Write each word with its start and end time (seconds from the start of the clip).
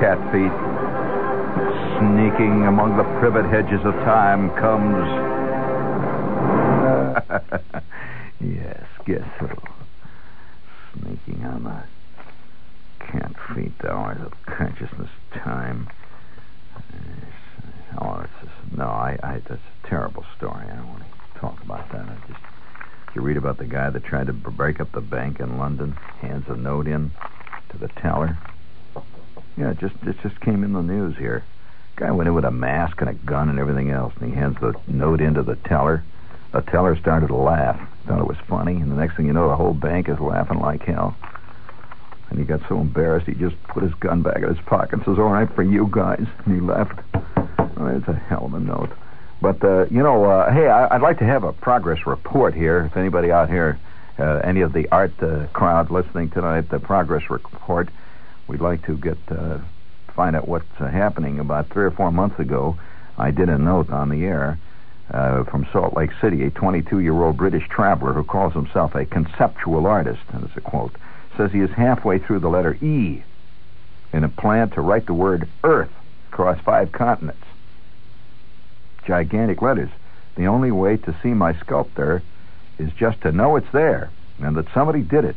cat 0.00 0.18
feet, 0.32 0.52
sneaking 1.98 2.66
among 2.66 2.96
the 2.96 3.04
privet 3.20 3.46
hedges 3.46 3.80
of 3.84 3.94
time 4.04 4.50
comes. 4.60 5.04
yes, 8.40 8.84
guess 9.06 9.28
so. 9.40 9.48
Sneaking 10.92 11.44
on 11.44 11.64
the 11.64 13.04
cat 13.06 13.32
feet, 13.54 13.72
the 13.78 13.90
hours 13.90 14.20
of 14.20 14.32
consciousness 14.46 15.10
time. 15.32 15.88
Yes. 16.92 17.34
Oh, 18.00 18.20
it's 18.24 18.32
just, 18.42 18.76
no, 18.76 18.86
I, 18.86 19.18
I, 19.22 19.40
that's 19.48 19.60
a 19.84 19.88
terrible 19.88 20.24
story. 20.36 20.66
I 20.66 20.76
don't 20.76 20.88
want 20.88 21.02
to 21.04 21.40
talk 21.40 21.62
about 21.62 21.90
that. 21.92 22.08
I 22.08 22.16
just, 22.26 22.40
you 23.14 23.22
read 23.22 23.36
about 23.36 23.58
the 23.58 23.66
guy 23.66 23.90
that 23.90 24.04
tried 24.04 24.26
to 24.26 24.32
b- 24.32 24.50
break 24.50 24.80
up 24.80 24.90
the 24.92 25.00
bank 25.00 25.38
in 25.38 25.58
London, 25.58 25.92
hands 26.20 26.46
a 26.48 26.56
note 26.56 26.88
in 26.88 27.12
to 27.70 27.78
the 27.78 27.88
teller. 28.00 28.36
Yeah, 29.56 29.70
it 29.70 29.78
just 29.78 29.94
it 30.02 30.16
just 30.22 30.40
came 30.40 30.64
in 30.64 30.72
the 30.72 30.82
news 30.82 31.16
here. 31.16 31.44
Guy 31.96 32.10
went 32.10 32.26
in 32.26 32.34
with 32.34 32.44
a 32.44 32.50
mask 32.50 33.00
and 33.00 33.08
a 33.10 33.14
gun 33.14 33.48
and 33.48 33.60
everything 33.60 33.90
else, 33.90 34.12
and 34.18 34.28
he 34.28 34.36
hands 34.36 34.56
the 34.60 34.74
note 34.88 35.20
in 35.20 35.34
to 35.34 35.44
the 35.44 35.54
teller. 35.54 36.02
The 36.52 36.62
teller 36.62 36.96
started 36.96 37.28
to 37.28 37.36
laugh, 37.36 37.80
thought 38.06 38.20
it 38.20 38.26
was 38.26 38.36
funny, 38.48 38.74
and 38.74 38.90
the 38.90 38.96
next 38.96 39.16
thing 39.16 39.26
you 39.26 39.32
know, 39.32 39.48
the 39.48 39.56
whole 39.56 39.74
bank 39.74 40.08
is 40.08 40.18
laughing 40.18 40.58
like 40.58 40.82
hell. 40.82 41.16
And 42.30 42.38
he 42.38 42.44
got 42.44 42.60
so 42.68 42.80
embarrassed, 42.80 43.26
he 43.28 43.34
just 43.34 43.60
put 43.64 43.84
his 43.84 43.94
gun 43.94 44.22
back 44.22 44.38
in 44.38 44.48
his 44.48 44.64
pocket 44.66 44.94
and 44.94 45.04
says, 45.04 45.18
"All 45.18 45.30
right 45.30 45.48
for 45.54 45.62
you 45.84 45.90
guys," 45.92 46.26
and 46.44 46.54
he 46.54 46.60
left. 46.60 46.98
Oh, 47.76 47.86
it's 47.86 48.08
a 48.08 48.14
hell 48.14 48.46
of 48.46 48.54
a 48.54 48.60
note. 48.60 48.90
But 49.40 49.62
uh, 49.62 49.86
you 49.90 50.02
know, 50.02 50.24
uh, 50.24 50.52
hey, 50.52 50.68
I, 50.68 50.94
I'd 50.94 51.02
like 51.02 51.18
to 51.18 51.24
have 51.24 51.44
a 51.44 51.52
progress 51.52 52.06
report 52.06 52.54
here. 52.54 52.88
If 52.90 52.96
anybody 52.96 53.30
out 53.30 53.48
here, 53.48 53.78
uh, 54.18 54.40
any 54.44 54.62
of 54.62 54.72
the 54.72 54.88
art 54.90 55.12
uh, 55.22 55.46
crowd 55.52 55.90
listening 55.90 56.30
tonight, 56.30 56.70
the 56.70 56.78
progress 56.78 57.28
report, 57.28 57.88
we'd 58.48 58.60
like 58.60 58.84
to 58.86 58.96
get 58.96 59.18
uh, 59.30 59.58
find 60.14 60.36
out 60.36 60.48
what's 60.48 60.64
uh, 60.80 60.88
happening. 60.88 61.40
About 61.40 61.68
three 61.68 61.84
or 61.84 61.90
four 61.90 62.10
months 62.10 62.38
ago, 62.38 62.78
I 63.18 63.30
did 63.30 63.48
a 63.48 63.58
note 63.58 63.90
on 63.90 64.08
the 64.08 64.24
air 64.24 64.58
from 65.10 65.66
Salt 65.72 65.94
Lake 65.94 66.10
City. 66.20 66.44
A 66.44 66.50
22-year-old 66.50 67.36
British 67.36 67.68
traveler 67.68 68.14
who 68.14 68.24
calls 68.24 68.54
himself 68.54 68.94
a 68.94 69.04
conceptual 69.04 69.86
artist, 69.86 70.22
and 70.32 70.44
it's 70.44 70.56
a 70.56 70.60
quote, 70.60 70.96
says 71.36 71.52
he 71.52 71.60
is 71.60 71.70
halfway 71.70 72.18
through 72.18 72.38
the 72.38 72.48
letter 72.48 72.74
E 72.76 73.22
in 74.14 74.22
a 74.22 74.28
plan 74.28 74.70
to 74.70 74.80
write 74.80 75.06
the 75.06 75.14
word 75.14 75.48
Earth 75.64 75.90
across 76.28 76.60
five 76.60 76.92
continents 76.92 77.44
gigantic 79.06 79.60
letters. 79.60 79.90
The 80.36 80.46
only 80.46 80.70
way 80.70 80.96
to 80.96 81.14
see 81.22 81.34
my 81.34 81.52
sculptor 81.60 82.22
is 82.78 82.90
just 82.98 83.20
to 83.20 83.32
know 83.32 83.56
it's 83.56 83.70
there 83.72 84.10
and 84.40 84.56
that 84.56 84.72
somebody 84.72 85.02
did 85.02 85.24
it. 85.24 85.36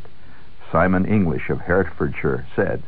Simon 0.72 1.04
English 1.04 1.50
of 1.50 1.58
Hertfordshire 1.58 2.46
said. 2.56 2.82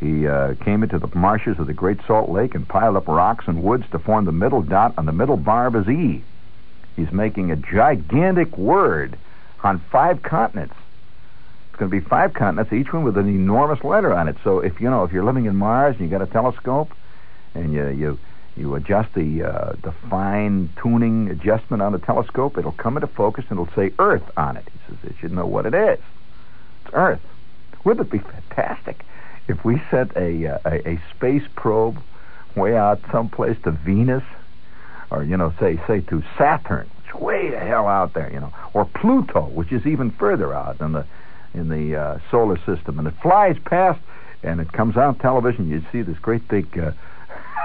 He 0.00 0.28
uh, 0.28 0.54
came 0.64 0.82
into 0.82 0.98
the 0.98 1.10
marshes 1.14 1.58
of 1.58 1.66
the 1.66 1.72
Great 1.72 1.98
Salt 2.06 2.28
Lake 2.28 2.54
and 2.54 2.68
piled 2.68 2.96
up 2.96 3.08
rocks 3.08 3.46
and 3.48 3.62
woods 3.62 3.84
to 3.90 3.98
form 3.98 4.26
the 4.26 4.32
middle 4.32 4.62
dot 4.62 4.94
on 4.98 5.06
the 5.06 5.12
middle 5.12 5.36
bar 5.36 5.66
of 5.66 5.74
his 5.74 5.88
E. 5.88 6.22
He's 6.94 7.10
making 7.10 7.50
a 7.50 7.56
gigantic 7.56 8.56
word 8.56 9.18
on 9.64 9.80
five 9.90 10.22
continents. 10.22 10.74
Going 11.78 11.92
to 11.92 12.00
be 12.00 12.04
five 12.04 12.34
continents, 12.34 12.72
each 12.72 12.92
one 12.92 13.04
with 13.04 13.16
an 13.16 13.28
enormous 13.28 13.84
letter 13.84 14.12
on 14.12 14.26
it. 14.26 14.36
So 14.42 14.58
if 14.58 14.80
you 14.80 14.90
know 14.90 15.04
if 15.04 15.12
you're 15.12 15.24
living 15.24 15.44
in 15.44 15.54
Mars 15.54 15.94
and 15.96 16.04
you 16.04 16.10
got 16.10 16.26
a 16.26 16.30
telescope 16.30 16.90
and 17.54 17.72
you 17.72 17.86
you 17.88 18.18
you 18.56 18.74
adjust 18.74 19.14
the 19.14 19.44
uh, 19.44 19.76
the 19.84 19.92
fine 20.10 20.70
tuning 20.82 21.30
adjustment 21.30 21.80
on 21.80 21.92
the 21.92 22.00
telescope, 22.00 22.58
it'll 22.58 22.72
come 22.72 22.96
into 22.96 23.06
focus 23.06 23.44
and 23.48 23.60
it'll 23.60 23.72
say 23.76 23.92
Earth 24.00 24.28
on 24.36 24.56
it. 24.56 24.64
He 24.72 24.78
says 24.88 25.10
it 25.10 25.16
should 25.20 25.30
know 25.30 25.46
what 25.46 25.66
it 25.66 25.74
is. 25.74 26.00
It's 26.84 26.94
Earth. 26.94 27.20
Wouldn't 27.84 28.08
it 28.08 28.10
be 28.10 28.18
fantastic 28.18 29.04
if 29.46 29.64
we 29.64 29.80
sent 29.88 30.16
a 30.16 30.48
uh, 30.48 30.58
a, 30.64 30.88
a 30.88 31.02
space 31.14 31.44
probe 31.54 32.02
way 32.56 32.76
out 32.76 33.00
someplace 33.12 33.56
to 33.62 33.70
Venus, 33.70 34.24
or 35.12 35.22
you 35.22 35.36
know, 35.36 35.54
say 35.60 35.80
say 35.86 36.00
to 36.00 36.24
Saturn, 36.36 36.90
which 36.96 37.14
is 37.14 37.20
way 37.20 37.50
the 37.50 37.60
hell 37.60 37.86
out 37.86 38.14
there, 38.14 38.32
you 38.32 38.40
know, 38.40 38.52
or 38.74 38.84
Pluto, 38.84 39.42
which 39.42 39.70
is 39.70 39.86
even 39.86 40.10
further 40.10 40.52
out 40.52 40.78
than 40.78 40.90
the 40.90 41.06
in 41.54 41.68
the 41.68 41.96
uh, 41.96 42.18
solar 42.30 42.56
system, 42.64 42.98
and 42.98 43.08
it 43.08 43.14
flies 43.22 43.56
past, 43.64 44.00
and 44.42 44.60
it 44.60 44.72
comes 44.72 44.96
on 44.96 45.18
television. 45.18 45.68
You 45.68 45.82
see 45.92 46.02
this 46.02 46.18
great 46.18 46.46
big. 46.48 46.78
Uh, 46.78 46.92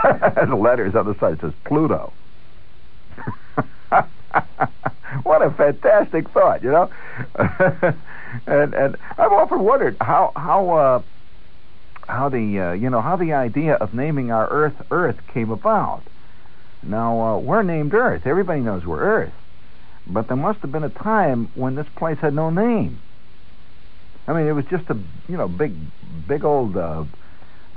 letters 0.58 0.96
on 0.96 1.06
the 1.06 1.16
side 1.20 1.34
it 1.34 1.42
says 1.42 1.54
Pluto. 1.66 2.12
what 5.24 5.42
a 5.42 5.52
fantastic 5.52 6.30
thought, 6.32 6.64
you 6.64 6.72
know. 6.72 6.90
and 8.48 8.74
and 8.74 8.98
I've 9.18 9.32
often 9.32 9.62
wondered 9.62 9.98
how 10.02 10.32
how 10.36 10.70
uh, 10.72 11.02
how 12.08 12.30
the 12.30 12.60
uh, 12.60 12.74
you 12.74 12.90
know 12.90 13.02
how 13.02 13.16
the 13.16 13.34
idea 13.34 13.76
of 13.76 13.94
naming 13.94 14.32
our 14.32 14.48
Earth 14.50 14.74
Earth 14.92 15.18
came 15.34 15.52
about. 15.52 16.02
Now 16.82 17.22
uh, 17.22 17.38
we're 17.40 17.64
named 17.64 17.94
Earth. 17.94 18.24
Everybody 18.26 18.62
knows 18.62 18.86
we're 18.86 19.00
Earth, 19.00 19.34
but 20.08 20.28
there 20.28 20.38
must 20.38 20.60
have 20.60 20.72
been 20.72 20.84
a 20.84 20.90
time 20.90 21.50
when 21.56 21.76
this 21.76 21.88
place 21.96 22.18
had 22.20 22.34
no 22.34 22.50
name. 22.50 23.00
I 24.28 24.34
mean, 24.34 24.48
it 24.48 24.54
was 24.54 24.66
just 24.66 24.90
a 24.90 24.98
you 25.28 25.38
know 25.38 25.48
big 25.48 25.74
big 26.28 26.44
old 26.46 26.78
uh, 26.78 27.04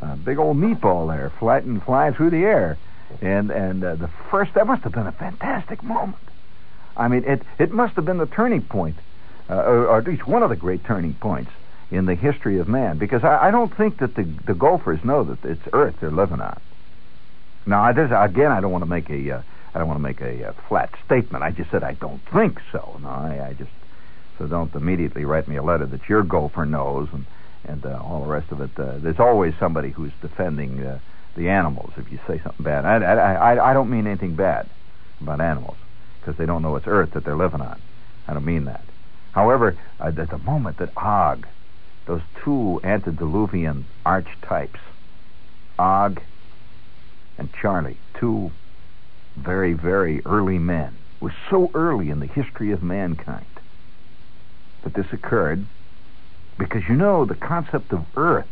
uh, 0.00 0.16
big 0.16 0.38
old 0.38 0.56
meatball 0.56 1.08
there, 1.08 1.32
flying 1.38 1.80
flying 1.80 2.14
through 2.14 2.30
the 2.30 2.44
air, 2.44 2.78
and 3.20 3.50
and 3.50 3.82
uh, 3.82 3.94
the 3.96 4.08
first 4.30 4.54
that 4.54 4.66
must 4.66 4.82
have 4.82 4.92
been 4.92 5.06
a 5.06 5.12
fantastic 5.12 5.82
moment. 5.82 6.22
I 6.96 7.08
mean, 7.08 7.24
it 7.24 7.42
it 7.58 7.72
must 7.72 7.94
have 7.96 8.04
been 8.04 8.18
the 8.18 8.26
turning 8.26 8.62
point, 8.62 8.96
uh, 9.50 9.54
or, 9.54 9.86
or 9.88 9.98
at 9.98 10.06
least 10.06 10.26
one 10.26 10.42
of 10.42 10.50
the 10.50 10.56
great 10.56 10.84
turning 10.84 11.14
points 11.14 11.50
in 11.90 12.06
the 12.06 12.14
history 12.14 12.58
of 12.58 12.68
man. 12.68 12.98
Because 12.98 13.24
I, 13.24 13.48
I 13.48 13.50
don't 13.50 13.74
think 13.76 13.98
that 13.98 14.14
the 14.14 14.24
the 14.46 14.54
Gophers 14.54 15.04
know 15.04 15.24
that 15.24 15.44
it's 15.44 15.68
Earth 15.72 15.96
they're 16.00 16.10
living 16.10 16.40
on. 16.40 16.60
Now, 17.66 17.88
again, 17.88 18.52
I 18.52 18.60
don't 18.60 18.70
want 18.70 18.82
to 18.82 18.90
make 18.90 19.10
a 19.10 19.30
uh, 19.32 19.42
I 19.74 19.78
don't 19.78 19.88
want 19.88 19.98
to 19.98 20.02
make 20.02 20.20
a 20.20 20.48
uh, 20.48 20.52
flat 20.68 20.90
statement. 21.04 21.42
I 21.42 21.50
just 21.50 21.70
said 21.70 21.82
I 21.82 21.94
don't 21.94 22.20
think 22.32 22.60
so. 22.72 22.98
No, 23.02 23.08
I, 23.08 23.48
I 23.48 23.52
just 23.54 23.70
so 24.38 24.46
don't 24.46 24.74
immediately 24.74 25.24
write 25.24 25.48
me 25.48 25.56
a 25.56 25.62
letter 25.62 25.86
that 25.86 26.08
your 26.08 26.22
Gopher 26.22 26.66
knows 26.66 27.08
and 27.12 27.26
and 27.68 27.84
uh, 27.84 28.00
all 28.00 28.22
the 28.22 28.30
rest 28.30 28.52
of 28.52 28.60
it. 28.60 28.70
Uh, 28.78 28.98
there's 28.98 29.18
always 29.18 29.52
somebody 29.58 29.90
who's 29.90 30.12
defending 30.22 30.80
uh, 30.84 30.98
the 31.36 31.48
animals 31.48 31.90
if 31.96 32.10
you 32.10 32.18
say 32.26 32.40
something 32.42 32.64
bad. 32.64 32.84
I, 32.84 32.96
I, 32.96 33.54
I, 33.54 33.70
I 33.70 33.74
don't 33.74 33.90
mean 33.90 34.06
anything 34.06 34.36
bad 34.36 34.68
about 35.20 35.40
animals 35.40 35.76
because 36.20 36.36
they 36.36 36.46
don't 36.46 36.62
know 36.62 36.76
it's 36.76 36.86
Earth 36.86 37.10
that 37.12 37.24
they're 37.24 37.36
living 37.36 37.60
on. 37.60 37.80
I 38.28 38.34
don't 38.34 38.44
mean 38.44 38.64
that. 38.66 38.84
However, 39.32 39.76
uh, 40.00 40.12
at 40.16 40.30
the 40.30 40.38
moment 40.38 40.78
that 40.78 40.96
Og, 40.96 41.46
those 42.06 42.22
two 42.44 42.80
antediluvian 42.84 43.86
archetypes, 44.04 44.80
Og 45.78 46.20
and 47.38 47.52
Charlie, 47.52 47.98
two 48.14 48.50
very, 49.36 49.74
very 49.74 50.24
early 50.24 50.58
men, 50.58 50.96
was 51.20 51.32
so 51.50 51.70
early 51.74 52.10
in 52.10 52.20
the 52.20 52.26
history 52.26 52.70
of 52.72 52.82
mankind 52.82 53.46
that 54.86 54.94
this 54.94 55.12
occurred 55.12 55.66
because 56.58 56.82
you 56.88 56.94
know 56.94 57.24
the 57.24 57.34
concept 57.34 57.92
of 57.92 58.06
Earth 58.16 58.46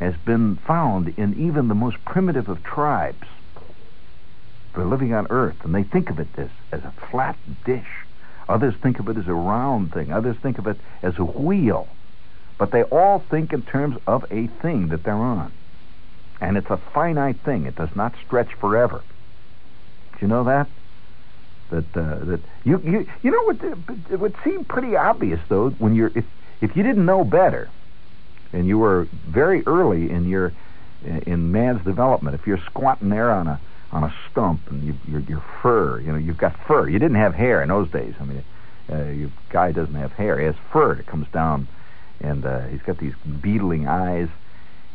has 0.00 0.14
been 0.24 0.56
found 0.66 1.14
in 1.16 1.38
even 1.38 1.68
the 1.68 1.76
most 1.76 1.96
primitive 2.04 2.48
of 2.48 2.62
tribes. 2.64 3.26
They're 4.74 4.84
living 4.84 5.14
on 5.14 5.28
Earth, 5.30 5.54
and 5.62 5.72
they 5.72 5.84
think 5.84 6.10
of 6.10 6.18
it 6.18 6.26
as, 6.36 6.50
as 6.72 6.80
a 6.82 6.92
flat 7.08 7.36
dish. 7.64 7.86
Others 8.48 8.74
think 8.82 8.98
of 8.98 9.08
it 9.08 9.16
as 9.16 9.28
a 9.28 9.34
round 9.34 9.92
thing. 9.92 10.12
Others 10.12 10.36
think 10.42 10.58
of 10.58 10.66
it 10.66 10.76
as 11.02 11.16
a 11.18 11.24
wheel. 11.24 11.86
But 12.58 12.72
they 12.72 12.82
all 12.82 13.20
think 13.30 13.52
in 13.52 13.62
terms 13.62 13.96
of 14.08 14.24
a 14.32 14.48
thing 14.60 14.88
that 14.88 15.04
they're 15.04 15.14
on. 15.14 15.52
And 16.40 16.56
it's 16.56 16.70
a 16.70 16.80
finite 16.92 17.38
thing. 17.44 17.64
It 17.66 17.76
does 17.76 17.94
not 17.94 18.14
stretch 18.26 18.54
forever. 18.54 19.02
Do 20.12 20.18
you 20.20 20.26
know 20.26 20.44
that? 20.44 20.68
That 21.70 21.96
uh, 21.96 22.24
that 22.24 22.40
you 22.64 22.80
you 22.82 23.06
you 23.22 23.30
know 23.30 23.42
what 23.42 24.10
it 24.10 24.18
would 24.18 24.34
seem 24.42 24.64
pretty 24.64 24.96
obvious 24.96 25.40
though 25.48 25.70
when 25.70 25.94
you're 25.94 26.10
if 26.14 26.24
if 26.62 26.76
you 26.76 26.82
didn't 26.82 27.04
know 27.04 27.24
better 27.24 27.68
and 28.54 28.66
you 28.66 28.78
were 28.78 29.06
very 29.26 29.62
early 29.66 30.10
in 30.10 30.28
your 30.28 30.54
in 31.04 31.52
man's 31.52 31.84
development 31.84 32.34
if 32.34 32.46
you're 32.46 32.60
squatting 32.70 33.10
there 33.10 33.30
on 33.30 33.46
a 33.46 33.60
on 33.90 34.04
a 34.04 34.14
stump, 34.30 34.60
and 34.70 34.82
you, 34.82 34.94
your 35.06 35.20
your 35.20 35.44
fur. 35.62 36.00
You 36.00 36.12
know, 36.12 36.18
you've 36.18 36.38
got 36.38 36.56
fur. 36.66 36.88
You 36.88 36.98
didn't 36.98 37.16
have 37.16 37.34
hair 37.34 37.62
in 37.62 37.68
those 37.68 37.90
days. 37.90 38.14
I 38.20 38.24
mean, 38.24 38.44
uh, 38.90 39.04
your 39.04 39.30
guy 39.50 39.72
doesn't 39.72 39.94
have 39.94 40.12
hair. 40.12 40.38
He 40.38 40.46
has 40.46 40.54
fur 40.72 40.94
that 40.96 41.06
comes 41.06 41.26
down, 41.28 41.68
and 42.20 42.44
uh, 42.44 42.66
he's 42.66 42.82
got 42.82 42.98
these 42.98 43.14
beetling 43.40 43.86
eyes. 43.86 44.28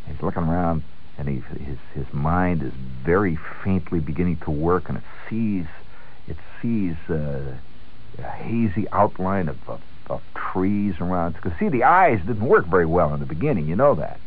He's 0.08 0.22
looking 0.22 0.44
around, 0.44 0.84
and 1.18 1.28
he, 1.28 1.36
his 1.64 1.78
his 1.94 2.14
mind 2.14 2.62
is 2.62 2.74
very 3.04 3.38
faintly 3.64 4.00
beginning 4.00 4.38
to 4.38 4.52
work, 4.52 4.90
and 4.90 4.98
it 4.98 5.04
sees 5.30 5.66
it 6.28 6.38
sees 6.62 6.96
uh, 7.10 7.56
a 8.18 8.22
hazy 8.22 8.88
outline 8.92 9.50
of, 9.50 9.58
of, 9.68 9.81
of 10.08 10.22
trees 10.36 10.96
around. 11.00 11.34
Because 11.34 11.58
see, 11.60 11.70
the 11.70 11.84
eyes 11.84 12.20
didn't 12.25 12.46
work 12.46 12.66
very 12.66 12.86
well 12.86 13.14
in 13.14 13.20
the 13.20 13.25
beginning. 13.25 13.68
You 13.68 13.75
know 13.75 13.96
that. 13.96 14.20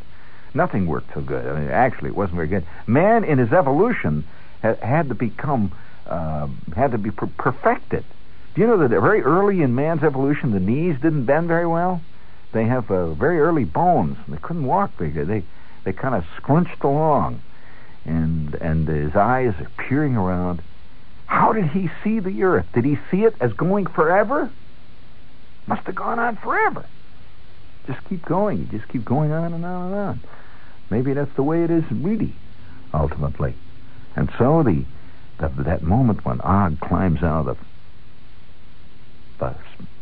Nothing 0.54 0.86
worked 0.86 1.12
so 1.14 1.20
good. 1.20 1.46
I 1.46 1.58
mean, 1.58 1.70
actually, 1.70 2.08
it 2.08 2.16
wasn't 2.16 2.36
very 2.36 2.48
good. 2.48 2.66
Man, 2.86 3.24
in 3.24 3.38
his 3.38 3.52
evolution, 3.52 4.24
had, 4.62 4.78
had 4.78 5.08
to 5.08 5.14
become 5.14 5.72
uh, 6.06 6.48
had 6.74 6.92
to 6.92 6.98
be 6.98 7.10
per- 7.10 7.26
perfected. 7.26 8.04
Do 8.54 8.60
you 8.60 8.66
know 8.66 8.78
that 8.78 8.88
very 8.88 9.22
early 9.22 9.60
in 9.60 9.74
man's 9.74 10.02
evolution, 10.02 10.52
the 10.52 10.60
knees 10.60 10.96
didn't 11.02 11.26
bend 11.26 11.48
very 11.48 11.66
well? 11.66 12.00
They 12.52 12.64
have 12.64 12.90
uh, 12.90 13.12
very 13.12 13.38
early 13.40 13.64
bones. 13.64 14.16
They 14.28 14.38
couldn't 14.38 14.64
walk 14.64 14.96
good. 14.96 15.26
They 15.26 15.42
they 15.84 15.92
kind 15.92 16.14
of 16.14 16.24
scrunched 16.36 16.82
along, 16.82 17.42
and 18.04 18.54
and 18.54 18.88
his 18.88 19.14
eyes 19.14 19.54
are 19.60 19.70
peering 19.76 20.16
around. 20.16 20.62
How 21.26 21.52
did 21.52 21.66
he 21.66 21.90
see 22.02 22.20
the 22.20 22.42
earth? 22.42 22.66
Did 22.72 22.84
he 22.84 22.98
see 23.10 23.24
it 23.24 23.34
as 23.40 23.52
going 23.52 23.86
forever? 23.86 24.50
Must 25.66 25.82
have 25.82 25.94
gone 25.94 26.18
on 26.18 26.36
forever. 26.36 26.86
Just 27.86 28.04
keep 28.08 28.24
going. 28.24 28.58
You 28.58 28.64
just 28.78 28.88
keep 28.88 29.04
going 29.04 29.32
on 29.32 29.52
and 29.52 29.64
on 29.64 29.86
and 29.86 29.94
on. 29.94 30.20
Maybe 30.90 31.12
that's 31.12 31.34
the 31.34 31.42
way 31.42 31.64
it 31.64 31.70
is 31.70 31.84
really, 31.90 32.34
ultimately. 32.94 33.54
And 34.14 34.30
so 34.38 34.62
the, 34.62 34.84
the 35.38 35.48
that 35.64 35.82
moment 35.82 36.24
when 36.24 36.40
Og 36.40 36.80
climbs 36.80 37.22
out 37.22 37.48
of 37.48 37.58
the 39.38 39.54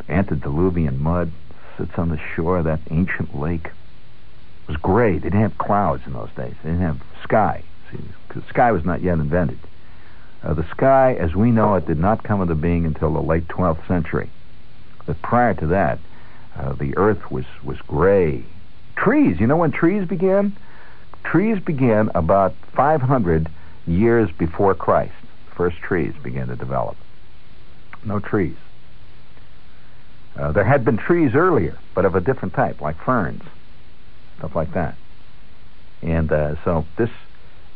antediluvian 0.08 1.00
mud, 1.02 1.32
sits 1.76 1.92
on 1.96 2.08
the 2.08 2.20
shore 2.36 2.58
of 2.58 2.64
that 2.64 2.80
ancient 2.90 3.36
lake, 3.36 3.66
it 3.66 4.68
was 4.68 4.76
gray. 4.76 5.14
They 5.14 5.30
didn't 5.30 5.40
have 5.40 5.58
clouds 5.58 6.02
in 6.06 6.12
those 6.12 6.30
days. 6.36 6.54
They 6.62 6.70
didn't 6.70 6.82
have 6.82 7.02
sky. 7.22 7.64
See, 7.90 7.98
because 8.28 8.44
sky 8.48 8.72
was 8.72 8.84
not 8.84 9.02
yet 9.02 9.14
invented. 9.14 9.58
Uh, 10.44 10.52
the 10.52 10.68
sky, 10.70 11.14
as 11.14 11.34
we 11.34 11.50
know 11.50 11.74
it, 11.74 11.86
did 11.86 11.98
not 11.98 12.22
come 12.22 12.42
into 12.42 12.54
being 12.54 12.84
until 12.84 13.12
the 13.12 13.22
late 13.22 13.48
12th 13.48 13.86
century. 13.88 14.30
But 15.06 15.20
prior 15.22 15.54
to 15.54 15.66
that, 15.68 15.98
uh, 16.56 16.74
the 16.74 16.96
earth 16.96 17.30
was, 17.30 17.46
was 17.62 17.78
gray. 17.86 18.44
Trees, 18.96 19.40
you 19.40 19.46
know 19.46 19.56
when 19.56 19.72
trees 19.72 20.06
began? 20.06 20.56
Trees 21.24 21.58
began 21.58 22.10
about 22.14 22.54
500 22.76 23.48
years 23.86 24.30
before 24.38 24.74
Christ. 24.74 25.14
First 25.56 25.78
trees 25.78 26.12
began 26.22 26.48
to 26.48 26.56
develop. 26.56 26.96
No 28.04 28.18
trees. 28.18 28.56
Uh, 30.36 30.52
there 30.52 30.64
had 30.64 30.84
been 30.84 30.98
trees 30.98 31.34
earlier, 31.34 31.78
but 31.94 32.04
of 32.04 32.14
a 32.14 32.20
different 32.20 32.54
type, 32.54 32.80
like 32.80 33.02
ferns, 33.02 33.42
stuff 34.38 34.54
like 34.54 34.74
that. 34.74 34.96
And 36.02 36.30
uh, 36.30 36.56
so 36.64 36.84
this 36.98 37.10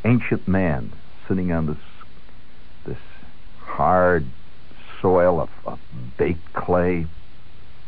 ancient 0.05 0.47
man 0.47 0.93
sitting 1.29 1.53
on 1.53 1.67
this 1.67 1.79
hard 3.69 4.27
soil 5.01 5.41
of, 5.41 5.51
of 5.65 5.79
baked 6.17 6.53
clay 6.53 7.07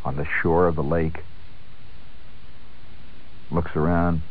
on 0.04 0.16
the 0.16 0.26
shore 0.40 0.68
of 0.68 0.76
the 0.76 0.82
lake 0.82 1.24
looks 3.50 3.74
around 3.74 4.22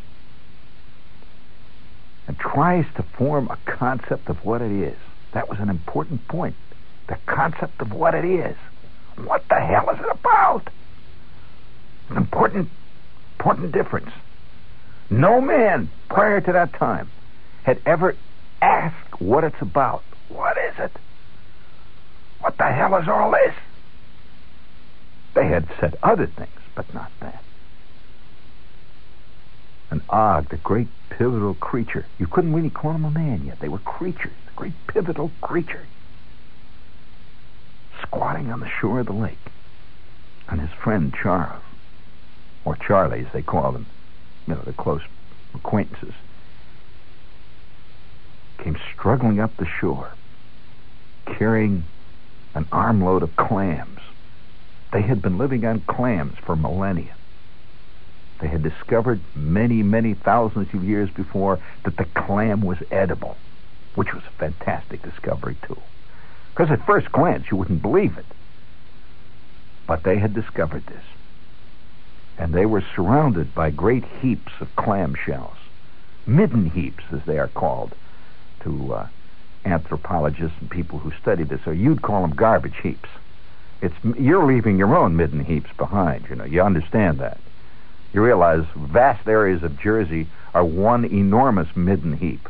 and 2.27 2.37
tries 2.37 2.85
to 2.95 3.03
form 3.17 3.49
a 3.49 3.57
concept 3.65 4.29
of 4.29 4.45
what 4.45 4.61
it 4.61 4.71
is. 4.71 4.97
That 5.33 5.49
was 5.49 5.59
an 5.59 5.69
important 5.69 6.27
point. 6.27 6.55
The 7.07 7.17
concept 7.25 7.81
of 7.81 7.91
what 7.91 8.13
it 8.13 8.23
is. 8.23 8.55
What 9.17 9.43
the 9.49 9.59
hell 9.59 9.89
is 9.89 9.99
it 9.99 10.09
about? 10.11 10.69
An 12.09 12.17
important, 12.17 12.69
important 13.37 13.71
difference. 13.71 14.11
No 15.09 15.41
man 15.41 15.89
prior 16.09 16.39
to 16.39 16.51
that 16.51 16.73
time 16.73 17.09
had 17.63 17.81
ever 17.85 18.15
asked 18.61 19.19
what 19.19 19.43
it's 19.43 19.61
about. 19.61 20.03
What 20.29 20.57
is 20.57 20.75
it? 20.77 20.91
Hell 22.79 22.95
is 22.95 23.09
all 23.09 23.31
this? 23.31 23.53
They 25.33 25.47
had 25.47 25.67
said 25.81 25.97
other 26.01 26.27
things, 26.27 26.61
but 26.75 26.93
not 26.93 27.11
that 27.19 27.43
And 29.91 30.01
Og, 30.07 30.47
the 30.47 30.55
great 30.55 30.87
pivotal 31.09 31.55
creature. 31.55 32.05
You 32.17 32.25
couldn't 32.25 32.53
really 32.53 32.69
call 32.69 32.93
him 32.93 33.03
a 33.03 33.11
man 33.11 33.45
yet. 33.45 33.59
They 33.59 33.67
were 33.67 33.79
creatures, 33.79 34.31
the 34.45 34.53
great 34.55 34.71
pivotal 34.87 35.29
creature. 35.41 35.87
Squatting 38.01 38.49
on 38.49 38.61
the 38.61 38.69
shore 38.69 39.01
of 39.01 39.07
the 39.07 39.13
lake. 39.13 39.51
And 40.47 40.61
his 40.61 40.71
friend 40.81 41.13
Charles, 41.13 41.61
or 42.63 42.77
Charlie 42.77 43.25
as 43.25 43.33
they 43.33 43.41
called 43.41 43.75
him, 43.75 43.87
you 44.47 44.55
know, 44.55 44.61
the 44.61 44.71
close 44.71 45.01
acquaintances, 45.53 46.13
came 48.57 48.77
struggling 48.93 49.41
up 49.41 49.57
the 49.57 49.67
shore, 49.67 50.13
carrying 51.25 51.83
an 52.55 52.67
armload 52.71 53.23
of 53.23 53.35
clams. 53.35 53.99
They 54.91 55.01
had 55.01 55.21
been 55.21 55.37
living 55.37 55.65
on 55.65 55.81
clams 55.81 56.35
for 56.45 56.55
millennia. 56.55 57.15
They 58.41 58.47
had 58.47 58.63
discovered 58.63 59.21
many, 59.35 59.83
many 59.83 60.13
thousands 60.13 60.67
of 60.73 60.83
years 60.83 61.09
before 61.15 61.59
that 61.83 61.97
the 61.97 62.05
clam 62.25 62.61
was 62.61 62.77
edible, 62.89 63.37
which 63.95 64.13
was 64.13 64.23
a 64.23 64.39
fantastic 64.39 65.03
discovery, 65.03 65.57
too. 65.67 65.77
Because 66.55 66.71
at 66.71 66.85
first 66.85 67.11
glance, 67.11 67.45
you 67.51 67.57
wouldn't 67.57 67.81
believe 67.81 68.17
it. 68.17 68.25
But 69.87 70.03
they 70.03 70.17
had 70.17 70.33
discovered 70.33 70.85
this. 70.87 71.03
And 72.37 72.53
they 72.53 72.65
were 72.65 72.83
surrounded 72.95 73.53
by 73.53 73.69
great 73.71 74.05
heaps 74.21 74.53
of 74.61 74.75
clam 74.77 75.15
shells. 75.25 75.57
Midden 76.25 76.69
heaps, 76.69 77.03
as 77.11 77.19
they 77.25 77.37
are 77.37 77.49
called 77.49 77.93
to 78.63 78.93
uh, 78.93 79.07
anthropologists 79.65 80.57
and 80.59 80.69
people 80.69 80.99
who 80.99 81.11
study 81.21 81.43
this, 81.43 81.61
or 81.65 81.73
you'd 81.73 82.01
call 82.01 82.21
them 82.21 82.35
garbage 82.35 82.77
heaps. 82.81 83.09
It's 83.81 83.95
you're 84.17 84.45
leaving 84.45 84.77
your 84.77 84.95
own 84.95 85.15
midden 85.15 85.43
heaps 85.43 85.69
behind. 85.77 86.27
You 86.29 86.35
know, 86.35 86.43
you 86.43 86.61
understand 86.61 87.19
that. 87.19 87.39
You 88.13 88.23
realize 88.23 88.65
vast 88.75 89.27
areas 89.27 89.63
of 89.63 89.79
Jersey 89.79 90.27
are 90.53 90.65
one 90.65 91.05
enormous 91.05 91.67
midden 91.75 92.17
heap. 92.17 92.49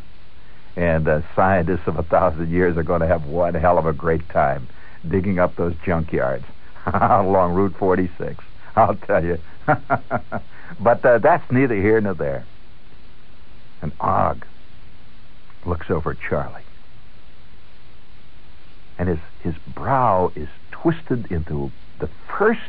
And 0.76 1.08
uh, 1.08 1.22
scientists 1.36 1.88
of 1.88 1.98
a 1.98 2.04
thousand 2.04 2.50
years 2.50 2.78
are 2.78 2.84
going 2.84 3.02
to 3.02 3.08
have 3.08 3.26
one 3.26 3.54
hell 3.54 3.78
of 3.78 3.86
a 3.86 3.94
great 3.94 4.28
time 4.30 4.68
digging 5.08 5.40
up 5.40 5.56
those 5.56 5.74
junkyards 5.86 6.46
along 6.86 7.54
Route 7.54 7.76
46. 7.78 8.44
I'll 8.76 8.96
tell 8.96 9.24
you. 9.24 9.38
but 10.80 11.06
uh, 11.06 11.18
that's 11.18 11.52
neither 11.52 11.76
here 11.76 12.00
nor 12.00 12.14
there. 12.14 12.46
And 13.82 13.92
Og 14.00 14.46
looks 15.66 15.90
over 15.90 16.12
at 16.12 16.18
Charlie. 16.22 16.64
And 19.00 19.10
his, 19.10 19.20
his 19.42 19.56
brow 19.74 20.32
is 20.36 20.50
twisted 20.72 21.32
into 21.32 21.72
the 22.00 22.10
first 22.38 22.60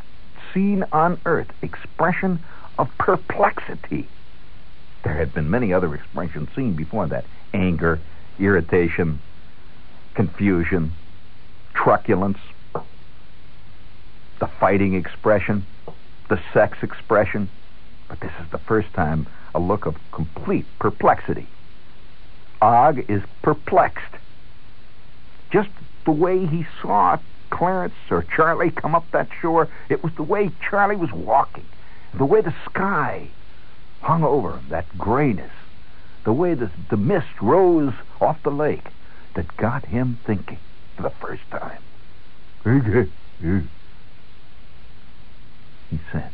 seen 0.55 0.85
on 0.93 1.21
earth 1.27 1.51
expression 1.61 2.39
of 2.79 2.89
perplexity. 2.99 4.09
There 5.03 5.15
had 5.15 5.35
been 5.35 5.51
many 5.51 5.73
other 5.73 5.95
expressions 5.95 6.49
seen 6.55 6.75
before 6.75 7.07
that 7.09 7.25
anger, 7.53 8.01
irritation, 8.39 9.21
confusion, 10.15 10.93
truculence, 11.75 12.39
the 14.39 14.47
fighting 14.47 14.95
expression, 14.95 15.67
the 16.29 16.41
sex 16.55 16.79
expression. 16.83 17.51
But 18.09 18.21
this 18.21 18.33
is 18.41 18.51
the 18.51 18.59
first 18.59 18.93
time 18.95 19.27
a 19.55 19.59
look 19.59 19.87
of 19.87 19.97
complete 20.13 20.67
perplexity. 20.79 21.49
Og 22.63 22.99
is 23.09 23.23
perplexed. 23.43 24.15
Just 25.51 25.71
the 26.05 26.13
way 26.13 26.47
he 26.47 26.67
saw 26.83 27.19
Clarence 27.51 27.95
or 28.11 28.25
Charlie 28.37 28.71
come 28.71 28.95
up 28.95 29.11
that 29.13 29.29
shore, 29.41 29.69
it 29.89 30.03
was 30.03 30.13
the 30.17 30.23
way 30.23 30.51
Charlie 30.69 30.97
was 30.97 31.13
walking 31.13 31.67
the 32.15 32.25
way 32.25 32.41
the 32.41 32.55
sky 32.69 33.29
hung 34.03 34.25
over 34.25 34.57
him, 34.57 34.67
that 34.71 34.99
grayness, 34.99 35.53
the 36.25 36.33
way 36.33 36.55
the, 36.55 36.71
the 36.91 36.97
mist 36.97 37.41
rose 37.41 37.93
off 38.21 38.43
the 38.43 38.51
lake 38.51 38.89
that 39.35 39.57
got 39.57 39.85
him 39.87 40.19
thinking 40.27 40.59
for 40.97 41.03
the 41.03 41.13
first 41.21 41.43
time. 41.51 41.83
He 45.91 45.99
said. 46.13 46.31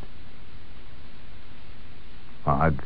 Og 2.46 2.82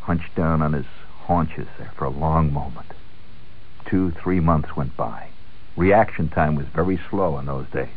hunched 0.00 0.34
down 0.34 0.62
on 0.62 0.72
his 0.72 0.86
haunches 1.26 1.68
there 1.78 1.92
for 1.96 2.04
a 2.04 2.10
long 2.10 2.52
moment. 2.52 2.86
Two, 3.86 4.12
three 4.12 4.40
months 4.40 4.76
went 4.76 4.96
by. 4.96 5.28
Reaction 5.76 6.28
time 6.28 6.54
was 6.56 6.66
very 6.66 6.98
slow 7.10 7.38
in 7.38 7.46
those 7.46 7.66
days. 7.68 7.88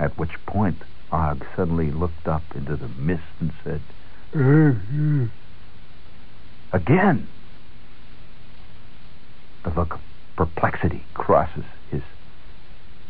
At 0.00 0.16
which 0.16 0.34
point 0.46 0.82
Og 1.10 1.44
suddenly 1.56 1.90
looked 1.90 2.28
up 2.28 2.42
into 2.54 2.76
the 2.76 2.88
mist 2.88 3.22
and 3.40 3.52
said, 3.64 3.80
uh-huh. 4.34 5.26
Again. 6.72 7.26
The 9.64 9.70
look 9.70 9.94
of 9.94 10.00
perplexity 10.36 11.04
crosses 11.14 11.64
his 11.90 12.02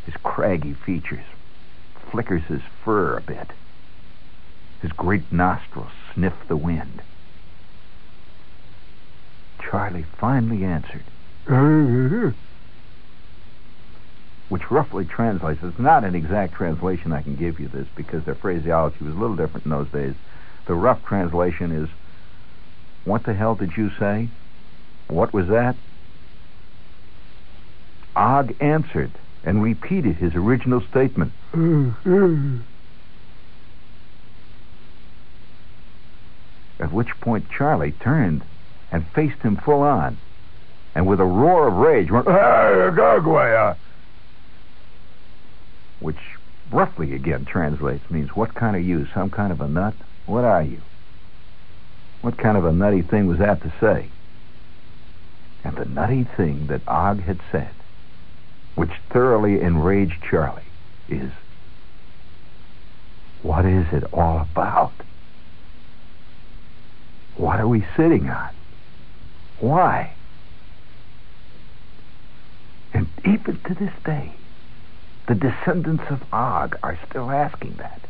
his 0.06 0.14
craggy 0.22 0.72
features, 0.72 1.24
flickers 2.10 2.44
his 2.44 2.62
fur 2.82 3.18
a 3.18 3.20
bit. 3.20 3.50
His 4.80 4.92
great 4.92 5.30
nostrils 5.30 5.92
sniff 6.14 6.32
the 6.48 6.56
wind. 6.56 7.02
Charlie 9.60 10.06
finally 10.18 10.64
answered, 10.64 11.04
uh-huh. 11.46 12.30
Which 14.48 14.70
roughly 14.70 15.04
translates. 15.04 15.62
It's 15.62 15.78
not 15.78 16.04
an 16.04 16.14
exact 16.14 16.54
translation 16.54 17.12
I 17.12 17.22
can 17.22 17.36
give 17.36 17.60
you 17.60 17.68
this 17.68 17.86
because 17.94 18.24
their 18.24 18.34
phraseology 18.34 19.04
was 19.04 19.14
a 19.14 19.18
little 19.18 19.36
different 19.36 19.66
in 19.66 19.70
those 19.70 19.88
days. 19.88 20.14
The 20.66 20.74
rough 20.74 21.04
translation 21.04 21.72
is, 21.72 21.88
What 23.04 23.24
the 23.24 23.34
hell 23.34 23.54
did 23.54 23.76
you 23.76 23.90
say? 23.98 24.28
What 25.08 25.32
was 25.32 25.48
that? 25.48 25.76
Og 28.16 28.54
answered 28.60 29.12
and 29.44 29.62
repeated 29.62 30.16
his 30.16 30.34
original 30.34 30.82
statement. 30.90 31.32
At 36.80 36.92
which 36.92 37.08
point 37.20 37.50
Charlie 37.50 37.92
turned 37.92 38.42
and 38.92 39.06
faced 39.08 39.40
him 39.42 39.56
full 39.56 39.82
on, 39.82 40.16
and 40.94 41.06
with 41.06 41.20
a 41.20 41.24
roar 41.24 41.68
of 41.68 41.74
rage 41.74 42.10
went, 42.10 42.26
"Hey, 42.26 42.32
Gagwaya!" 42.32 43.72
Uh, 43.72 43.74
Which 46.00 46.18
roughly 46.70 47.14
again 47.14 47.44
translates 47.44 48.10
means, 48.10 48.34
What 48.34 48.54
kind 48.54 48.76
of 48.76 48.82
you? 48.82 49.06
Some 49.14 49.30
kind 49.30 49.52
of 49.52 49.60
a 49.60 49.68
nut? 49.68 49.94
What 50.26 50.44
are 50.44 50.62
you? 50.62 50.80
What 52.20 52.36
kind 52.36 52.56
of 52.56 52.64
a 52.64 52.72
nutty 52.72 53.02
thing 53.02 53.26
was 53.26 53.38
that 53.38 53.62
to 53.62 53.72
say? 53.80 54.08
And 55.64 55.76
the 55.76 55.84
nutty 55.84 56.24
thing 56.24 56.66
that 56.68 56.86
Og 56.86 57.20
had 57.20 57.40
said, 57.50 57.70
which 58.74 58.90
thoroughly 59.10 59.60
enraged 59.60 60.22
Charlie, 60.22 60.62
is 61.08 61.30
what 63.42 63.64
is 63.64 63.86
it 63.92 64.04
all 64.12 64.40
about? 64.40 64.92
What 67.36 67.60
are 67.60 67.68
we 67.68 67.86
sitting 67.96 68.28
on? 68.28 68.50
Why? 69.60 70.12
And 72.92 73.08
even 73.24 73.60
to 73.66 73.74
this 73.74 73.92
day, 74.04 74.32
the 75.28 75.34
descendants 75.34 76.04
of 76.08 76.22
Og 76.32 76.76
are 76.82 76.98
still 77.08 77.30
asking 77.30 77.74
that. 77.74 78.00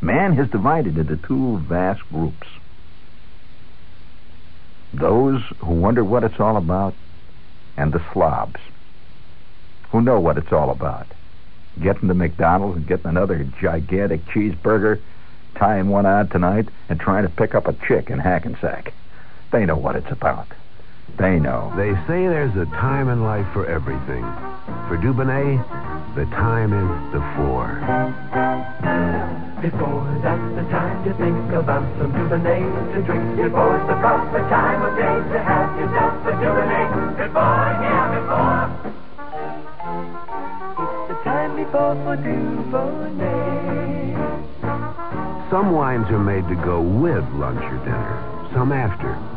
Man 0.00 0.34
has 0.34 0.50
divided 0.50 0.98
into 0.98 1.16
two 1.16 1.58
vast 1.58 2.02
groups. 2.10 2.48
Those 4.92 5.40
who 5.58 5.74
wonder 5.74 6.04
what 6.04 6.24
it's 6.24 6.40
all 6.40 6.56
about, 6.56 6.94
and 7.76 7.92
the 7.92 8.04
slobs, 8.12 8.60
who 9.90 10.02
know 10.02 10.18
what 10.18 10.36
it's 10.36 10.52
all 10.52 10.70
about. 10.70 11.06
Getting 11.80 12.08
to 12.08 12.14
McDonald's 12.14 12.76
and 12.76 12.86
getting 12.86 13.06
another 13.06 13.44
gigantic 13.60 14.24
cheeseburger, 14.26 15.00
tying 15.54 15.88
one 15.88 16.06
on 16.06 16.28
tonight, 16.28 16.68
and 16.88 16.98
trying 16.98 17.22
to 17.22 17.28
pick 17.28 17.54
up 17.54 17.68
a 17.68 17.86
chick 17.86 18.10
in 18.10 18.18
Hackensack. 18.18 18.92
They 19.52 19.64
know 19.64 19.76
what 19.76 19.96
it's 19.96 20.10
about. 20.10 20.48
They 21.18 21.38
know. 21.38 21.72
They 21.76 21.94
say 22.06 22.26
there's 22.26 22.56
a 22.56 22.66
time 22.66 23.08
in 23.08 23.22
life 23.22 23.46
for 23.52 23.66
everything. 23.66 24.24
For 24.88 24.98
Dubonnet, 24.98 25.62
the 26.14 26.24
time 26.26 26.72
is 26.72 27.12
the 27.12 27.20
four. 27.36 27.78
Before 29.62 30.04
that's 30.22 30.54
the 30.56 30.64
time 30.68 31.04
to 31.04 31.14
think 31.14 31.52
about 31.52 31.84
some 31.98 32.12
Dubonnet 32.12 32.94
to 32.94 33.02
drink. 33.02 33.36
Before's 33.36 33.86
the 33.86 33.94
proper 34.00 34.38
time 34.50 34.82
of 34.82 34.96
day 34.96 35.20
to 35.32 35.38
have 35.38 35.78
yourself 35.78 36.26
a 36.26 36.32
Dubonnet. 36.42 37.16
Before, 37.16 37.70
yeah, 37.80 38.10
before. 38.18 38.68
It's 40.84 41.08
the 41.08 41.16
time 41.24 41.56
before 41.56 41.94
for 42.04 42.16
Dubonnet. 42.20 43.44
Some 45.50 45.72
wines 45.72 46.10
are 46.10 46.18
made 46.18 46.48
to 46.48 46.56
go 46.56 46.80
with 46.80 47.24
lunch 47.34 47.62
or 47.62 47.78
dinner, 47.84 48.48
some 48.52 48.72
after. 48.72 49.33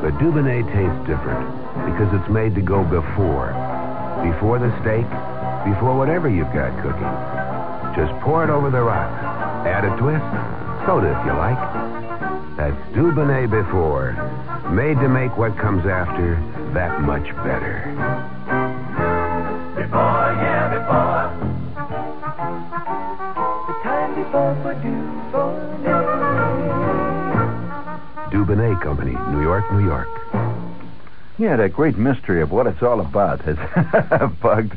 But 0.00 0.16
Dubonnet 0.16 0.64
tastes 0.72 1.00
different 1.06 1.44
because 1.84 2.08
it's 2.16 2.30
made 2.30 2.54
to 2.54 2.62
go 2.62 2.82
before. 2.84 3.52
Before 4.24 4.58
the 4.58 4.72
steak, 4.80 5.04
before 5.68 5.96
whatever 5.96 6.28
you've 6.28 6.52
got 6.56 6.72
cooking. 6.80 7.12
Just 7.94 8.12
pour 8.24 8.42
it 8.42 8.48
over 8.48 8.70
the 8.70 8.80
rocks. 8.80 9.12
Add 9.68 9.84
a 9.84 9.92
twist. 10.00 10.24
Soda 10.86 11.12
if 11.12 11.26
you 11.26 11.34
like. 11.36 11.60
That's 12.56 12.80
Dubonnet 12.96 13.50
before. 13.50 14.16
Made 14.72 14.96
to 15.00 15.08
make 15.08 15.36
what 15.36 15.58
comes 15.58 15.84
after 15.84 16.36
that 16.72 17.02
much 17.02 17.28
better. 17.44 17.84
Before, 19.76 20.32
yeah, 20.40 20.80
before. 20.80 21.28
The 23.66 23.74
time 23.82 24.14
before 24.14 24.56
for 24.62 24.74
Dubonnet. 24.80 26.19
Dubonnet 28.30 28.80
Company, 28.80 29.16
New 29.32 29.42
York, 29.42 29.70
New 29.72 29.84
York. 29.84 30.08
Yeah, 31.38 31.56
that 31.56 31.72
great 31.72 31.96
mystery 31.96 32.42
of 32.42 32.52
what 32.52 32.66
it's 32.66 32.82
all 32.82 33.00
about 33.00 33.40
has 33.42 33.56
bugged. 34.40 34.76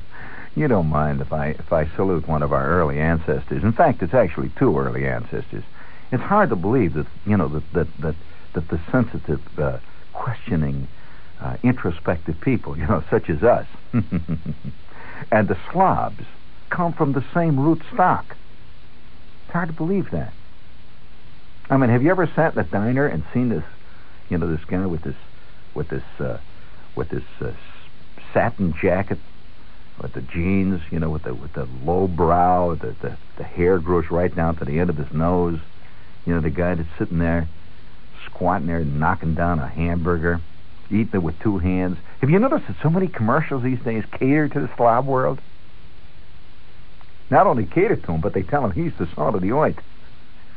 You 0.56 0.68
don't 0.68 0.88
mind 0.88 1.22
if 1.22 1.32
I 1.32 1.50
if 1.50 1.72
I 1.72 1.88
salute 1.96 2.28
one 2.28 2.42
of 2.42 2.52
our 2.52 2.68
early 2.68 3.00
ancestors. 3.00 3.64
In 3.64 3.74
fact, 3.74 4.02
it's 4.02 4.14
actually 4.14 4.50
two 4.58 4.78
early 4.78 5.06
ancestors. 5.06 5.64
It's 6.12 6.24
hard 6.24 6.50
to 6.50 6.56
believe 6.56 6.94
that 6.94 7.06
you 7.28 7.38
know 7.38 7.48
that 7.50 7.74
that 7.74 7.88
that, 8.00 8.16
that 8.54 8.70
the 8.70 8.80
sensitive, 8.92 9.42
uh, 9.60 9.78
questioning, 10.14 10.88
uh, 11.42 11.58
introspective 11.64 12.40
people, 12.42 12.78
you 12.80 12.88
know, 12.88 13.04
such 13.12 13.30
as 13.30 13.44
us, 13.44 13.68
and 13.94 15.48
the 15.48 15.58
slobs, 15.72 16.24
come 16.70 16.94
from 16.94 17.14
the 17.14 17.24
same 17.34 17.60
root 17.60 17.84
stock. 17.94 18.36
It's 19.46 19.54
hard 19.54 19.70
to 19.70 19.74
believe 19.74 20.10
that. 20.12 20.34
I 21.74 21.78
mean, 21.78 21.90
have 21.90 22.04
you 22.04 22.12
ever 22.12 22.30
sat 22.36 22.54
in 22.54 22.60
a 22.60 22.64
diner 22.66 23.08
and 23.08 23.24
seen 23.34 23.50
this, 23.50 23.64
you 24.30 24.38
know, 24.38 24.46
this 24.46 24.64
guy 24.66 24.86
with 24.86 25.02
this, 25.02 25.16
with 25.74 25.90
this, 25.90 26.04
uh, 26.20 26.38
with 26.96 27.10
this 27.10 27.24
uh, 27.42 27.52
satin 28.32 28.76
jacket, 28.80 29.18
with 30.00 30.14
the 30.14 30.22
jeans, 30.22 30.82
you 30.92 31.00
know, 31.00 31.10
with 31.10 31.24
the 31.24 31.34
with 31.34 31.52
the 31.54 31.68
low 31.84 32.08
brow, 32.08 32.76
the, 32.76 32.96
the 33.02 33.18
the 33.38 33.44
hair 33.44 33.80
grows 33.80 34.06
right 34.12 34.36
down 34.36 34.56
to 34.58 34.66
the 34.66 34.80
end 34.80 34.92
of 34.92 34.98
his 34.98 35.12
nose. 35.12 35.60
You 36.28 36.36
know, 36.36 36.42
the 36.42 36.52
guy 36.52 36.76
that's 36.76 36.88
sitting 37.00 37.18
there, 37.18 37.48
squatting 38.28 38.68
there, 38.68 38.86
knocking 38.86 39.34
down 39.34 39.58
a 39.58 39.68
hamburger, 39.68 40.42
eating 40.92 41.10
it 41.16 41.24
with 41.24 41.40
two 41.40 41.58
hands. 41.58 41.98
Have 42.22 42.30
you 42.30 42.38
noticed 42.38 42.68
that 42.68 42.78
so 42.84 42.92
many 42.92 43.08
commercials 43.08 43.64
these 43.64 43.80
days 43.80 44.04
cater 44.12 44.48
to 44.48 44.60
the 44.60 44.70
slob 44.78 45.08
world? 45.08 45.42
Not 47.32 47.48
only 47.48 47.66
cater 47.66 47.96
to 47.96 48.12
him, 48.12 48.22
but 48.22 48.36
they 48.36 48.44
tell 48.44 48.64
him 48.64 48.72
he's 48.72 48.94
the 49.00 49.10
salt 49.16 49.34
of 49.34 49.42
the 49.42 49.54
oint. 49.54 49.80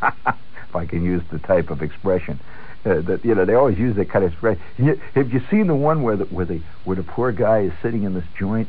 I 0.76 0.86
can 0.86 1.04
use 1.04 1.22
the 1.30 1.38
type 1.38 1.70
of 1.70 1.82
expression. 1.82 2.40
Uh, 2.84 3.00
that 3.00 3.24
you 3.24 3.34
know 3.34 3.44
they 3.44 3.54
always 3.54 3.78
use 3.78 3.96
that 3.96 4.08
kind 4.08 4.24
of 4.24 4.32
expression. 4.32 4.62
Have 5.14 5.32
you 5.32 5.40
seen 5.50 5.66
the 5.66 5.74
one 5.74 6.02
where 6.02 6.16
the 6.16 6.24
where 6.26 6.46
the 6.46 6.60
where 6.84 6.96
the 6.96 7.02
poor 7.02 7.32
guy 7.32 7.62
is 7.62 7.72
sitting 7.82 8.04
in 8.04 8.14
this 8.14 8.24
joint 8.38 8.68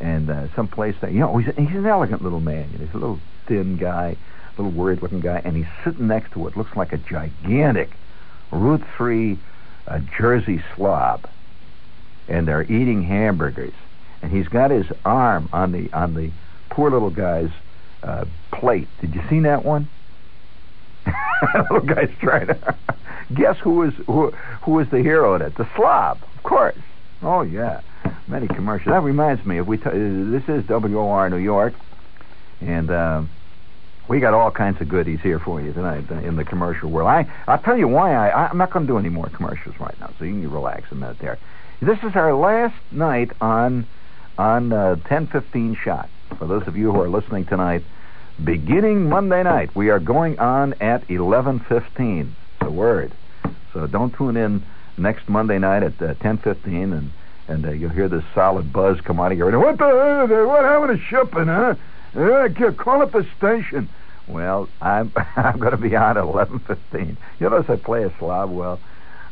and 0.00 0.30
uh, 0.30 0.46
someplace 0.56 0.96
that 1.00 1.12
you 1.12 1.20
know 1.20 1.36
he's 1.36 1.54
he's 1.56 1.76
an 1.76 1.86
elegant 1.86 2.22
little 2.22 2.40
man. 2.40 2.70
You 2.72 2.78
know, 2.78 2.84
he's 2.86 2.94
a 2.94 2.98
little 2.98 3.20
thin 3.46 3.76
guy, 3.76 4.16
a 4.56 4.62
little 4.62 4.72
worried 4.72 5.02
looking 5.02 5.20
guy, 5.20 5.42
and 5.44 5.56
he's 5.56 5.66
sitting 5.84 6.08
next 6.08 6.32
to 6.32 6.38
what 6.38 6.56
looks 6.56 6.74
like 6.76 6.92
a 6.92 6.96
gigantic 6.96 7.90
Route 8.50 8.82
Three 8.96 9.38
uh, 9.86 10.00
Jersey 10.16 10.62
slob, 10.74 11.28
and 12.28 12.48
they're 12.48 12.62
eating 12.62 13.02
hamburgers, 13.02 13.74
and 14.22 14.32
he's 14.32 14.48
got 14.48 14.70
his 14.70 14.86
arm 15.04 15.48
on 15.52 15.72
the 15.72 15.92
on 15.92 16.14
the 16.14 16.30
poor 16.70 16.90
little 16.90 17.10
guy's 17.10 17.50
uh, 18.02 18.24
plate. 18.52 18.88
Did 19.00 19.14
you 19.14 19.22
see 19.28 19.40
that 19.40 19.64
one? 19.64 19.88
little 21.70 21.86
guy's 21.86 22.10
trying 22.20 22.46
to 22.48 22.76
guess 23.34 23.56
who 23.62 23.74
was 23.74 23.92
who 24.06 24.30
who 24.62 24.72
was 24.72 24.88
the 24.90 24.98
hero 24.98 25.34
in 25.34 25.42
it? 25.42 25.56
The 25.56 25.68
slob, 25.76 26.22
of 26.36 26.42
course. 26.42 26.78
Oh 27.22 27.42
yeah, 27.42 27.80
many 28.26 28.48
commercials. 28.48 28.92
That 28.92 29.02
reminds 29.02 29.44
me. 29.44 29.58
If 29.58 29.66
we 29.66 29.76
t- 29.76 29.84
this 29.84 30.44
is 30.48 30.64
WOR 30.68 31.28
New 31.30 31.38
York, 31.38 31.74
and 32.60 32.90
uh, 32.90 33.22
we 34.08 34.20
got 34.20 34.34
all 34.34 34.50
kinds 34.50 34.80
of 34.80 34.88
goodies 34.88 35.20
here 35.22 35.38
for 35.38 35.60
you 35.60 35.72
tonight 35.72 36.10
uh, 36.10 36.16
in 36.16 36.36
the 36.36 36.44
commercial 36.44 36.90
world. 36.90 37.08
I 37.08 37.26
I'll 37.46 37.62
tell 37.62 37.76
you 37.76 37.88
why 37.88 38.14
I 38.14 38.48
I'm 38.48 38.58
not 38.58 38.72
going 38.72 38.86
to 38.86 38.92
do 38.92 38.98
any 38.98 39.10
more 39.10 39.28
commercials 39.28 39.74
right 39.78 39.98
now, 40.00 40.12
so 40.18 40.24
you 40.24 40.32
can 40.32 40.50
relax 40.50 40.90
a 40.90 40.94
minute 40.94 41.18
there. 41.20 41.38
This 41.80 41.98
is 42.02 42.14
our 42.14 42.34
last 42.34 42.74
night 42.90 43.30
on 43.40 43.86
on 44.38 44.72
uh, 44.72 44.96
10:15 45.04 45.76
shot. 45.76 46.08
For 46.38 46.46
those 46.46 46.66
of 46.66 46.76
you 46.76 46.92
who 46.92 47.00
are 47.00 47.08
listening 47.08 47.44
tonight, 47.44 47.84
beginning 48.44 49.08
Monday 49.08 49.42
night, 49.42 49.74
we 49.74 49.90
are 49.90 49.98
going 49.98 50.38
on 50.38 50.74
at 50.80 51.06
11:15. 51.08 52.34
The 52.60 52.70
word. 52.70 53.12
So 53.72 53.86
don't 53.86 54.14
tune 54.14 54.36
in 54.36 54.64
next 54.98 55.28
Monday 55.28 55.58
night 55.58 55.82
at 55.82 56.00
uh, 56.02 56.14
10:15, 56.14 56.96
and 56.96 57.10
and 57.48 57.66
uh, 57.66 57.70
you'll 57.72 57.90
hear 57.90 58.08
this 58.08 58.24
solid 58.34 58.72
buzz 58.72 59.00
come 59.00 59.20
out 59.20 59.32
of 59.32 59.38
your. 59.38 59.58
What 59.58 59.78
the? 59.78 60.44
What 60.46 60.64
happened 60.64 60.98
to 60.98 61.04
shipping, 61.04 61.46
huh? 61.46 61.74
Uh, 62.14 62.72
call 62.72 63.02
up 63.02 63.12
the 63.12 63.26
station. 63.36 63.88
Well, 64.26 64.68
I'm 64.80 65.12
I'm 65.36 65.58
going 65.58 65.72
to 65.72 65.76
be 65.76 65.96
on 65.96 66.16
at 66.16 66.24
11:15. 66.24 67.16
You 67.40 67.50
notice 67.50 67.68
I 67.68 67.76
play 67.76 68.04
a 68.04 68.12
slob 68.18 68.50
well. 68.50 68.80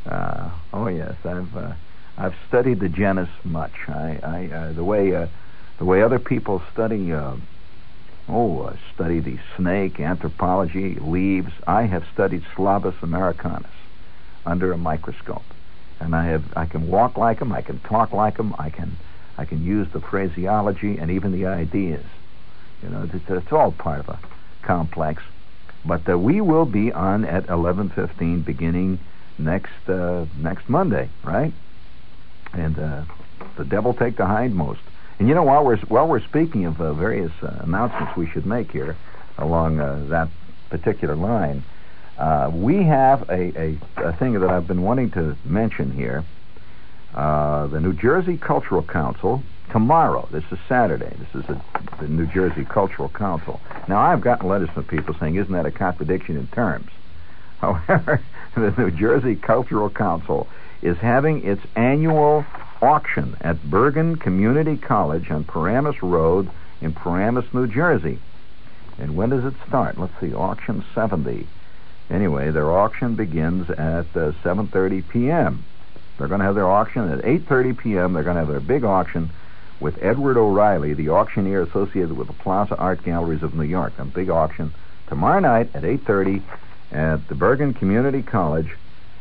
Uh, 0.07 0.51
oh 0.73 0.89
yes, 0.89 1.15
I've 1.25 1.57
uh, 1.57 1.73
I've 2.17 2.35
studied 2.49 2.81
the 2.81 2.89
genus 2.89 3.29
much. 3.45 3.75
I, 3.89 4.19
I 4.23 4.55
uh, 4.55 4.73
the 4.73 4.85
way 4.85 5.15
uh, 5.15 5.27
the 5.79 5.85
way 5.85 6.03
other 6.03 6.19
people 6.19 6.63
study. 6.73 7.13
Oh, 8.29 8.67
I 8.67 8.79
study 8.95 9.21
the 9.21 9.39
snake, 9.57 10.01
anthropology, 10.01 10.97
leaves. 11.01 11.53
I 11.67 11.85
have 11.85 12.05
studied 12.13 12.43
Sclavus 12.55 13.03
americanus 13.03 13.71
under 14.45 14.73
a 14.73 14.79
microscope, 14.79 15.45
and 16.01 16.15
I 16.15 16.27
have 16.27 16.45
I 16.57 16.67
can 16.67 16.89
walk 16.89 17.17
like 17.17 17.39
them. 17.39 17.53
I 17.53 17.63
can 17.63 17.81
talk 17.81 18.13
like 18.13 18.37
them. 18.37 18.55
I 18.59 18.69
can 18.69 18.97
I 19.39 19.45
can 19.47 19.65
use 19.65 19.89
the 19.93 20.01
phraseology 20.01 20.99
and 20.99 21.11
even 21.11 21.33
the 21.33 21.47
ideas. 21.47 22.05
You 22.83 22.91
know, 22.91 23.09
it's, 23.13 23.25
it's 23.29 23.53
all 23.53 23.73
part 23.73 24.01
of 24.01 24.09
a 24.09 24.19
complex. 24.63 25.23
But 25.85 26.09
uh, 26.09 26.19
we 26.19 26.41
will 26.41 26.67
be 26.67 26.93
on 26.93 27.25
at 27.25 27.47
11:15 27.47 28.45
beginning 28.45 28.99
next 29.39 29.89
uh, 29.89 30.27
next 30.37 30.69
Monday, 30.69 31.09
right? 31.23 31.53
And 32.53 32.79
uh, 32.79 33.05
the 33.57 33.65
devil 33.65 33.95
take 33.95 34.17
the 34.17 34.25
hindmost. 34.25 34.81
And 35.19 35.27
you 35.27 35.35
know, 35.35 35.43
while 35.43 35.65
we're 35.65 35.79
while 35.79 36.07
we're 36.07 36.23
speaking 36.23 36.67
of 36.67 36.81
uh, 36.81 36.93
various 36.93 37.33
uh, 37.43 37.61
announcements 37.63 38.17
we 38.17 38.29
should 38.29 38.47
make 38.47 38.71
here 38.71 38.97
along 39.37 39.81
uh, 39.81 40.07
that 40.11 40.29
particular 40.71 41.17
line, 41.17 41.65
uh, 42.19 42.51
we 42.55 42.85
have 42.85 43.29
a, 43.29 43.59
a, 43.59 43.79
a 43.97 44.13
thing 44.15 44.35
that 44.35 44.49
I've 44.49 44.69
been 44.69 44.83
wanting 44.83 45.11
to 45.13 45.37
mention 45.45 45.91
here. 45.91 46.25
Uh, 47.15 47.67
the 47.67 47.81
New 47.81 47.95
Jersey 47.95 48.37
Cultural 48.37 48.83
Council 48.83 49.43
tomorrow. 49.73 50.29
This 50.31 50.45
is 50.53 50.59
Saturday. 50.69 51.17
This 51.19 51.43
is 51.43 51.51
a, 51.51 51.63
the 52.01 52.07
New 52.07 52.27
Jersey 52.27 52.65
Cultural 52.65 53.09
Council. 53.09 53.61
Now, 53.89 53.99
I've 53.99 54.21
gotten 54.21 54.49
letters 54.49 54.69
from 54.71 54.85
people 54.85 55.15
saying, 55.19 55.35
"Isn't 55.35 55.53
that 55.53 55.67
a 55.67 55.73
contradiction 55.73 56.37
in 56.37 56.47
terms?" 56.49 56.91
However, 57.61 58.23
the 58.55 58.73
New 58.79 58.93
Jersey 58.93 59.35
Cultural 59.35 59.91
Council 59.91 60.47
is 60.81 60.97
having 60.99 61.45
its 61.45 61.63
annual 61.75 62.45
auction 62.83 63.37
at 63.41 63.63
Bergen 63.71 64.17
Community 64.17 64.77
College 64.77 65.31
on 65.31 65.45
Paramus 65.45 66.03
Road 66.03 66.51
in 66.81 66.93
Paramus, 66.93 67.47
New 67.53 67.67
Jersey. 67.67 68.19
And 68.99 69.17
when 69.17 69.31
does 69.31 69.45
it 69.45 69.55
start? 69.67 69.99
Let's 69.99 70.19
see, 70.21 70.35
auction 70.35 70.85
70. 70.95 71.47
Anyway, 72.11 72.51
their 72.51 72.71
auction 72.71 73.15
begins 73.15 73.69
at 73.71 74.07
uh, 74.17 74.33
7:30 74.43 75.09
p.m. 75.09 75.65
They're 76.17 76.29
going 76.29 76.41
to 76.41 76.47
have 76.47 76.55
their 76.55 76.69
auction 76.69 77.09
at 77.11 77.25
8:30 77.25 77.79
p.m. 77.79 78.13
They're 78.13 78.25
going 78.25 78.37
to 78.37 78.41
have 78.41 78.49
their 78.49 78.61
big 78.61 78.85
auction 78.85 79.31
with 79.79 80.03
Edward 80.03 80.37
O'Reilly, 80.37 80.95
the 80.95 81.11
auctioneer 81.11 81.63
associated 81.63 82.17
with 82.17 82.27
the 82.27 82.33
Plaza 82.33 82.77
Art 82.77 83.05
Galleries 83.05 83.43
of 83.43 83.55
New 83.55 83.63
York. 83.63 83.93
A 83.99 84.05
big 84.05 84.31
auction 84.31 84.73
tomorrow 85.09 85.41
night 85.41 85.71
at 85.75 85.83
8:30 85.83 86.43
at 86.91 87.29
the 87.29 87.35
Bergen 87.35 87.75
Community 87.75 88.23
College 88.23 88.75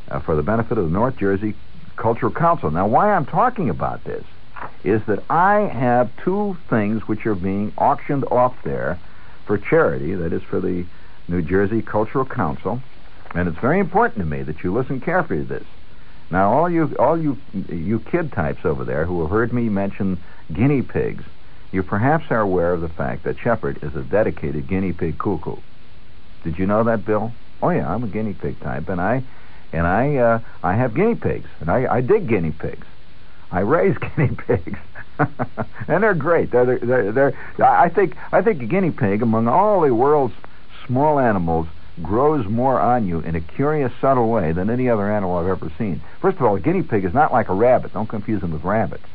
uh, 0.10 0.20
for 0.20 0.36
the 0.36 0.44
benefit 0.44 0.78
of 0.78 0.86
the 0.86 0.92
North 0.92 1.18
Jersey 1.18 1.54
Cultural 1.98 2.32
Council. 2.32 2.72
Now, 2.72 2.88
why 2.88 3.14
I'm 3.14 3.26
talking 3.26 3.70
about 3.70 4.04
this 4.04 4.24
is 4.84 5.02
that 5.08 5.24
I 5.30 5.62
have 5.62 6.10
two 6.24 6.58
things 6.70 7.08
which 7.08 7.26
are 7.26 7.36
being 7.36 7.74
auctioned 7.78 8.24
off 8.26 8.56
there 8.64 9.00
for 9.46 9.58
charity. 9.58 10.16
That 10.16 10.34
is 10.34 10.42
for 10.44 10.62
the 10.62 10.86
New 11.28 11.42
Jersey 11.42 11.82
Cultural 11.82 12.26
Council, 12.26 12.82
and 13.36 13.48
it's 13.50 13.60
very 13.60 13.80
important 13.80 14.20
to 14.20 14.26
me 14.26 14.44
that 14.44 14.64
you 14.64 14.74
listen 14.74 15.02
carefully 15.02 15.40
to 15.40 15.46
this. 15.46 15.66
Now, 16.30 16.54
all 16.54 16.70
you 16.70 16.96
all 17.00 17.18
you 17.18 17.38
you 17.70 18.00
kid 18.00 18.32
types 18.32 18.66
over 18.66 18.84
there 18.86 19.06
who 19.06 19.22
have 19.22 19.30
heard 19.30 19.54
me 19.54 19.70
mention 19.70 20.22
guinea 20.54 20.82
pigs, 20.82 21.24
you 21.72 21.84
perhaps 21.84 22.26
are 22.30 22.42
aware 22.42 22.74
of 22.74 22.82
the 22.82 22.90
fact 22.90 23.24
that 23.24 23.38
Shepherd 23.40 23.84
is 23.84 23.96
a 23.96 24.04
dedicated 24.04 24.68
guinea 24.68 24.94
pig 24.94 25.18
cuckoo. 25.18 25.58
Did 26.44 26.58
you 26.58 26.66
know 26.66 26.84
that, 26.84 27.06
Bill? 27.06 27.32
Oh 27.62 27.70
yeah, 27.70 27.92
I'm 27.94 28.04
a 28.04 28.08
guinea 28.08 28.34
pig 28.34 28.60
type, 28.62 28.90
and 28.90 29.02
I 29.02 29.24
and 29.72 29.86
I 29.86 30.16
uh, 30.16 30.40
I 30.64 30.76
have 30.76 30.94
guinea 30.94 31.16
pigs, 31.16 31.50
and 31.60 31.70
I, 31.70 31.96
I 31.96 32.02
dig 32.02 32.28
guinea 32.28 32.52
pigs. 32.52 32.86
I 33.52 33.62
raise 33.62 33.98
guinea 34.16 34.36
pigs, 34.36 34.80
and 35.88 36.04
they're 36.04 36.14
great. 36.14 36.52
They're, 36.52 36.78
they're, 36.80 37.12
they're, 37.12 37.64
I 37.64 37.90
think 37.90 38.16
I 38.32 38.42
think 38.42 38.62
a 38.62 38.66
guinea 38.66 38.92
pig, 38.92 39.22
among 39.22 39.48
all 39.48 39.82
the 39.82 39.94
world's 39.94 40.36
small 40.86 41.20
animals, 41.20 41.68
grows 42.02 42.48
more 42.48 42.80
on 42.80 43.08
you 43.08 43.20
in 43.20 43.36
a 43.36 43.42
curious, 43.42 43.92
subtle 44.00 44.30
way 44.30 44.52
than 44.52 44.70
any 44.70 44.90
other 44.90 45.12
animal 45.12 45.38
I've 45.38 45.48
ever 45.48 45.72
seen. 45.78 46.02
First 46.22 46.38
of 46.38 46.44
all, 46.44 46.56
a 46.56 46.60
guinea 46.60 46.84
pig 46.84 47.06
is 47.06 47.14
not 47.14 47.32
like 47.32 47.50
a 47.50 47.54
rabbit. 47.54 47.94
Don't 47.94 48.10
confuse 48.10 48.42
them 48.42 48.52
with 48.52 48.64
rabbits. 48.64 49.06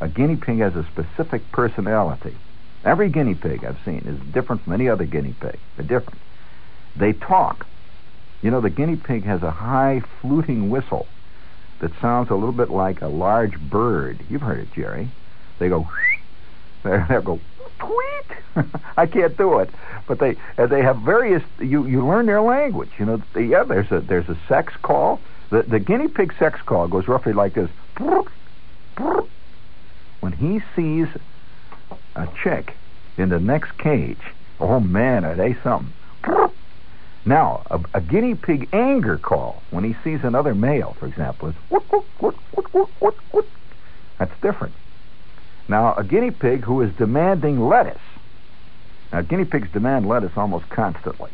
A 0.00 0.08
guinea 0.08 0.36
pig 0.36 0.58
has 0.58 0.74
a 0.76 0.84
specific 0.84 1.50
personality. 1.52 2.36
Every 2.84 3.08
guinea 3.08 3.34
pig 3.34 3.64
I've 3.64 3.78
seen 3.84 3.98
is 4.06 4.32
different 4.32 4.62
from 4.62 4.72
any 4.74 4.88
other 4.88 5.04
guinea 5.04 5.34
pig. 5.40 5.58
They're 5.76 5.86
different. 5.86 6.20
They 6.96 7.12
talk. 7.12 7.66
You 8.42 8.50
know, 8.50 8.60
the 8.60 8.70
guinea 8.70 8.96
pig 8.96 9.24
has 9.24 9.42
a 9.42 9.50
high 9.50 10.02
fluting 10.20 10.70
whistle 10.70 11.06
that 11.80 11.90
sounds 12.00 12.30
a 12.30 12.34
little 12.34 12.52
bit 12.52 12.70
like 12.70 13.02
a 13.02 13.08
large 13.08 13.58
bird. 13.58 14.24
You've 14.30 14.42
heard 14.42 14.60
it, 14.60 14.68
Jerry. 14.74 15.08
They 15.58 15.68
go, 15.68 15.88
they 16.84 16.98
go, 17.24 17.40
tweet. 17.78 18.66
I 18.96 19.06
can't 19.06 19.36
do 19.36 19.58
it, 19.58 19.70
but 20.06 20.18
they 20.18 20.36
uh, 20.58 20.66
they 20.66 20.82
have 20.82 20.98
various. 20.98 21.42
You 21.60 21.86
you 21.86 22.06
learn 22.06 22.26
their 22.26 22.42
language. 22.42 22.90
You 22.98 23.04
know, 23.04 23.22
yeah. 23.36 23.64
There's 23.64 23.90
a 23.90 24.00
there's 24.00 24.28
a 24.28 24.38
sex 24.48 24.72
call. 24.82 25.20
The 25.50 25.62
the 25.62 25.78
guinea 25.78 26.08
pig 26.08 26.32
sex 26.38 26.60
call 26.64 26.88
goes 26.88 27.08
roughly 27.08 27.32
like 27.32 27.54
this. 27.54 27.70
When 30.20 30.32
he 30.32 30.60
sees 30.74 31.06
a 32.16 32.26
chick 32.42 32.74
in 33.16 33.28
the 33.28 33.38
next 33.38 33.76
cage, 33.78 34.22
oh 34.58 34.80
man, 34.80 35.24
are 35.24 35.36
they 35.36 35.54
something? 35.62 35.92
Now, 37.26 37.62
a, 37.68 37.80
a, 37.94 38.00
guinea 38.00 38.36
pig 38.36 38.68
anger 38.72 39.18
call 39.18 39.60
when 39.70 39.82
he 39.82 39.96
sees 40.04 40.22
another 40.22 40.54
male, 40.54 40.96
for 41.00 41.06
example, 41.06 41.48
is 41.48 41.56
whoop, 41.68 41.84
whoop, 41.90 42.06
whoop. 42.20 42.36
That's 44.18 44.40
different. 44.40 44.74
Now, 45.68 45.94
a 45.94 46.04
guinea 46.04 46.30
pig 46.30 46.62
who 46.62 46.80
is 46.82 46.94
demanding 46.94 47.60
lettuce. 47.60 48.00
Now, 49.12 49.22
guinea 49.22 49.44
pigs 49.44 49.68
demand 49.72 50.06
lettuce 50.06 50.32
almost 50.36 50.68
constantly. 50.68 51.30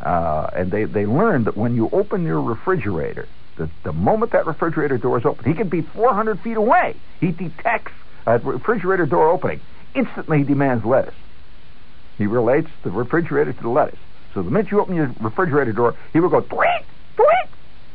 Uh, 0.00 0.48
and 0.54 0.70
they, 0.70 0.84
they 0.84 1.06
learn 1.06 1.44
that 1.44 1.56
when 1.56 1.74
you 1.74 1.88
open 1.92 2.24
your 2.24 2.40
refrigerator, 2.40 3.28
the, 3.56 3.68
the 3.82 3.92
moment 3.92 4.32
that 4.32 4.46
refrigerator 4.46 4.96
door 4.96 5.18
is 5.18 5.24
open, 5.24 5.44
he 5.44 5.54
can 5.54 5.68
be 5.68 5.82
400 5.82 6.40
feet 6.40 6.56
away. 6.56 6.94
He 7.20 7.32
detects 7.32 7.92
a 8.26 8.38
refrigerator 8.38 9.06
door 9.06 9.28
opening. 9.28 9.60
Instantly, 9.94 10.38
he 10.38 10.44
demands 10.44 10.84
lettuce. 10.84 11.14
He 12.16 12.26
relates 12.26 12.68
the 12.84 12.90
refrigerator 12.90 13.52
to 13.52 13.62
the 13.62 13.68
lettuce. 13.68 13.98
So 14.34 14.42
the 14.42 14.50
minute 14.50 14.70
you 14.70 14.80
open 14.80 14.94
your 14.94 15.14
refrigerator 15.20 15.72
door, 15.72 15.94
he 16.12 16.20
will 16.20 16.28
go 16.28 16.40
tweet, 16.40 16.84
tweet, 17.16 17.48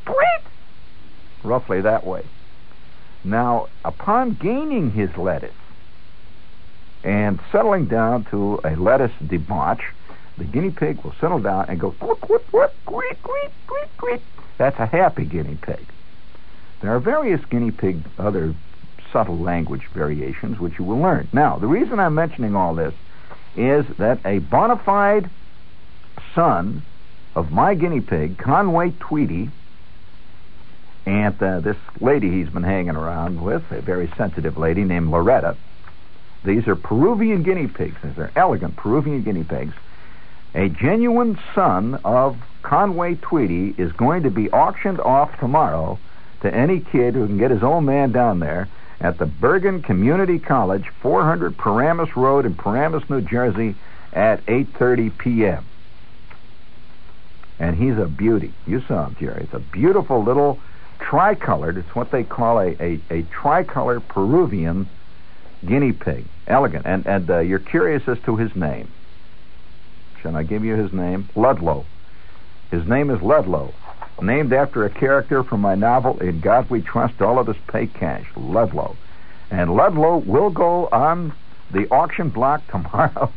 tweet, 0.05 0.51
roughly 1.43 1.81
that 1.81 2.05
way. 2.05 2.23
Now, 3.23 3.67
upon 3.83 4.33
gaining 4.33 4.91
his 4.91 5.15
lettuce 5.17 5.53
and 7.03 7.39
settling 7.51 7.85
down 7.85 8.25
to 8.25 8.59
a 8.63 8.75
lettuce 8.75 9.11
debauch, 9.25 9.81
the 10.37 10.43
guinea 10.43 10.69
pig 10.69 11.03
will 11.03 11.15
settle 11.19 11.39
down 11.39 11.65
and 11.67 11.79
go 11.79 11.91
quit, 11.91 12.21
quit, 12.21 12.47
quit, 12.51 12.73
quit, 12.85 13.23
quit, 13.23 13.51
quit, 13.65 13.89
quit. 13.97 14.21
That's 14.57 14.79
a 14.79 14.85
happy 14.85 15.25
guinea 15.25 15.57
pig. 15.61 15.85
There 16.81 16.95
are 16.95 16.99
various 16.99 17.43
guinea 17.45 17.71
pig 17.71 18.03
other 18.19 18.53
subtle 19.11 19.39
language 19.39 19.87
variations 19.93 20.59
which 20.59 20.77
you 20.77 20.85
will 20.85 20.99
learn. 20.99 21.27
Now, 21.33 21.57
the 21.57 21.67
reason 21.67 21.99
I'm 21.99 22.13
mentioning 22.13 22.55
all 22.55 22.75
this 22.75 22.93
is 23.55 23.85
that 23.97 24.19
a 24.25 24.39
bona 24.39 24.77
fide 24.77 25.29
son 26.33 26.83
of 27.35 27.51
my 27.51 27.75
guinea 27.75 28.01
pig, 28.01 28.37
Conway 28.37 28.91
Tweedy, 28.99 29.49
and 31.05 31.41
uh, 31.41 31.59
this 31.59 31.77
lady 32.01 32.29
he's 32.31 32.49
been 32.49 32.63
hanging 32.63 32.95
around 32.95 33.41
with, 33.41 33.63
a 33.71 33.81
very 33.81 34.11
sensitive 34.17 34.57
lady 34.57 34.83
named 34.83 35.09
Loretta. 35.09 35.55
These 36.43 36.67
are 36.67 36.75
Peruvian 36.75 37.43
guinea 37.43 37.67
pigs. 37.67 37.95
These 38.03 38.17
are 38.17 38.31
elegant 38.35 38.75
Peruvian 38.75 39.21
guinea 39.23 39.43
pigs. 39.43 39.73
A 40.55 40.67
genuine 40.69 41.39
son 41.53 41.99
of 42.03 42.37
Conway 42.63 43.15
Tweedy 43.15 43.75
is 43.77 43.91
going 43.91 44.23
to 44.23 44.31
be 44.31 44.49
auctioned 44.51 44.99
off 44.99 45.39
tomorrow 45.39 45.99
to 46.41 46.53
any 46.53 46.79
kid 46.79 47.13
who 47.13 47.27
can 47.27 47.37
get 47.37 47.51
his 47.51 47.63
old 47.63 47.83
man 47.83 48.11
down 48.11 48.39
there 48.39 48.67
at 48.99 49.17
the 49.19 49.25
Bergen 49.27 49.81
Community 49.81 50.39
College, 50.39 50.89
400 51.01 51.55
Paramus 51.57 52.17
Road 52.17 52.45
in 52.45 52.55
Paramus, 52.55 53.07
New 53.09 53.21
Jersey, 53.21 53.75
at 54.11 54.43
8:30 54.47 55.17
p.m 55.17 55.65
and 57.59 57.75
he's 57.75 57.97
a 57.97 58.05
beauty. 58.05 58.53
You 58.65 58.81
saw 58.81 59.07
him, 59.07 59.15
Jerry. 59.19 59.43
It's 59.43 59.53
a 59.53 59.59
beautiful 59.59 60.23
little 60.23 60.59
tricolored. 60.99 61.77
It's 61.77 61.95
what 61.95 62.11
they 62.11 62.23
call 62.23 62.59
a, 62.59 62.75
a, 62.79 62.99
a 63.09 63.23
tricolor 63.23 63.99
Peruvian 63.99 64.87
guinea 65.65 65.93
pig. 65.93 66.25
Elegant. 66.47 66.85
And, 66.85 67.05
and 67.05 67.29
uh, 67.29 67.39
you're 67.39 67.59
curious 67.59 68.07
as 68.07 68.17
to 68.25 68.35
his 68.35 68.55
name. 68.55 68.89
Shall 70.21 70.35
I 70.35 70.43
give 70.43 70.63
you 70.63 70.75
his 70.75 70.93
name? 70.93 71.29
Ludlow. 71.35 71.85
His 72.71 72.85
name 72.87 73.09
is 73.09 73.21
Ludlow, 73.21 73.73
named 74.21 74.51
after 74.51 74.83
a 74.85 74.89
character 74.89 75.43
from 75.43 75.61
my 75.61 75.75
novel 75.75 76.19
In 76.19 76.41
God 76.41 76.69
We 76.69 76.81
Trust, 76.81 77.21
All 77.21 77.39
Others 77.39 77.57
Pay 77.67 77.87
Cash. 77.87 78.25
Ludlow. 78.35 78.97
And 79.49 79.73
Ludlow 79.73 80.17
will 80.17 80.49
go 80.49 80.87
on 80.87 81.33
the 81.71 81.87
auction 81.89 82.29
block 82.29 82.65
tomorrow 82.71 83.31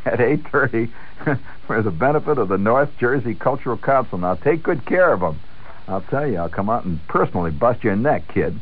at 0.04 0.18
8.30 0.18 0.90
for 1.66 1.82
the 1.82 1.90
benefit 1.90 2.38
of 2.38 2.48
the 2.48 2.58
North 2.58 2.90
Jersey 2.98 3.34
Cultural 3.34 3.76
Council. 3.78 4.18
Now, 4.18 4.34
take 4.34 4.62
good 4.62 4.84
care 4.86 5.12
of 5.12 5.20
them. 5.20 5.40
I'll 5.88 6.02
tell 6.02 6.26
you, 6.26 6.38
I'll 6.38 6.48
come 6.48 6.70
out 6.70 6.84
and 6.84 7.06
personally 7.08 7.50
bust 7.50 7.82
your 7.82 7.96
neck, 7.96 8.28
kid. 8.28 8.60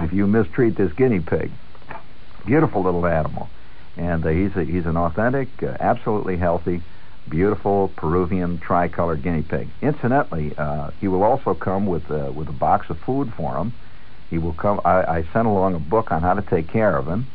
if 0.00 0.12
you 0.12 0.26
mistreat 0.26 0.76
this 0.76 0.92
guinea 0.92 1.20
pig. 1.20 1.50
Beautiful 2.44 2.82
little 2.82 3.06
animal. 3.06 3.48
And 3.96 4.24
uh, 4.24 4.28
he's, 4.28 4.56
a, 4.56 4.64
he's 4.64 4.86
an 4.86 4.96
authentic, 4.96 5.48
uh, 5.62 5.76
absolutely 5.80 6.36
healthy, 6.36 6.82
beautiful 7.28 7.88
Peruvian 7.96 8.58
tricolor 8.58 9.16
guinea 9.16 9.42
pig. 9.42 9.68
Incidentally, 9.82 10.54
uh, 10.56 10.90
he 11.00 11.08
will 11.08 11.22
also 11.22 11.54
come 11.54 11.86
with, 11.86 12.10
uh, 12.10 12.30
with 12.34 12.48
a 12.48 12.52
box 12.52 12.88
of 12.90 12.98
food 13.00 13.32
for 13.36 13.56
him. 13.56 13.72
He 14.30 14.38
will 14.38 14.52
come. 14.54 14.80
I, 14.84 15.02
I 15.02 15.28
sent 15.32 15.46
along 15.46 15.74
a 15.74 15.78
book 15.78 16.10
on 16.10 16.22
how 16.22 16.34
to 16.34 16.42
take 16.42 16.68
care 16.68 16.96
of 16.96 17.06
him, 17.06 17.26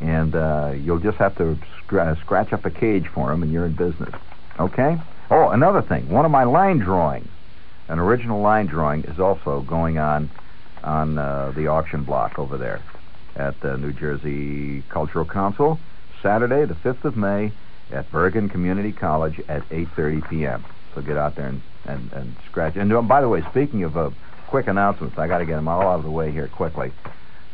and 0.00 0.34
uh, 0.34 0.74
you'll 0.76 0.98
just 0.98 1.18
have 1.18 1.36
to 1.38 1.58
scr- 1.84 2.14
scratch 2.20 2.52
up 2.52 2.64
a 2.64 2.70
cage 2.70 3.06
for 3.08 3.32
him, 3.32 3.42
and 3.42 3.52
you're 3.52 3.66
in 3.66 3.74
business. 3.74 4.14
Okay? 4.58 4.98
Oh, 5.30 5.48
another 5.48 5.82
thing. 5.82 6.08
One 6.08 6.24
of 6.24 6.30
my 6.30 6.44
line 6.44 6.78
drawings, 6.78 7.28
an 7.88 7.98
original 7.98 8.40
line 8.40 8.66
drawing, 8.66 9.04
is 9.04 9.18
also 9.18 9.62
going 9.62 9.98
on 9.98 10.30
on 10.84 11.18
uh, 11.18 11.52
the 11.56 11.66
auction 11.66 12.04
block 12.04 12.38
over 12.38 12.56
there 12.56 12.80
at 13.34 13.58
the 13.60 13.76
New 13.76 13.92
Jersey 13.92 14.82
Cultural 14.88 15.24
Council, 15.24 15.78
Saturday, 16.22 16.64
the 16.64 16.74
5th 16.74 17.04
of 17.04 17.16
May, 17.16 17.52
at 17.90 18.10
Bergen 18.10 18.48
Community 18.48 18.92
College 18.92 19.40
at 19.48 19.68
8:30 19.68 20.28
p.m. 20.28 20.64
So 20.94 21.02
get 21.02 21.16
out 21.16 21.36
there 21.36 21.48
and, 21.48 21.62
and, 21.84 22.12
and 22.12 22.36
scratch. 22.50 22.76
And 22.76 22.92
uh, 22.92 23.02
by 23.02 23.20
the 23.20 23.28
way, 23.28 23.42
speaking 23.50 23.84
of 23.84 23.96
uh, 23.96 24.10
quick 24.48 24.66
announcements, 24.66 25.18
I 25.18 25.28
got 25.28 25.38
to 25.38 25.46
get 25.46 25.56
them 25.56 25.68
all 25.68 25.82
out 25.82 25.98
of 25.98 26.04
the 26.04 26.10
way 26.10 26.32
here 26.32 26.48
quickly. 26.48 26.92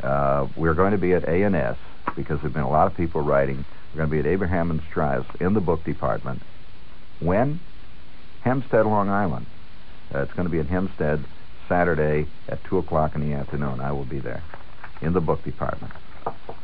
Uh, 0.02 0.46
we're 0.56 0.74
going 0.74 0.92
to 0.92 0.98
be 0.98 1.12
at 1.12 1.24
A&S 1.24 1.76
because 2.16 2.40
there've 2.40 2.52
been 2.52 2.62
a 2.62 2.70
lot 2.70 2.86
of 2.86 2.96
people 2.96 3.20
writing. 3.20 3.64
We're 3.92 3.98
going 3.98 4.10
to 4.10 4.12
be 4.12 4.20
at 4.20 4.26
Abraham 4.26 4.70
and 4.70 4.80
Straus 4.90 5.26
in 5.40 5.54
the 5.54 5.60
book 5.60 5.84
department. 5.84 6.42
When? 7.20 7.60
Hempstead, 8.42 8.86
Long 8.86 9.08
Island. 9.08 9.46
Uh, 10.14 10.20
it's 10.20 10.32
going 10.32 10.46
to 10.46 10.50
be 10.50 10.58
at 10.58 10.66
Hempstead 10.66 11.24
Saturday 11.68 12.26
at 12.48 12.62
2 12.64 12.78
o'clock 12.78 13.14
in 13.14 13.20
the 13.20 13.34
afternoon. 13.34 13.80
I 13.80 13.92
will 13.92 14.04
be 14.04 14.18
there 14.18 14.42
in 15.00 15.12
the 15.12 15.20
book 15.20 15.42
department. 15.44 15.92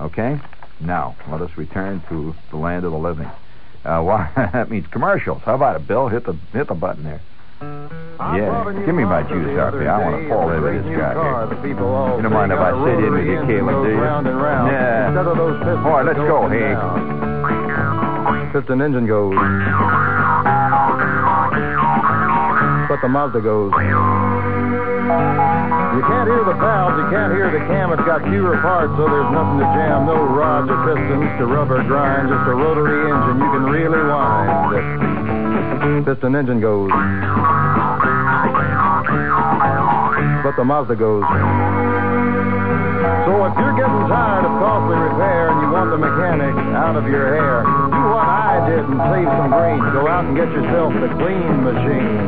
Okay? 0.00 0.40
Now, 0.80 1.16
let 1.30 1.40
us 1.40 1.50
return 1.56 2.02
to 2.08 2.34
the 2.50 2.56
land 2.56 2.84
of 2.84 2.92
the 2.92 2.98
living. 2.98 3.30
Uh, 3.84 4.02
why, 4.02 4.30
that 4.36 4.70
means 4.70 4.86
commercials. 4.88 5.42
How 5.42 5.54
about 5.54 5.76
it, 5.76 5.86
Bill? 5.86 6.08
Hit 6.08 6.24
the 6.24 6.34
hit 6.52 6.68
the 6.68 6.74
button 6.74 7.04
there. 7.04 7.20
Yeah, 7.60 8.70
give 8.86 8.94
me 8.94 9.04
my 9.04 9.22
juice, 9.22 9.50
Harvey. 9.58 9.86
I 9.86 9.98
want 9.98 10.22
to 10.22 10.28
fall 10.28 10.50
over 10.50 10.70
this 10.70 10.86
guy 10.94 11.14
here. 11.14 11.42
You 11.66 12.22
don't 12.22 12.32
mind 12.32 12.52
if 12.52 12.58
I 12.58 12.70
sit 12.86 13.02
in 13.02 13.10
with 13.14 13.26
you, 13.26 13.42
Caleb, 13.46 13.82
do 13.82 13.90
you? 13.90 13.98
Yeah. 13.98 15.10
All 15.82 15.90
right, 15.90 16.06
let's 16.06 16.18
go, 16.18 16.46
Hank. 16.46 16.78
Piston 18.52 18.80
engine 18.82 19.06
goes. 19.06 19.34
But 22.88 23.00
the 23.02 23.08
Mazda 23.08 23.40
goes. 23.42 23.72
You 25.98 26.02
can't 26.06 26.28
hear 26.30 26.44
the 26.46 26.54
valves, 26.54 26.94
you 27.00 27.10
can't 27.10 27.32
hear 27.34 27.50
the 27.50 27.58
cam. 27.66 27.90
It's 27.92 28.04
got 28.06 28.22
fewer 28.22 28.56
parts, 28.62 28.92
so 28.94 29.08
there's 29.08 29.32
nothing 29.34 29.58
to 29.58 29.68
jam. 29.74 30.06
No 30.06 30.22
rods 30.30 30.70
or 30.70 30.78
pistons 30.86 31.26
to 31.42 31.46
rubber 31.46 31.82
grind. 31.82 32.28
Just 32.28 32.46
a 32.46 32.54
rotary 32.54 33.10
engine 33.10 33.38
you 33.42 33.50
can 33.50 33.64
really 33.66 33.98
wind. 33.98 35.07
Piston 35.78 36.34
engine 36.34 36.60
goes. 36.60 36.90
But 40.42 40.56
the 40.56 40.64
Mazda 40.64 40.96
goes. 40.96 41.22
So 43.22 43.44
if 43.46 43.54
you're 43.54 43.76
getting 43.78 44.04
tired 44.10 44.44
of 44.44 44.58
costly 44.58 44.96
repair 44.98 45.50
and 45.50 45.60
you 45.62 45.70
want 45.70 45.90
the 45.90 45.98
mechanic 45.98 46.54
out 46.74 46.96
of 46.96 47.06
your 47.06 47.30
hair, 47.30 47.62
do 47.62 48.02
what 48.10 48.26
I 48.26 48.66
did 48.68 48.84
and 48.90 48.98
save 49.06 49.28
some 49.38 49.50
green. 49.54 49.78
Go 49.94 50.08
out 50.08 50.24
and 50.26 50.34
get 50.34 50.50
yourself 50.50 50.92
the 50.98 51.08
clean 51.14 51.62
machine. 51.62 52.26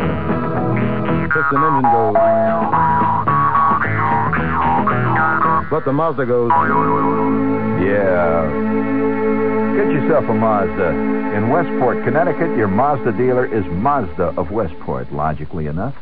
Piston 1.26 1.58
engine 1.58 1.90
goes. 1.90 2.14
But 5.70 5.84
the 5.84 5.92
Mazda 5.92 6.26
goes. 6.26 6.50
Yeah. 7.82 9.19
Get 9.80 9.92
yourself 9.92 10.24
a 10.28 10.34
Mazda. 10.34 10.90
In 11.38 11.48
Westport, 11.48 12.04
Connecticut, 12.04 12.54
your 12.54 12.68
Mazda 12.68 13.12
dealer 13.12 13.46
is 13.46 13.64
Mazda 13.64 14.38
of 14.38 14.50
Westport, 14.50 15.10
logically 15.10 15.68
enough. 15.68 15.94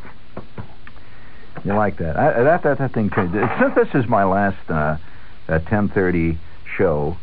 You 1.63 1.73
like 1.75 1.97
that? 1.99 2.17
I, 2.17 2.43
that, 2.43 2.63
that 2.63 2.77
that 2.77 2.93
thing 2.93 3.09
changed. 3.09 3.33
Since 3.33 3.75
this 3.75 4.03
is 4.03 4.09
my 4.09 4.25
last 4.25 4.69
uh, 4.69 4.97
uh, 5.47 5.59
10:30 5.59 6.37
show, 6.75 7.15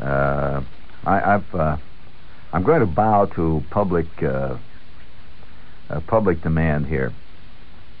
uh, 0.00 0.62
I, 1.04 1.34
I've 1.34 1.54
uh, 1.54 1.76
I'm 2.54 2.62
going 2.62 2.80
to 2.80 2.86
bow 2.86 3.26
to 3.36 3.62
public 3.68 4.06
uh, 4.22 4.56
uh, 5.90 6.00
public 6.06 6.40
demand 6.40 6.86
here. 6.86 7.12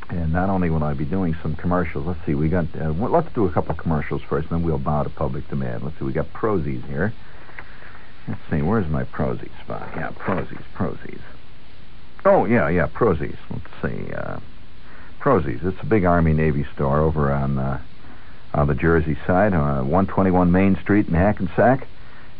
And 0.08 0.32
not 0.32 0.48
only 0.48 0.70
will 0.70 0.82
I 0.82 0.94
be 0.94 1.04
doing 1.04 1.36
some 1.42 1.56
commercials, 1.56 2.06
let's 2.06 2.24
see, 2.24 2.34
we 2.34 2.48
got, 2.48 2.64
uh, 2.74 2.90
let's 2.92 3.32
do 3.34 3.44
a 3.44 3.52
couple 3.52 3.72
of 3.72 3.78
commercials 3.78 4.22
first, 4.22 4.50
and 4.50 4.60
then 4.60 4.66
we'll 4.66 4.78
bow 4.78 5.02
to 5.02 5.10
public 5.10 5.46
demand. 5.48 5.82
Let's 5.82 5.98
see, 5.98 6.06
we 6.06 6.14
got 6.14 6.32
Prozis 6.32 6.86
here. 6.86 7.12
Let's 8.28 8.40
see, 8.50 8.62
where's 8.62 8.88
my 8.88 9.04
Prozis 9.04 9.50
spot? 9.64 9.90
Yeah, 9.96 10.10
Prozis, 10.10 10.62
Prozis. 10.76 11.20
Oh, 12.24 12.44
yeah, 12.44 12.68
yeah, 12.68 12.86
Prozis. 12.86 13.36
Let's 13.50 13.66
see, 13.82 14.12
uh, 14.12 14.38
Prozis. 15.20 15.64
It's 15.64 15.80
a 15.82 15.86
big 15.86 16.04
Army 16.04 16.32
Navy 16.32 16.64
store 16.74 17.00
over 17.00 17.32
on, 17.32 17.58
uh, 17.58 17.80
on 18.54 18.68
the 18.68 18.74
Jersey 18.74 19.16
side, 19.26 19.54
uh, 19.54 19.82
121 19.82 20.52
Main 20.52 20.76
Street 20.82 21.08
in 21.08 21.14
Hackensack. 21.14 21.88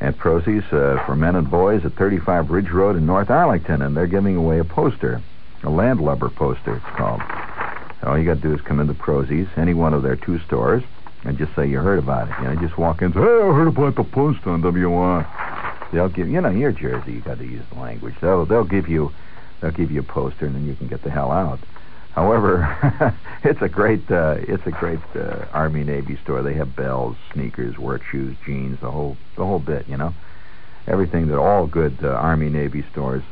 At 0.01 0.19
Prozis 0.19 0.65
uh, 0.73 1.05
for 1.07 1.15
men 1.15 1.37
and 1.37 1.49
boys 1.49 1.85
at 1.85 1.95
35 1.95 2.51
Ridge 2.51 2.71
Road 2.71 2.97
in 2.97 3.07
North 3.07 3.31
Arlington, 3.31 3.83
and 3.83 3.97
they're 3.97 4.09
giving 4.09 4.35
away 4.35 4.59
a 4.59 4.65
poster, 4.65 5.23
a 5.63 5.71
landlubber 5.71 6.29
poster, 6.29 6.77
it's 6.77 6.97
called. 6.97 7.21
All 8.03 8.19
you 8.19 8.25
got 8.25 8.43
to 8.43 8.49
do 8.49 8.53
is 8.53 8.61
come 8.63 8.81
into 8.81 8.95
Prozis, 8.95 9.47
any 9.57 9.75
one 9.75 9.95
of 9.95 10.03
their 10.03 10.17
two 10.17 10.41
stores, 10.41 10.83
and 11.25 11.39
just 11.39 11.55
say 11.55 11.69
you 11.69 11.79
heard 11.79 12.01
about 12.01 12.29
it. 12.29 12.35
You 12.43 12.49
know, 12.49 12.61
just 12.61 12.77
walk 12.77 13.01
in 13.01 13.07
and 13.07 13.15
say, 13.15 13.21
hey, 13.21 13.27
I 13.27 13.55
heard 13.55 13.69
about 13.69 13.95
the 13.95 14.03
poster 14.03 14.51
on 14.51 14.61
WR. 14.61 15.25
They'll 15.93 16.09
give 16.09 16.29
you 16.29 16.41
know, 16.41 16.51
you're 16.51 16.73
Jersey, 16.73 17.13
you 17.13 17.21
got 17.21 17.39
to 17.39 17.45
use 17.45 17.65
the 17.73 17.79
language. 17.79 18.15
They'll 18.21 18.47
they'll 18.47 18.65
give 18.65 18.89
you 18.89 19.13
they'll 19.61 19.71
give 19.71 19.91
you 19.91 20.01
a 20.01 20.05
poster, 20.05 20.47
and 20.47 20.55
then 20.55 20.67
you 20.67 20.75
can 20.75 20.89
get 20.89 21.03
the 21.03 21.11
hell 21.11 21.31
out. 21.31 21.61
However, 22.15 23.15
it's 23.45 23.63
a 23.63 23.69
great 23.69 24.11
uh, 24.11 24.37
it's 24.39 24.67
a 24.67 24.71
great 24.71 25.01
uh, 25.15 25.47
Army 25.53 25.85
Navy 25.85 26.19
store. 26.23 26.43
They 26.43 26.55
have 26.55 26.75
bells, 26.75 27.17
sneakers, 27.33 27.79
work 27.79 28.03
shoes, 28.11 28.37
jeans, 28.45 28.81
the 28.81 28.91
whole 28.91 29.17
the 29.37 29.45
whole 29.45 29.59
bit. 29.59 29.87
You 29.89 29.99
know, 29.99 30.15
everything 30.87 31.29
that 31.29 31.39
all 31.39 31.67
good 31.67 31.99
uh, 32.03 32.09
Army 32.09 32.49
Navy 32.49 32.85
stores 32.91 33.23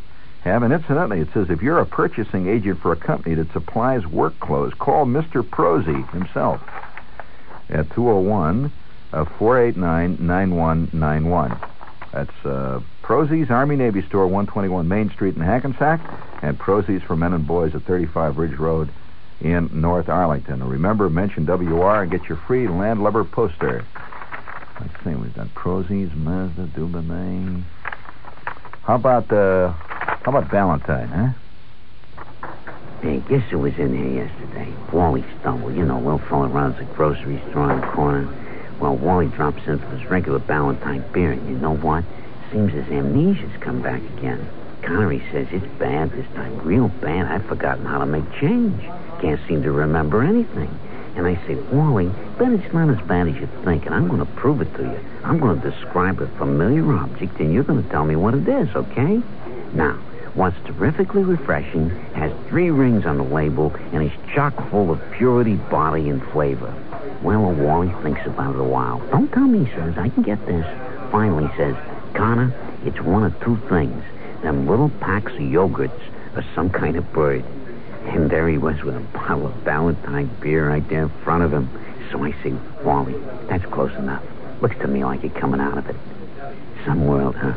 have. 0.43 0.63
And 0.63 0.73
incidentally, 0.73 1.21
it 1.21 1.29
says 1.33 1.51
if 1.51 1.63
you're 1.63 1.79
a 1.79 1.87
purchasing 1.87 2.49
agent 2.49 2.81
for 2.81 2.93
a 2.93 2.97
company 2.97 3.35
that 3.37 3.53
supplies 3.53 4.07
work 4.07 4.39
clothes, 4.41 4.75
call 4.79 5.07
Mr. 5.07 5.49
Prosy 5.49 6.03
himself 6.13 6.63
at 7.69 7.91
201 7.93 8.73
uh, 9.13 9.25
489 9.39 10.27
9191. 10.27 11.59
That's 12.13 12.45
uh, 12.45 12.81
Prozy's 13.03 13.51
Army 13.51 13.77
Navy 13.77 14.03
Store, 14.03 14.27
121 14.27 14.89
Main 14.89 15.11
Street 15.11 15.37
in 15.37 15.43
Hackensack, 15.43 16.01
and 16.43 16.59
Prozy's 16.59 17.03
for 17.03 17.17
Men 17.17 17.33
and 17.33 17.47
Boys 17.47 17.75
at 17.75 17.83
35 17.83 18.37
Ridge 18.37 18.59
Road 18.59 18.91
in 19.41 19.71
North 19.73 20.09
Arlington. 20.09 20.63
Remember, 20.63 21.09
mention 21.09 21.47
WR 21.47 22.03
and 22.03 22.11
get 22.11 22.29
your 22.29 22.39
free 22.47 22.69
landlubber 22.69 23.25
poster. 23.25 23.85
Let's 24.81 25.05
see, 25.05 25.15
we've 25.15 25.35
got 25.35 25.49
Prozy's, 25.55 26.13
Mazda, 26.15 26.69
Dubonnet. 26.69 27.63
How 28.83 28.95
about 28.97 29.31
uh, 29.31 29.69
how 29.71 30.33
about 30.37 30.51
Ballantine, 30.51 31.09
huh? 31.09 31.29
Hey, 33.03 33.23
guess 33.29 33.49
who 33.51 33.59
was 33.59 33.73
in 33.79 33.97
here 33.97 34.27
yesterday? 34.27 34.73
Wally 34.93 35.25
Stumble. 35.41 35.73
You 35.73 35.85
know, 35.87 35.99
little 35.99 36.19
fella 36.19 36.49
runs 36.49 36.79
a 36.81 36.85
grocery 36.95 37.41
store 37.51 37.71
on 37.71 37.81
the 37.81 37.87
corner. 37.89 38.50
Well, 38.81 38.97
Wally 38.97 39.27
drops 39.29 39.67
in 39.67 39.79
for 39.79 39.87
his 39.89 40.09
regular 40.11 40.39
Ballantine 40.39 41.05
beer, 41.13 41.33
and 41.33 41.49
you 41.49 41.57
know 41.59 41.77
what? 41.77 42.03
Seems 42.51 42.73
his 42.73 42.87
amnesia's 42.87 43.55
come 43.61 43.83
back 43.83 44.01
again. 44.17 44.49
Connery 44.81 45.23
says 45.31 45.49
it's 45.51 45.67
bad 45.79 46.11
this 46.13 46.27
time, 46.35 46.59
real 46.61 46.89
bad. 46.89 47.27
I've 47.27 47.45
forgotten 47.45 47.85
how 47.85 47.99
to 47.99 48.07
make 48.07 48.25
change. 48.41 48.81
Can't 49.21 49.41
seem 49.47 49.63
to 49.65 49.71
remember 49.71 50.23
anything. 50.23 50.75
And 51.15 51.27
I 51.27 51.35
say, 51.47 51.57
Wally, 51.57 52.11
bet 52.39 52.53
it's 52.53 52.73
not 52.73 52.89
as 52.89 53.07
bad 53.07 53.29
as 53.29 53.35
you 53.35 53.49
think, 53.65 53.85
and 53.85 53.95
I'm 53.95 54.09
going 54.09 54.25
to 54.25 54.33
prove 54.33 54.63
it 54.63 54.75
to 54.77 54.83
you. 54.83 55.01
I'm 55.25 55.39
going 55.39 55.61
to 55.61 55.71
describe 55.71 56.23
a 56.23 56.27
familiar 56.39 56.91
object, 56.97 57.39
and 57.39 57.53
you're 57.53 57.65
going 57.65 57.83
to 57.83 57.89
tell 57.91 58.07
me 58.07 58.17
what 58.17 58.33
it 58.33 58.49
is, 58.49 58.75
okay? 58.75 59.21
Now, 59.75 59.93
what's 60.33 60.57
terrifically 60.65 61.23
refreshing, 61.23 61.91
has 62.15 62.33
three 62.49 62.71
rings 62.71 63.05
on 63.05 63.19
the 63.19 63.25
label, 63.25 63.75
and 63.93 64.03
is 64.03 64.13
chock 64.35 64.55
full 64.71 64.91
of 64.91 65.01
purity, 65.13 65.57
body, 65.57 66.09
and 66.09 66.23
flavor. 66.31 66.73
Well, 67.23 67.53
Wally 67.53 67.93
thinks 68.03 68.25
about 68.25 68.55
it 68.55 68.61
a 68.61 68.65
while. 68.65 68.99
Don't 69.11 69.31
tell 69.31 69.47
me, 69.47 69.71
says. 69.75 69.99
I 69.99 70.09
can 70.09 70.23
get 70.23 70.45
this. 70.47 70.65
Finally 71.11 71.51
says, 71.57 71.75
Connor, 72.15 72.55
it's 72.85 73.01
one 73.01 73.25
of 73.25 73.39
two 73.41 73.57
things. 73.69 74.03
Them 74.43 74.67
little 74.67 74.89
packs 75.01 75.33
of 75.33 75.41
yogurts 75.41 76.01
or 76.35 76.45
some 76.55 76.71
kind 76.71 76.97
of 76.97 77.13
bird. 77.13 77.45
And 78.07 78.31
there 78.31 78.49
he 78.49 78.57
was 78.57 78.83
with 78.83 78.97
a 78.97 79.01
bottle 79.01 79.47
of 79.49 79.65
Ballantine 79.65 80.31
beer 80.41 80.71
right 80.71 80.87
there 80.89 81.03
in 81.03 81.09
front 81.23 81.45
of 81.45 81.53
him. 81.53 81.69
So 82.11 82.25
I 82.25 82.33
say, 82.43 82.55
Wally, 82.83 83.15
that's 83.49 83.67
close 83.67 83.95
enough. 83.97 84.25
Looks 84.63 84.77
to 84.79 84.89
me 84.89 85.05
like 85.05 85.23
you're 85.23 85.33
coming 85.33 85.61
out 85.61 85.77
of 85.77 85.89
it. 85.89 85.97
Some 86.87 87.07
world, 87.07 87.37
huh? 87.37 87.55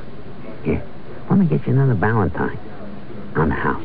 Here, 0.63 0.83
let 1.29 1.39
me 1.39 1.45
get 1.45 1.65
you 1.65 1.73
another 1.73 1.95
Ballantine. 1.95 2.59
On 3.35 3.49
the 3.49 3.55
house. 3.55 3.83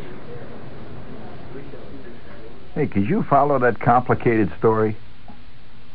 Hey, 2.75 2.87
could 2.87 3.09
you 3.09 3.23
follow 3.23 3.59
that 3.61 3.81
complicated 3.81 4.53
story? 4.59 4.97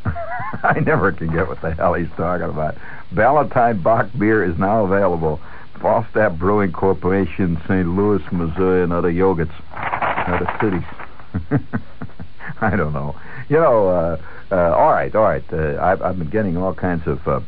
I 0.62 0.80
never 0.80 1.12
can 1.12 1.32
get 1.32 1.48
what 1.48 1.60
the 1.60 1.74
hell 1.74 1.94
he's 1.94 2.08
talking 2.16 2.48
about. 2.48 2.76
Ballantine 3.12 3.82
Bock 3.82 4.08
beer 4.18 4.44
is 4.44 4.58
now 4.58 4.84
available. 4.84 5.40
Falstaff 5.80 6.38
Brewing 6.38 6.72
Corporation, 6.72 7.60
St. 7.68 7.86
Louis, 7.86 8.22
Missouri, 8.32 8.82
and 8.84 8.92
other 8.92 9.12
yogurts, 9.12 9.52
other 9.72 10.48
cities. 10.60 11.60
I 12.60 12.76
don't 12.76 12.92
know. 12.92 13.18
You 13.48 13.56
know, 13.56 13.88
uh, 13.88 14.22
uh, 14.50 14.74
all 14.74 14.92
right, 14.92 15.14
all 15.14 15.22
right. 15.22 15.44
Uh, 15.52 15.78
I've, 15.80 16.00
I've 16.02 16.18
been 16.18 16.30
getting 16.30 16.56
all 16.56 16.74
kinds 16.74 17.06
of 17.06 17.26
uh, 17.26 17.40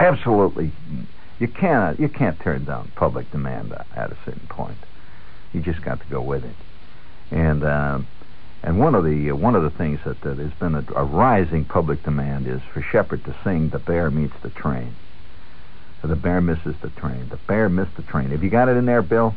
absolutely. 0.00 0.72
You 1.38 1.48
can't 1.48 1.98
you 2.00 2.08
can't 2.08 2.38
turn 2.40 2.64
down 2.64 2.90
public 2.96 3.30
demand 3.30 3.72
at 3.94 4.10
a 4.10 4.18
certain 4.24 4.46
point. 4.48 4.78
You 5.52 5.60
just 5.60 5.82
got 5.82 6.00
to 6.00 6.06
go 6.08 6.20
with 6.20 6.44
it. 6.44 6.56
And 7.30 7.62
uh, 7.62 8.00
and 8.62 8.78
one 8.78 8.94
of 8.94 9.04
the 9.04 9.30
uh, 9.30 9.34
one 9.34 9.54
of 9.54 9.62
the 9.62 9.76
things 9.78 10.00
that 10.04 10.24
uh, 10.24 10.34
there's 10.34 10.54
been 10.54 10.74
a, 10.74 10.84
a 10.96 11.04
rising 11.04 11.64
public 11.64 12.02
demand 12.02 12.46
is 12.46 12.60
for 12.72 12.82
Shepherd 12.82 13.24
to 13.24 13.34
sing 13.44 13.70
"The 13.70 13.78
Bear 13.78 14.10
Meets 14.10 14.36
the 14.42 14.50
Train." 14.50 14.94
The 16.02 16.16
bear 16.16 16.40
misses 16.40 16.74
the 16.80 16.90
train. 16.90 17.28
The 17.28 17.36
bear 17.36 17.68
missed 17.68 17.96
the 17.96 18.02
train. 18.02 18.30
Have 18.30 18.42
you 18.42 18.50
got 18.50 18.68
it 18.68 18.76
in 18.76 18.86
there, 18.86 19.02
Bill? 19.02 19.34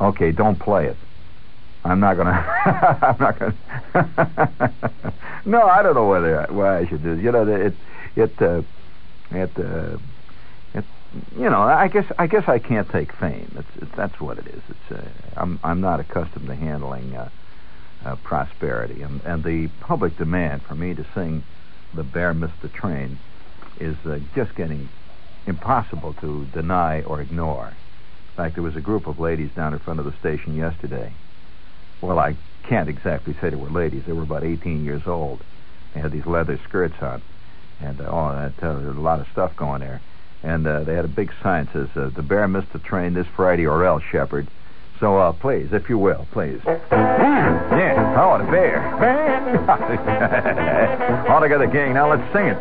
Okay, 0.00 0.32
don't 0.32 0.58
play 0.58 0.86
it. 0.86 0.96
I'm 1.84 2.00
not 2.00 2.16
gonna. 2.16 2.30
I'm 3.02 3.16
not 3.18 3.38
gonna. 3.38 5.14
no, 5.46 5.62
I 5.62 5.82
don't 5.82 5.94
know 5.94 6.06
whether 6.08 6.44
why 6.50 6.78
I 6.80 6.86
should 6.86 7.02
do. 7.02 7.12
It. 7.12 7.22
You 7.22 7.32
know, 7.32 7.46
it 7.46 7.74
it 8.16 8.42
uh, 8.42 8.62
it 9.30 9.50
uh, 9.58 9.96
it. 10.74 10.84
You 11.38 11.48
know, 11.48 11.62
I 11.62 11.88
guess 11.88 12.04
I 12.18 12.26
guess 12.26 12.48
I 12.48 12.58
can't 12.58 12.88
take 12.90 13.14
fame. 13.14 13.50
It's, 13.58 13.82
it's 13.82 13.96
that's 13.96 14.20
what 14.20 14.38
it 14.38 14.48
is. 14.48 14.62
It's 14.68 15.00
uh, 15.00 15.08
I'm 15.36 15.60
I'm 15.62 15.80
not 15.80 16.00
accustomed 16.00 16.48
to 16.48 16.56
handling 16.56 17.16
uh, 17.16 17.30
uh, 18.04 18.16
prosperity, 18.16 19.02
and 19.02 19.20
and 19.24 19.42
the 19.44 19.68
public 19.80 20.16
demand 20.16 20.62
for 20.62 20.74
me 20.74 20.94
to 20.94 21.04
sing 21.14 21.42
"The 21.94 22.04
Bear 22.04 22.34
Missed 22.34 22.60
the 22.62 22.68
Train" 22.68 23.18
is 23.80 23.96
uh, 24.06 24.18
just 24.34 24.54
getting 24.56 24.88
impossible 25.46 26.14
to 26.20 26.46
deny 26.52 27.02
or 27.02 27.20
ignore. 27.20 27.68
In 27.68 28.44
fact, 28.44 28.54
there 28.54 28.64
was 28.64 28.76
a 28.76 28.80
group 28.80 29.06
of 29.06 29.18
ladies 29.18 29.50
down 29.56 29.72
in 29.72 29.78
front 29.80 29.98
of 29.98 30.06
the 30.06 30.16
station 30.18 30.56
yesterday 30.56 31.12
well, 32.00 32.18
I 32.18 32.36
can't 32.68 32.88
exactly 32.88 33.34
say 33.40 33.50
they 33.50 33.56
were 33.56 33.70
ladies. 33.70 34.02
They 34.06 34.12
were 34.12 34.22
about 34.22 34.44
18 34.44 34.84
years 34.84 35.02
old. 35.06 35.42
They 35.94 36.00
had 36.00 36.12
these 36.12 36.26
leather 36.26 36.60
skirts 36.68 36.94
on, 37.00 37.22
and 37.80 38.00
uh, 38.00 38.04
oh, 38.08 38.28
that, 38.34 38.64
uh, 38.64 38.78
there's 38.78 38.96
a 38.96 39.00
lot 39.00 39.20
of 39.20 39.26
stuff 39.32 39.56
going 39.56 39.80
there. 39.80 40.00
And 40.42 40.66
uh, 40.66 40.84
they 40.84 40.94
had 40.94 41.04
a 41.04 41.08
big 41.08 41.32
sign 41.42 41.64
that 41.66 41.72
says, 41.72 41.88
uh, 41.96 42.10
"The 42.14 42.22
bear 42.22 42.46
missed 42.46 42.72
the 42.72 42.78
train 42.78 43.14
this 43.14 43.26
Friday, 43.34 43.66
or 43.66 43.84
else, 43.84 44.02
Shepherd." 44.12 44.46
So, 45.00 45.16
uh, 45.16 45.32
please, 45.32 45.68
if 45.72 45.88
you 45.88 45.96
will, 45.96 46.26
please. 46.32 46.58
yeah, 46.66 48.18
oh, 48.18 48.36
the 48.38 48.44
bear. 48.50 48.82
All 51.30 51.40
together, 51.40 51.68
gang. 51.68 51.94
Now 51.94 52.10
let's 52.10 52.26
sing 52.34 52.46
it. 52.46 52.56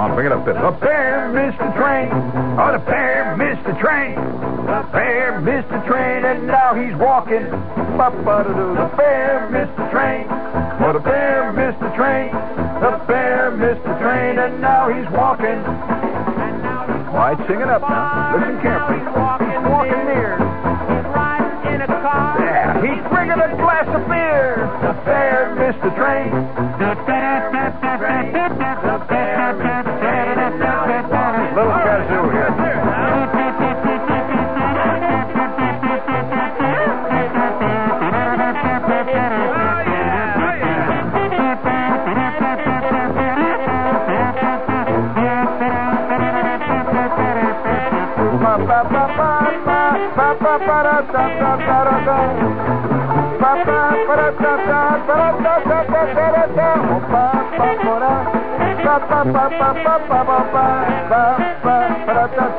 On, 0.00 0.14
bring 0.14 0.24
it 0.26 0.32
up, 0.32 0.46
Bill. 0.46 0.54
The 0.54 0.70
bear 0.80 1.28
missed 1.36 1.58
the 1.58 1.68
train. 1.76 2.08
Oh, 2.56 2.72
the 2.72 2.78
bear 2.80 3.36
missed 3.36 3.62
the 3.68 3.74
train. 3.76 4.14
The 4.16 4.88
bear 4.90 5.38
missed 5.40 5.68
the 5.68 5.80
train, 5.84 6.24
and 6.24 6.46
now 6.46 6.72
he's 6.72 6.96
walking. 6.96 7.44
The 7.44 8.88
bear 8.96 9.50
missed 9.52 9.76
the 9.76 9.84
train. 9.92 10.24
Oh, 10.80 10.92
the 10.94 11.00
bear 11.04 11.52
missed 11.52 11.78
the 11.80 11.90
train. 11.92 12.32
The 12.80 13.04
bear 13.06 13.50
missed 13.52 13.84
the 13.84 13.98
train, 14.00 14.38
and 14.38 14.62
now 14.62 14.88
he's 14.88 15.04
walking. 15.12 15.60
All 17.12 17.20
right, 17.20 17.36
sing 17.46 17.60
it 17.60 17.68
up 17.68 17.82
now. 17.82 18.34
Listen 18.34 18.58
carefully. 18.62 19.13
Beer. 25.04 25.54
The 26.78 26.94
bear 27.06 27.50
missed 27.52 27.80
the 27.80 27.96
train. 27.96 28.32
Train. 28.54 28.63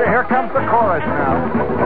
Here 0.05 0.23
comes 0.29 0.53
the 0.53 0.61
chorus 0.69 1.03
now. 1.05 1.84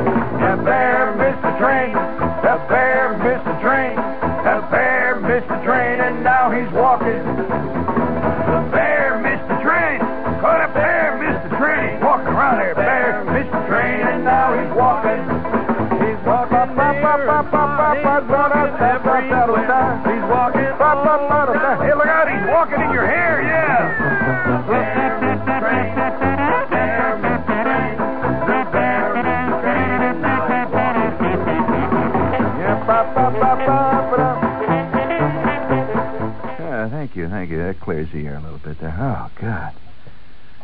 Oh, 39.00 39.32
God. 39.40 39.74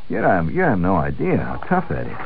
You 0.09 0.17
have, 0.17 0.51
you 0.53 0.61
have 0.61 0.77
no 0.77 0.97
idea 0.97 1.37
how 1.37 1.55
tough 1.55 1.87
that 1.87 2.05
is. 2.05 2.17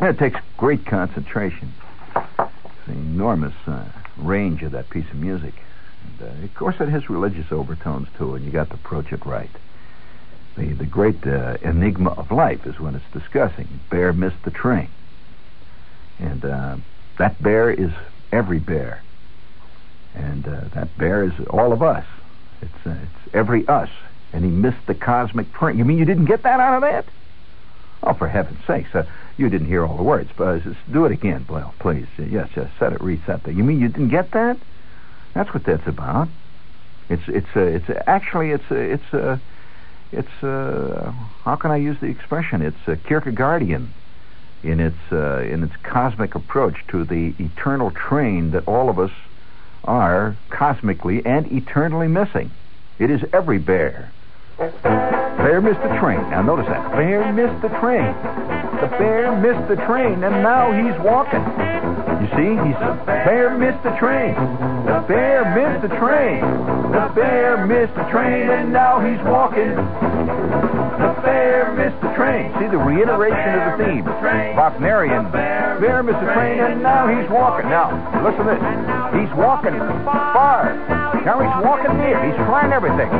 It 0.00 0.18
takes 0.18 0.38
great 0.56 0.86
concentration. 0.86 1.74
It's 2.14 2.86
an 2.86 2.94
enormous 2.94 3.54
uh, 3.66 3.84
range 4.16 4.62
of 4.62 4.70
that 4.72 4.90
piece 4.90 5.08
of 5.10 5.16
music. 5.16 5.54
And, 6.20 6.28
uh, 6.28 6.44
of 6.44 6.54
course, 6.54 6.76
it 6.78 6.88
has 6.88 7.10
religious 7.10 7.50
overtones, 7.50 8.06
too, 8.16 8.36
and 8.36 8.44
you 8.44 8.52
got 8.52 8.68
to 8.70 8.74
approach 8.74 9.12
it 9.12 9.26
right. 9.26 9.50
The, 10.56 10.72
the 10.72 10.86
great 10.86 11.26
uh, 11.26 11.56
enigma 11.62 12.10
of 12.10 12.30
life 12.30 12.64
is 12.64 12.78
when 12.78 12.94
it's 12.94 13.04
discussing 13.12 13.80
bear 13.90 14.12
missed 14.12 14.42
the 14.44 14.50
train. 14.52 14.88
And 16.20 16.44
uh, 16.44 16.76
that 17.18 17.42
bear 17.42 17.72
is 17.72 17.90
every 18.30 18.60
bear. 18.60 19.02
And 20.14 20.46
uh, 20.46 20.68
that 20.74 20.96
bear 20.96 21.24
is 21.24 21.32
all 21.50 21.72
of 21.72 21.82
us. 21.82 22.04
It's, 22.60 22.86
uh, 22.86 22.90
it's 22.90 23.34
every 23.34 23.66
us. 23.66 23.88
And 24.32 24.44
he 24.44 24.50
missed 24.50 24.86
the 24.86 24.94
cosmic 24.94 25.52
train. 25.52 25.78
You 25.78 25.84
mean 25.84 25.98
you 25.98 26.04
didn't 26.04 26.24
get 26.24 26.42
that 26.42 26.60
out 26.60 26.76
of 26.76 26.82
that? 26.82 27.04
Oh, 28.02 28.14
for 28.14 28.26
heaven's 28.26 28.58
sakes. 28.66 28.90
You 29.36 29.48
didn't 29.48 29.68
hear 29.68 29.86
all 29.86 29.96
the 29.96 30.02
words. 30.02 30.30
But 30.36 30.44
uh, 30.44 30.58
just 30.60 30.92
do 30.92 31.04
it 31.04 31.12
again, 31.12 31.46
Well, 31.48 31.74
please. 31.78 32.06
Uh, 32.18 32.24
yes, 32.24 32.48
yes, 32.56 32.70
set 32.78 32.92
it, 32.92 33.00
reset 33.00 33.44
that. 33.44 33.54
You 33.54 33.62
mean 33.62 33.80
you 33.80 33.88
didn't 33.88 34.08
get 34.08 34.32
that? 34.32 34.58
That's 35.34 35.52
what 35.54 35.64
that's 35.64 35.86
about. 35.86 36.28
It's, 37.08 37.22
it's, 37.28 37.46
uh, 37.54 37.60
it's 37.60 37.88
uh, 37.88 38.02
actually, 38.06 38.50
it's, 38.50 38.70
uh, 38.70 38.74
it's, 38.74 39.14
uh, 39.14 39.38
it's, 40.12 40.42
uh, 40.42 41.12
how 41.44 41.56
can 41.56 41.70
I 41.70 41.76
use 41.76 41.98
the 42.00 42.06
expression? 42.06 42.62
It's 42.62 42.76
uh, 42.86 42.96
Kierkegaardian 43.08 43.86
in 44.62 44.80
its, 44.80 44.98
uh, 45.10 45.40
in 45.40 45.62
its 45.62 45.74
cosmic 45.82 46.34
approach 46.34 46.76
to 46.88 47.04
the 47.04 47.34
eternal 47.38 47.90
train 47.90 48.50
that 48.52 48.66
all 48.66 48.88
of 48.88 48.98
us 48.98 49.10
are 49.84 50.36
cosmically 50.50 51.24
and 51.24 51.50
eternally 51.50 52.08
missing. 52.08 52.50
It 52.98 53.10
is 53.10 53.22
every 53.32 53.58
bear. 53.58 54.12
Bear 54.58 55.60
missed 55.60 55.80
the 55.80 55.96
train. 55.98 56.20
Now 56.30 56.42
notice 56.42 56.66
that. 56.66 56.92
Bear 56.92 57.32
missed 57.32 57.62
the 57.62 57.68
train. 57.80 58.06
The 58.82 58.88
bear 58.98 59.34
missed 59.40 59.68
the 59.68 59.76
train, 59.86 60.22
and 60.24 60.42
now 60.42 60.72
he's 60.72 60.98
walking. 61.02 61.40
You 62.22 62.28
see, 62.36 62.50
he's 62.66 62.78
the 62.78 62.94
bear 63.06 63.56
missed 63.56 63.82
the 63.82 63.94
train. 63.98 64.34
The 64.86 65.04
bear 65.08 65.42
missed 65.54 65.82
the 65.82 65.92
train. 65.98 66.40
The 66.92 67.12
bear 67.14 67.66
missed 67.66 67.94
the 67.94 68.04
train, 68.10 68.50
and 68.50 68.72
now 68.72 69.00
he's 69.00 69.22
walking. 69.26 69.74
The 69.74 71.12
bear 71.22 71.72
missed 71.74 72.00
the 72.02 72.12
train. 72.14 72.52
See 72.60 72.68
the 72.68 72.78
reiteration 72.78 73.54
of 73.58 73.78
the 73.78 73.84
theme. 73.84 74.04
Wagnerian. 74.04 75.32
Bear 75.32 76.02
missed 76.02 76.20
the 76.20 76.32
train, 76.34 76.60
and 76.60 76.82
now 76.82 77.08
he's 77.08 77.28
walking. 77.30 77.70
Now, 77.70 77.90
listen 78.22 78.46
to 78.46 78.54
this. 78.54 78.62
He's 79.18 79.32
walking 79.34 79.78
far. 80.04 80.74
Now 81.24 81.38
he's 81.38 81.64
walking 81.64 81.98
near. 81.98 82.18
He's 82.26 82.36
trying 82.46 82.72
everything. 82.72 83.10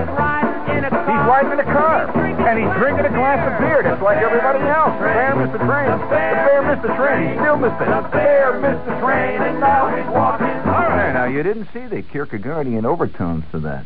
He's 0.80 1.24
riding 1.28 1.52
in 1.52 1.60
a 1.60 1.64
car, 1.64 2.08
and 2.16 2.58
he's 2.58 2.72
drinking 2.80 3.04
a 3.04 3.10
glass 3.10 3.40
of 3.44 3.60
beer 3.60 3.82
just 3.82 4.02
like 4.02 4.18
everybody 4.18 4.64
else. 4.64 4.96
The 4.98 5.04
bear 5.12 5.36
missed 5.36 5.52
the 5.52 5.58
train. 5.58 5.90
The 5.90 6.06
bear 6.08 6.62
missed 6.62 6.82
the 6.82 6.94
train. 6.96 7.28
He 7.28 7.34
still 7.36 7.56
missed 7.56 7.80
it. 7.80 7.88
The 7.88 8.08
bear 8.08 8.60
missed 8.60 8.84
the 8.86 8.96
train, 9.00 9.42
and 9.42 9.60
now 9.60 9.94
he's 9.94 10.06
walking. 10.08 10.46
All 10.46 10.88
right, 10.88 11.12
now 11.12 11.26
you 11.26 11.42
didn't 11.42 11.68
see 11.72 11.86
the 11.86 12.02
Kierkegaardian 12.02 12.84
overtones 12.84 13.44
to 13.52 13.60
that. 13.60 13.84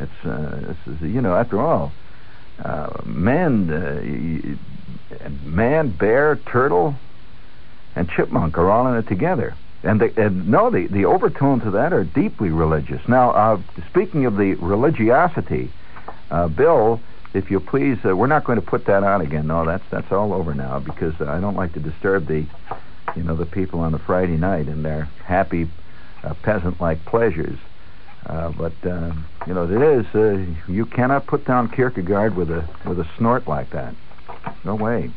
It's 0.00 0.24
uh, 0.24 0.74
this 0.86 0.96
is 0.96 1.02
you 1.02 1.20
know 1.20 1.34
after 1.34 1.60
all, 1.60 1.92
uh, 2.58 3.02
man, 3.04 3.70
uh, 3.70 5.28
man, 5.44 5.90
bear, 5.90 6.36
turtle, 6.50 6.96
and 7.94 8.08
chipmunk 8.08 8.58
are 8.58 8.70
all 8.70 8.86
in 8.88 8.96
it 8.96 9.06
together. 9.06 9.54
And, 9.84 10.00
the, 10.00 10.12
and 10.16 10.48
no, 10.48 10.70
the, 10.70 10.86
the 10.86 11.04
overtones 11.04 11.64
of 11.66 11.74
that 11.74 11.92
are 11.92 12.04
deeply 12.04 12.48
religious. 12.48 13.06
Now, 13.06 13.30
uh, 13.32 13.60
speaking 13.90 14.24
of 14.24 14.36
the 14.36 14.54
religiosity, 14.54 15.70
uh, 16.30 16.48
Bill, 16.48 17.00
if 17.34 17.50
you 17.50 17.60
please, 17.60 17.98
uh, 18.04 18.16
we're 18.16 18.26
not 18.26 18.44
going 18.44 18.58
to 18.58 18.64
put 18.66 18.86
that 18.86 19.04
on 19.04 19.20
again. 19.20 19.46
No, 19.46 19.66
that's 19.66 19.84
that's 19.90 20.10
all 20.10 20.32
over 20.32 20.54
now 20.54 20.78
because 20.78 21.20
I 21.20 21.38
don't 21.38 21.56
like 21.56 21.74
to 21.74 21.80
disturb 21.80 22.26
the, 22.26 22.46
you 23.14 23.22
know, 23.22 23.36
the 23.36 23.44
people 23.44 23.80
on 23.80 23.92
the 23.92 23.98
Friday 23.98 24.38
night 24.38 24.68
and 24.68 24.84
their 24.84 25.04
happy, 25.22 25.68
uh, 26.22 26.32
peasant-like 26.42 27.04
pleasures. 27.04 27.58
Uh, 28.24 28.50
but 28.52 28.72
uh, 28.86 29.12
you 29.46 29.52
know, 29.52 29.64
it 29.64 29.82
is 29.82 30.56
you 30.66 30.86
cannot 30.86 31.26
put 31.26 31.44
down 31.44 31.68
Kierkegaard 31.68 32.34
with 32.36 32.50
a 32.50 32.66
with 32.86 32.98
a 32.98 33.08
snort 33.18 33.46
like 33.46 33.68
that. 33.70 33.94
No 34.64 34.76
way. 34.76 35.10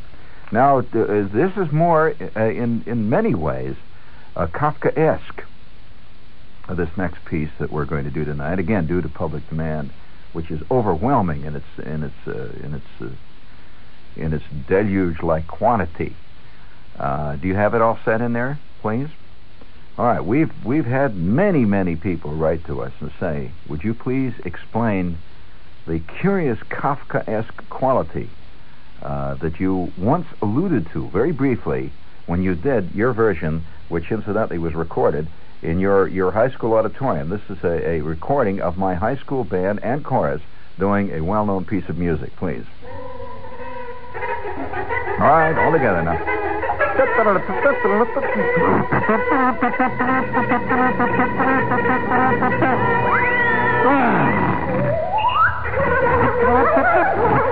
Now, 0.52 0.82
this 0.82 1.56
is 1.56 1.72
more 1.72 2.10
in 2.10 2.82
in 2.86 3.08
many 3.08 3.34
ways 3.34 3.76
uh, 4.38 4.46
Kafkaesque. 4.46 5.44
This 6.70 6.88
next 6.96 7.24
piece 7.24 7.50
that 7.58 7.72
we're 7.72 7.86
going 7.86 8.04
to 8.04 8.10
do 8.10 8.24
tonight, 8.24 8.58
again 8.58 8.86
due 8.86 9.00
to 9.00 9.08
public 9.08 9.48
demand, 9.48 9.90
which 10.32 10.50
is 10.50 10.60
overwhelming 10.70 11.44
in 11.44 11.56
its 11.56 11.66
in 11.78 12.02
its 12.02 12.14
uh, 12.26 12.52
in 12.62 12.74
its 12.74 12.86
uh, 13.00 13.08
in 14.16 14.32
its 14.34 14.44
deluge-like 14.68 15.46
quantity. 15.46 16.14
Uh, 16.98 17.36
do 17.36 17.48
you 17.48 17.54
have 17.54 17.74
it 17.74 17.80
all 17.80 17.98
set 18.04 18.20
in 18.20 18.32
there, 18.34 18.58
please? 18.82 19.08
All 19.96 20.04
right, 20.04 20.22
we've 20.24 20.52
we've 20.64 20.84
had 20.84 21.16
many 21.16 21.64
many 21.64 21.96
people 21.96 22.34
write 22.34 22.66
to 22.66 22.82
us 22.82 22.92
and 23.00 23.10
say, 23.18 23.50
"Would 23.68 23.82
you 23.82 23.94
please 23.94 24.34
explain 24.44 25.16
the 25.86 26.00
curious 26.20 26.58
Kafkaesque 26.68 27.70
quality 27.70 28.28
uh, 29.02 29.36
that 29.36 29.58
you 29.58 29.90
once 29.96 30.26
alluded 30.42 30.90
to 30.92 31.08
very 31.08 31.32
briefly 31.32 31.92
when 32.28 32.42
you 32.42 32.54
did 32.54 32.94
your 32.94 33.12
version, 33.12 33.64
which 33.88 34.12
incidentally 34.12 34.58
was 34.58 34.74
recorded 34.74 35.26
in 35.62 35.80
your 35.80 36.06
your 36.06 36.30
high 36.30 36.50
school 36.50 36.74
auditorium. 36.74 37.30
This 37.30 37.40
is 37.48 37.58
a, 37.64 37.88
a 37.88 38.00
recording 38.02 38.60
of 38.60 38.76
my 38.76 38.94
high 38.94 39.16
school 39.16 39.42
band 39.44 39.80
and 39.82 40.04
chorus 40.04 40.42
doing 40.78 41.10
a 41.10 41.20
well-known 41.22 41.64
piece 41.64 41.88
of 41.88 41.98
music. 41.98 42.30
Please. 42.36 42.64
All 45.18 45.26
right, 45.26 45.58
all 45.58 45.72
together 45.72 46.02
now. 46.02 46.34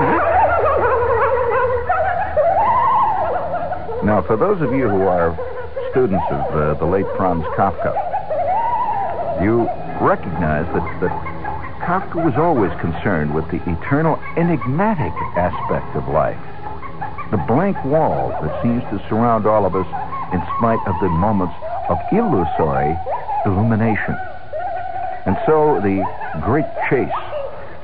Now, 4.07 4.23
for 4.23 4.37
those 4.37 4.63
of 4.63 4.71
you 4.71 4.89
who 4.89 5.03
are 5.03 5.35
students 5.91 6.23
of 6.31 6.55
uh, 6.55 6.75
the 6.75 6.87
late 6.87 7.11
Franz 7.17 7.43
Kafka, 7.59 7.91
you 9.43 9.67
recognize 9.99 10.63
that, 10.71 10.87
that 11.03 11.11
Kafka 11.83 12.25
was 12.25 12.39
always 12.39 12.71
concerned 12.79 13.35
with 13.35 13.51
the 13.51 13.59
eternal 13.67 14.15
enigmatic 14.37 15.11
aspect 15.35 15.91
of 15.97 16.07
life. 16.07 16.39
The 17.33 17.43
blank 17.51 17.83
wall 17.85 18.31
that 18.47 18.63
seems 18.63 18.85
to 18.95 19.03
surround 19.09 19.45
all 19.45 19.67
of 19.67 19.75
us 19.75 19.91
in 20.33 20.39
spite 20.55 20.87
of 20.87 20.95
the 21.03 21.11
moments 21.11 21.57
of 21.91 21.99
illusory 22.13 22.95
illumination. 23.45 24.15
And 25.27 25.37
so 25.47 25.83
the 25.83 26.07
great 26.47 26.71
chase 26.89 27.11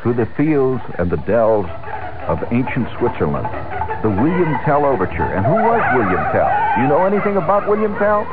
through 0.00 0.14
the 0.14 0.26
fields 0.38 0.84
and 1.00 1.10
the 1.10 1.18
dells 1.26 1.66
of 2.30 2.38
ancient 2.52 2.86
Switzerland, 2.96 3.50
the 4.02 4.10
William 4.10 4.58
Tell 4.66 4.84
Overture. 4.84 5.30
And 5.34 5.46
who 5.46 5.54
was 5.54 5.82
William 5.94 6.22
Tell? 6.34 6.50
Do 6.74 6.82
you 6.82 6.88
know 6.90 7.06
anything 7.06 7.38
about 7.38 7.68
William 7.70 7.94
Tell? 8.02 8.26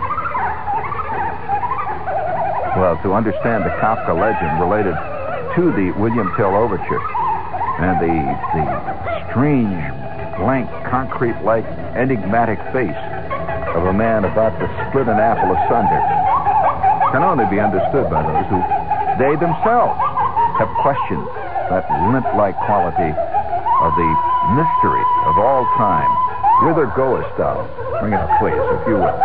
Well, 2.73 2.97
to 3.05 3.13
understand 3.13 3.65
the 3.65 3.73
Kafka 3.77 4.17
legend 4.17 4.57
related 4.57 4.97
to 5.53 5.69
the 5.77 5.93
William 6.01 6.33
Tell 6.35 6.57
Overture 6.57 7.01
and 7.85 8.01
the, 8.01 8.17
the 8.57 8.65
strange, 9.29 9.77
blank, 10.41 10.69
concrete-like, 10.89 11.65
enigmatic 11.93 12.57
face 12.73 12.97
of 13.77 13.85
a 13.85 13.93
man 13.93 14.25
about 14.25 14.57
to 14.57 14.65
split 14.89 15.05
an 15.05 15.21
apple 15.21 15.53
asunder 15.53 16.01
can 17.13 17.21
only 17.21 17.45
be 17.45 17.61
understood 17.61 18.09
by 18.09 18.21
those 18.25 18.45
who, 18.49 18.61
they 19.21 19.37
themselves, 19.37 19.97
have 20.57 20.69
questioned 20.81 21.25
that 21.69 21.85
lint-like 22.09 22.57
quality 22.65 23.13
of 23.13 23.91
the 23.93 24.28
mystery 24.55 25.05
of 25.27 25.37
all 25.37 25.65
time. 25.75 26.11
Whither 26.63 26.91
goest 26.95 27.31
thou? 27.37 27.63
Bring 27.99 28.13
it 28.13 28.23
please, 28.39 28.55
if 28.55 28.81
you 28.87 28.99
would. 28.99 29.17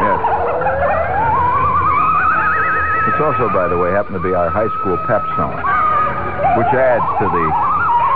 Yes. 0.00 0.20
This 3.04 3.20
also, 3.20 3.52
by 3.52 3.68
the 3.68 3.76
way, 3.76 3.92
happened 3.92 4.16
to 4.16 4.24
be 4.24 4.32
our 4.32 4.48
high 4.48 4.72
school 4.80 4.96
pep 5.04 5.20
song, 5.36 5.56
which 6.56 6.72
adds 6.72 7.04
to 7.20 7.26
the 7.28 7.46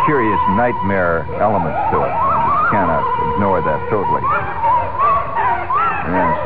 curious 0.09 0.41
nightmare 0.57 1.27
elements 1.43 1.77
to 1.93 2.01
it. 2.01 2.15
You 2.15 2.65
cannot 2.73 3.05
ignore 3.35 3.61
that 3.61 3.81
totally. 3.93 4.25
Yes. 6.09 6.37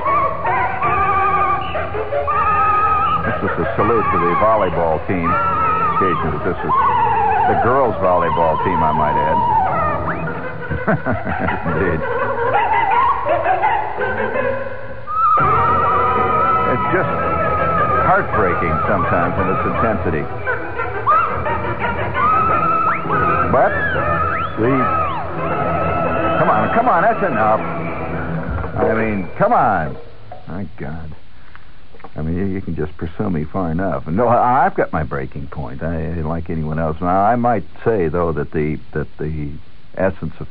This 3.31 3.38
is 3.46 3.55
a 3.62 3.66
salute 3.76 4.07
to 4.11 4.18
the 4.18 4.33
volleyball 4.42 4.98
team. 5.06 5.31
Occasionally, 6.00 6.33
but 6.40 6.44
this 6.48 6.56
is 6.56 6.73
the 7.49 7.55
girls' 7.63 7.95
volleyball 7.97 8.57
team, 8.65 8.83
I 8.83 8.93
might 8.93 9.17
add. 9.17 9.38
Indeed. 11.77 12.01
It's 16.71 16.87
just 16.95 17.11
heartbreaking 18.07 18.71
sometimes 18.87 19.35
in 19.43 19.47
its 19.51 19.59
intensity. 19.67 20.23
But 23.51 23.75
the 24.55 24.71
come 26.38 26.47
on, 26.49 26.71
come 26.75 26.87
on, 26.88 27.03
that's 27.03 27.25
enough. 27.27 27.59
I 28.79 28.95
mean, 28.95 29.27
come 29.37 29.53
on. 29.53 29.97
My 30.47 30.63
God. 30.79 31.11
I 32.15 32.23
mean, 32.23 32.30
you, 32.41 32.47
you 32.47 32.61
can 32.61 32.75
just 32.75 32.97
pursue 32.97 33.31
me 33.31 33.45
far 33.45 33.71
enough. 33.71 34.07
No, 34.07 34.27
I, 34.27 34.67
I've 34.67 34.75
got 34.75 34.93
my 34.93 35.03
breaking 35.03 35.47
point. 35.49 35.83
I, 35.83 36.21
like 36.23 36.51
anyone 36.51 36.79
else. 36.79 36.97
Now, 37.01 37.23
I 37.23 37.37
might 37.37 37.65
say 37.85 38.09
though 38.09 38.33
that 38.33 38.53
the 38.53 38.79
that 38.93 39.07
the 39.19 39.53
essence 39.97 40.35
of 40.41 40.49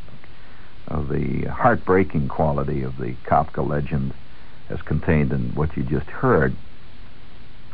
of 0.88 1.10
the 1.10 1.48
heartbreaking 1.50 2.28
quality 2.28 2.82
of 2.82 2.98
the 2.98 3.14
Kafka 3.26 3.68
legend, 3.68 4.14
as 4.70 4.82
contained 4.82 5.32
in 5.32 5.54
what 5.56 5.76
you 5.78 5.84
just 5.84 6.08
heard. 6.08 6.54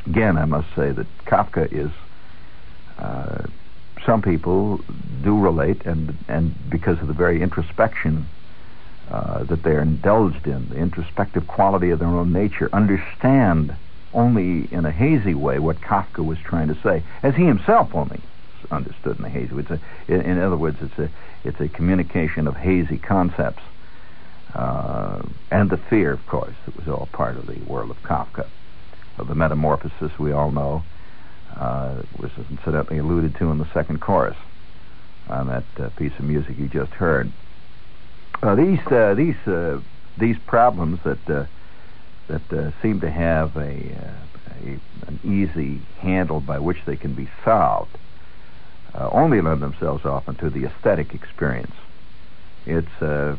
Again, 0.06 0.38
I 0.38 0.46
must 0.46 0.68
say 0.76 0.92
that 0.92 1.08
Kafka 1.26 1.72
is. 1.72 1.92
Uh, 2.98 3.46
some 4.06 4.22
people 4.22 4.78
do 5.24 5.40
relate, 5.40 5.86
and 5.86 6.16
and 6.28 6.54
because 6.70 7.00
of 7.00 7.08
the 7.08 7.14
very 7.14 7.42
introspection 7.42 8.26
uh, 9.10 9.44
that 9.44 9.64
they're 9.64 9.82
indulged 9.82 10.48
in, 10.48 10.68
the 10.70 10.78
introspective 10.78 11.48
quality 11.48 11.90
of 11.90 12.00
their 12.00 12.08
own 12.08 12.34
nature, 12.34 12.70
understand 12.74 13.76
only 14.16 14.68
in 14.72 14.86
a 14.86 14.92
hazy 14.92 15.36
way 15.36 15.60
what 15.60 15.80
Kafka 15.82 16.26
was 16.26 16.40
trying 16.40 16.70
to 16.70 16.82
say, 16.82 17.04
as 17.22 17.36
he 17.36 17.46
himself 17.46 17.94
only 17.94 18.22
understood 18.72 19.20
in 19.20 19.26
a 19.26 19.30
hazy 19.30 19.54
way. 19.54 19.64
A, 19.70 19.80
in, 20.08 20.22
in 20.22 20.40
other 20.40 20.58
words, 20.58 20.78
it's 20.82 20.98
a 20.98 21.10
it's 21.44 21.60
a 21.60 21.68
communication 21.68 22.48
of 22.48 22.56
hazy 22.56 22.98
concepts, 22.98 23.62
uh, 24.56 25.22
and 25.52 25.70
the 25.70 25.78
fear, 25.78 26.12
of 26.12 26.26
course, 26.26 26.56
that 26.66 26.76
was 26.76 26.88
all 26.88 27.08
part 27.12 27.38
of 27.38 27.46
the 27.46 27.60
world 27.66 27.92
of 27.92 28.02
Kafka, 28.02 28.48
of 29.20 29.28
the 29.28 29.36
metamorphosis 29.36 30.18
we 30.18 30.32
all 30.32 30.52
know, 30.52 30.82
uh, 31.58 32.02
was 32.18 32.32
incidentally 32.50 32.98
alluded 32.98 33.36
to 33.36 33.52
in 33.52 33.60
the 33.60 33.72
second 33.74 34.02
chorus 34.02 34.38
on 35.28 35.48
that 35.48 35.64
uh, 35.80 35.90
piece 35.90 36.14
of 36.18 36.26
music 36.26 36.58
you 36.58 36.68
just 36.68 36.92
heard. 36.94 37.32
Uh, 38.42 38.56
these 38.56 38.80
uh, 38.88 39.14
these 39.14 39.38
uh, 39.48 39.80
these 40.18 40.38
problems 40.48 41.00
that 41.04 41.30
uh, 41.30 41.46
that 42.28 42.54
uh, 42.54 42.72
seem 42.82 43.00
to 43.02 43.10
have 43.10 43.56
a, 43.56 43.62
uh, 43.62 44.66
a 44.66 44.80
an 45.08 45.20
easy 45.24 45.80
handle 46.00 46.40
by 46.40 46.60
which 46.60 46.78
they 46.86 46.96
can 46.96 47.14
be 47.14 47.30
solved 47.44 47.98
uh, 48.94 49.10
only 49.12 49.42
lend 49.42 49.62
themselves 49.62 50.06
often 50.06 50.36
to 50.36 50.50
the 50.50 50.66
aesthetic 50.66 51.14
experience. 51.14 51.76
It's, 52.66 53.02
uh, 53.02 53.36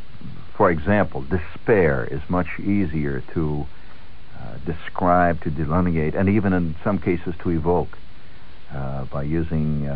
for 0.54 0.70
example, 0.70 1.22
despair 1.22 2.06
is 2.10 2.20
much 2.28 2.58
easier 2.60 3.22
to 3.34 3.66
describe, 4.64 5.42
to 5.42 5.50
delineate, 5.50 6.14
and 6.14 6.28
even 6.28 6.52
in 6.52 6.76
some 6.84 6.98
cases 6.98 7.34
to 7.42 7.50
evoke 7.50 7.96
by 9.10 9.22
using 9.22 9.88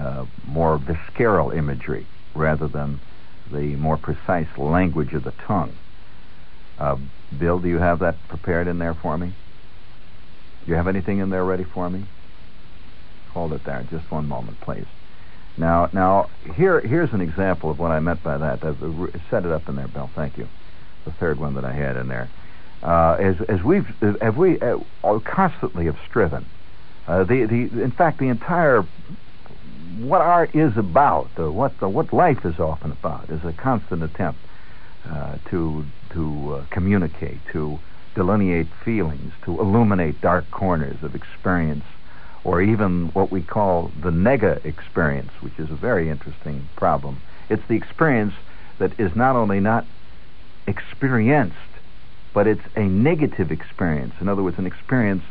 more 0.47 0.78
visceral 0.78 1.51
imagery 1.51 2.07
rather 2.34 2.68
than 2.68 3.01
the 3.53 3.76
more 3.76 3.97
precise 3.97 4.49
language 4.57 5.12
of 5.12 5.24
the 5.24 5.32
tongue. 5.47 5.76
Uh, 6.81 6.97
Bill, 7.39 7.59
do 7.59 7.68
you 7.68 7.78
have 7.78 8.01
that 8.01 8.16
prepared 8.28 8.66
in 8.66 8.78
there 8.78 8.95
for 8.95 9.16
me? 9.16 9.35
Do 10.64 10.70
you 10.70 10.74
have 10.74 10.89
anything 10.89 11.18
in 11.18 11.31
there 11.31 11.45
ready 11.45 11.64
for 11.64 11.89
me? 11.89 12.07
hold 13.31 13.53
it 13.53 13.64
there, 13.64 13.85
just 13.91 14.11
one 14.11 14.28
moment, 14.28 14.61
please. 14.61 14.87
Now, 15.57 15.89
now 15.93 16.31
here, 16.55 16.81
here's 16.81 17.12
an 17.12 17.20
example 17.20 17.70
of 17.70 17.78
what 17.78 17.91
I 17.91 18.01
meant 18.01 18.22
by 18.22 18.39
that. 18.39 18.64
I've 18.64 18.83
uh, 18.83 19.07
set 19.31 19.45
it 19.45 19.53
up 19.53 19.68
in 19.68 19.76
there, 19.76 19.89
Bill. 19.89 20.11
Thank 20.14 20.39
you. 20.39 20.49
The 21.05 21.12
third 21.12 21.39
one 21.39 21.55
that 21.55 21.64
I 21.64 21.72
had 21.72 21.97
in 21.97 22.09
there. 22.09 22.28
Uh, 22.83 23.16
as, 23.18 23.41
as 23.43 23.62
we've, 23.62 23.87
as 24.03 24.35
we 24.35 24.59
uh, 24.61 24.78
constantly 25.24 25.87
have 25.87 25.99
striven, 26.09 26.47
uh, 27.07 27.24
the, 27.24 27.45
the, 27.45 27.83
in 27.83 27.91
fact, 27.91 28.18
the 28.18 28.28
entire 28.28 28.87
what 29.99 30.20
art 30.20 30.55
is 30.55 30.76
about, 30.76 31.28
uh, 31.39 31.51
what 31.51 31.78
the, 31.81 31.89
what 31.89 32.12
life 32.12 32.45
is 32.47 32.59
often 32.59 32.93
about, 32.93 33.28
is 33.28 33.45
a 33.45 33.53
constant 33.53 34.03
attempt 34.03 34.39
uh, 35.09 35.36
to 35.51 35.84
to 36.12 36.55
uh, 36.55 36.64
communicate, 36.70 37.38
to 37.53 37.78
delineate 38.14 38.66
feelings, 38.84 39.32
to 39.44 39.61
illuminate 39.61 40.20
dark 40.20 40.51
corners 40.51 40.96
of 41.03 41.14
experience, 41.14 41.84
or 42.44 42.61
even 42.61 43.09
what 43.12 43.30
we 43.30 43.40
call 43.40 43.90
the 44.03 44.11
nega 44.11 44.64
experience, 44.64 45.30
which 45.40 45.59
is 45.59 45.70
a 45.70 45.74
very 45.74 46.11
interesting 46.11 46.68
problem. 46.76 47.20
It's 47.48 47.62
the 47.68 47.76
experience 47.76 48.34
that 48.78 48.98
is 48.98 49.14
not 49.14 49.36
only 49.36 49.61
not 49.61 49.86
experienced, 50.66 51.57
but 52.34 52.46
it's 52.46 52.62
a 52.76 52.82
negative 52.82 53.51
experience. 53.51 54.14
In 54.20 54.28
other 54.28 54.42
words, 54.42 54.59
an 54.59 54.66
experience, 54.66 55.22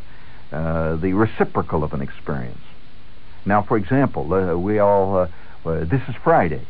uh, 0.52 0.96
the 0.96 1.12
reciprocal 1.12 1.84
of 1.84 1.92
an 1.92 2.02
experience. 2.02 2.60
Now, 3.44 3.62
for 3.62 3.76
example, 3.76 4.32
uh, 4.32 4.56
we 4.56 4.78
all, 4.78 5.16
uh, 5.16 5.28
this 5.64 6.02
is 6.08 6.14
Friday. 6.22 6.66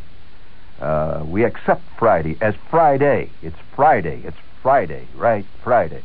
Uh, 0.80 1.22
we 1.26 1.44
accept 1.44 1.82
Friday 1.98 2.36
as 2.40 2.54
Friday. 2.70 3.30
It's 3.42 3.56
Friday. 3.76 4.22
It's 4.24 4.36
Friday, 4.62 5.06
right? 5.14 5.44
Friday. 5.62 6.02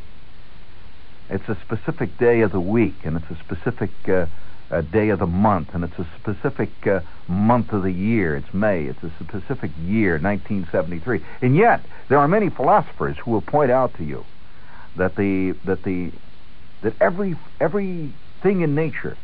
It's 1.30 1.48
a 1.48 1.56
specific 1.64 2.18
day 2.18 2.42
of 2.42 2.52
the 2.52 2.60
week, 2.60 2.94
and 3.04 3.16
it's 3.16 3.30
a 3.30 3.38
specific 3.42 3.90
uh, 4.06 4.26
uh, 4.70 4.82
day 4.82 5.08
of 5.08 5.18
the 5.18 5.26
month, 5.26 5.70
and 5.72 5.82
it's 5.82 5.98
a 5.98 6.06
specific 6.20 6.70
uh, 6.86 7.00
month 7.26 7.72
of 7.72 7.82
the 7.84 7.90
year. 7.90 8.36
It's 8.36 8.52
May. 8.52 8.84
It's 8.84 9.02
a 9.02 9.10
specific 9.24 9.70
year, 9.84 10.18
1973. 10.18 11.24
And 11.40 11.56
yet, 11.56 11.80
there 12.08 12.18
are 12.18 12.28
many 12.28 12.50
philosophers 12.50 13.16
who 13.18 13.30
will 13.30 13.40
point 13.40 13.70
out 13.70 13.94
to 13.94 14.04
you 14.04 14.24
that 14.96 15.16
the 15.16 15.56
that 15.64 15.84
the 15.84 16.12
that 16.82 16.94
every 17.00 17.36
everything 17.60 18.60
in 18.60 18.74
nature 18.74 19.16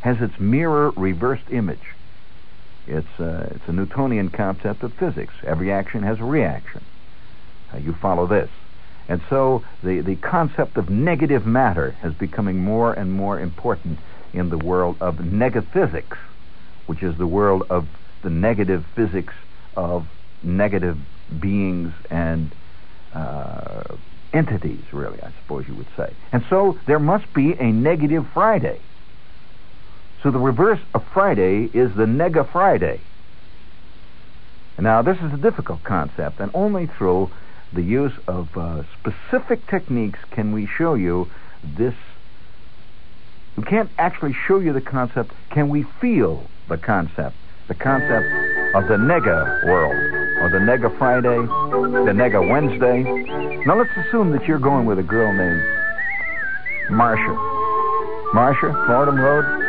has 0.00 0.20
its 0.20 0.38
mirror 0.40 0.90
reversed 0.96 1.48
image. 1.50 1.78
It's 2.86 3.20
uh, 3.20 3.52
it's 3.54 3.68
a 3.68 3.72
Newtonian 3.72 4.28
concept 4.30 4.82
of 4.82 4.92
physics. 4.94 5.34
Every 5.46 5.70
action 5.70 6.02
has 6.02 6.18
a 6.18 6.24
reaction. 6.24 6.82
Uh, 7.72 7.78
you 7.78 7.92
follow 7.92 8.26
this. 8.26 8.50
And 9.08 9.20
so 9.28 9.64
the, 9.82 10.00
the 10.00 10.16
concept 10.16 10.76
of 10.76 10.88
negative 10.88 11.44
matter 11.44 11.96
is 12.04 12.14
becoming 12.14 12.58
more 12.58 12.92
and 12.92 13.12
more 13.12 13.38
important 13.38 13.98
in 14.32 14.48
the 14.48 14.58
world 14.58 14.96
of 15.00 15.16
negaphysics, 15.16 16.16
which 16.86 17.02
is 17.02 17.16
the 17.18 17.26
world 17.26 17.64
of 17.68 17.86
the 18.22 18.30
negative 18.30 18.84
physics 18.94 19.34
of 19.76 20.06
negative 20.42 20.96
beings 21.40 21.92
and 22.10 22.54
uh, 23.14 23.96
entities, 24.32 24.82
really, 24.92 25.20
I 25.22 25.32
suppose 25.42 25.66
you 25.68 25.74
would 25.74 25.88
say. 25.96 26.14
And 26.32 26.44
so 26.48 26.78
there 26.86 26.98
must 26.98 27.32
be 27.34 27.52
a 27.52 27.70
negative 27.72 28.26
Friday. 28.32 28.80
So 30.22 30.30
the 30.30 30.38
reverse 30.38 30.78
of 30.94 31.04
Friday 31.12 31.64
is 31.74 31.94
the 31.96 32.04
nega 32.04 32.50
Friday. 32.50 33.00
Now, 34.78 35.02
this 35.02 35.18
is 35.18 35.32
a 35.32 35.36
difficult 35.36 35.82
concept, 35.84 36.40
and 36.40 36.50
only 36.54 36.86
through 36.86 37.30
the 37.72 37.82
use 37.82 38.12
of 38.26 38.56
uh, 38.56 38.82
specific 39.00 39.66
techniques 39.66 40.18
can 40.30 40.52
we 40.52 40.66
show 40.66 40.94
you 40.94 41.28
this. 41.62 41.94
We 43.56 43.64
can't 43.64 43.90
actually 43.98 44.34
show 44.46 44.58
you 44.58 44.72
the 44.72 44.80
concept. 44.80 45.32
Can 45.50 45.68
we 45.68 45.84
feel 46.00 46.44
the 46.68 46.78
concept? 46.78 47.36
The 47.68 47.74
concept 47.74 48.26
of 48.74 48.88
the 48.88 48.96
nega 48.96 49.64
world, 49.66 49.94
or 49.94 50.50
the 50.50 50.58
nega 50.58 50.96
Friday, 50.98 51.28
the 51.28 52.12
nega 52.12 52.48
Wednesday. 52.48 53.02
Now 53.64 53.78
let's 53.78 53.96
assume 54.06 54.30
that 54.32 54.46
you're 54.46 54.58
going 54.58 54.86
with 54.86 54.98
a 54.98 55.02
girl 55.02 55.32
named 55.32 55.62
Marcia. 56.90 57.34
Marcia, 58.34 58.72
Fordham 58.86 59.20
Road. 59.20 59.61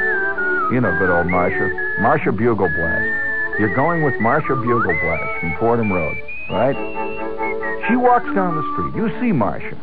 You 0.72 0.82
know 0.82 0.96
good 0.98 1.10
old 1.10 1.28
Marcia. 1.28 1.70
Marcia 2.02 2.32
Bugle 2.32 2.70
Blast. 2.70 3.60
You're 3.60 3.76
going 3.76 4.04
with 4.04 4.20
Marcia 4.20 4.56
Bugle 4.56 4.98
Blast 5.02 5.40
from 5.40 5.56
Fordham 5.60 5.92
Road, 5.92 6.18
right? 6.50 6.76
She 7.88 7.96
walks 7.96 8.26
down 8.34 8.56
the 8.56 8.66
street. 8.74 8.96
You 8.96 9.10
see 9.20 9.32
Marcia. 9.32 9.78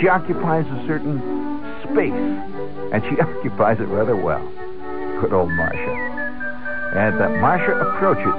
She 0.00 0.08
occupies 0.08 0.64
a 0.66 0.86
certain 0.86 1.18
space, 1.82 2.12
and 2.92 3.02
she 3.04 3.20
occupies 3.20 3.80
it 3.80 3.88
rather 3.88 4.16
well. 4.16 4.46
Good 5.20 5.32
old 5.32 5.50
Marcia. 5.50 6.16
And 6.94 7.20
uh, 7.20 7.28
Marcia 7.40 7.72
approaches. 7.72 8.34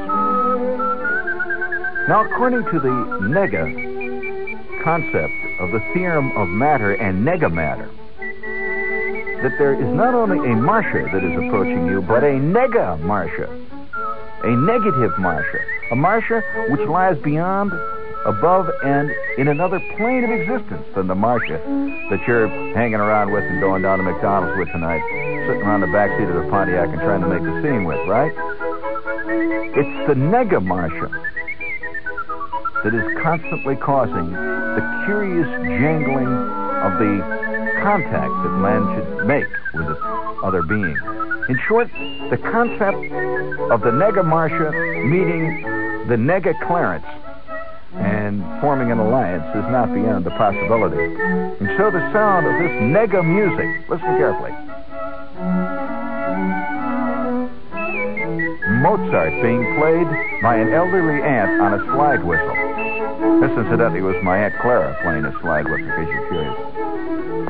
Now, 2.07 2.23
according 2.25 2.63
to 2.71 2.79
the 2.79 2.89
nega 3.27 4.83
concept 4.83 5.33
of 5.59 5.71
the 5.71 5.81
theorem 5.93 6.31
of 6.37 6.47
matter 6.47 6.93
and 6.93 7.27
nega 7.27 7.51
matter, 7.51 7.89
that 9.43 9.57
there 9.57 9.73
is 9.73 9.87
not 9.95 10.13
only 10.13 10.37
a 10.49 10.55
Marcia 10.55 11.09
that 11.13 11.23
is 11.23 11.33
approaching 11.33 11.87
you, 11.87 12.01
but 12.01 12.23
a 12.23 12.39
nega 12.39 12.99
Marcia, 13.01 13.47
a 14.43 14.55
negative 14.55 15.17
Marcia, 15.19 15.59
a 15.91 15.95
Marcia 15.95 16.41
which 16.69 16.81
lies 16.87 17.17
beyond 17.23 17.71
above 18.25 18.69
and 18.83 19.09
in 19.37 19.47
another 19.47 19.79
plane 19.95 20.23
of 20.23 20.31
existence 20.31 20.83
than 20.95 21.07
the 21.07 21.15
Marcia 21.15 21.61
that 22.09 22.19
you're 22.27 22.49
hanging 22.73 22.99
around 22.99 23.31
with 23.31 23.43
and 23.43 23.61
going 23.61 23.81
down 23.81 23.99
to 23.99 24.03
McDonald's 24.03 24.57
with 24.57 24.67
tonight, 24.71 25.01
sitting 25.47 25.61
around 25.61 25.81
the 25.81 25.87
back 25.87 26.09
seat 26.17 26.27
of 26.27 26.35
the 26.35 26.49
Pontiac 26.49 26.89
and 26.89 26.99
trying 26.99 27.21
to 27.21 27.27
make 27.27 27.41
a 27.41 27.61
scene 27.61 27.85
with, 27.85 27.99
right? 28.07 28.31
It's 29.77 30.07
the 30.07 30.15
nega 30.15 30.63
Marcia 30.63 31.09
that 32.83 32.93
is 32.93 33.23
constantly 33.23 33.75
causing 33.77 34.31
the 34.31 35.03
curious 35.05 35.47
jangling 35.79 36.27
of 36.27 36.99
the 36.99 37.46
contact 37.81 38.31
that 38.43 38.55
man 38.59 38.81
should 38.95 39.27
make 39.27 39.47
with 39.73 39.87
other 40.43 40.61
being. 40.61 40.97
In 41.49 41.59
short, 41.67 41.87
the 42.29 42.37
concept 42.37 42.97
of 43.71 43.81
the 43.81 43.91
nega 43.91 44.23
Marcia 44.25 44.71
meeting 45.05 45.63
the 46.07 46.15
nega 46.15 46.53
Clarence 46.67 47.05
and 47.93 48.43
forming 48.61 48.91
an 48.91 48.99
alliance 48.99 49.47
is 49.55 49.65
not 49.71 49.93
beyond 49.93 50.25
the 50.25 50.31
possibility. 50.31 50.97
And 50.97 51.69
so 51.77 51.89
the 51.91 52.03
sound 52.11 52.45
of 52.45 52.53
this 52.59 52.71
nega 52.91 53.23
music, 53.23 53.89
listen 53.89 54.17
carefully. 54.17 54.51
Mozart 58.81 59.33
being 59.41 59.63
played 59.79 60.07
by 60.43 60.55
an 60.57 60.71
elderly 60.71 61.21
aunt 61.23 61.61
on 61.61 61.73
a 61.73 61.83
slide 61.91 62.23
whistle. 62.23 62.55
This, 63.41 63.51
incidentally, 63.57 64.01
was 64.01 64.15
my 64.23 64.37
Aunt 64.37 64.53
Clara 64.61 64.97
playing 65.01 65.25
a 65.25 65.31
slide 65.41 65.65
whistle, 65.65 65.87
in 65.87 66.05
case 66.05 66.13
you're 66.13 66.27
curious. 66.29 66.76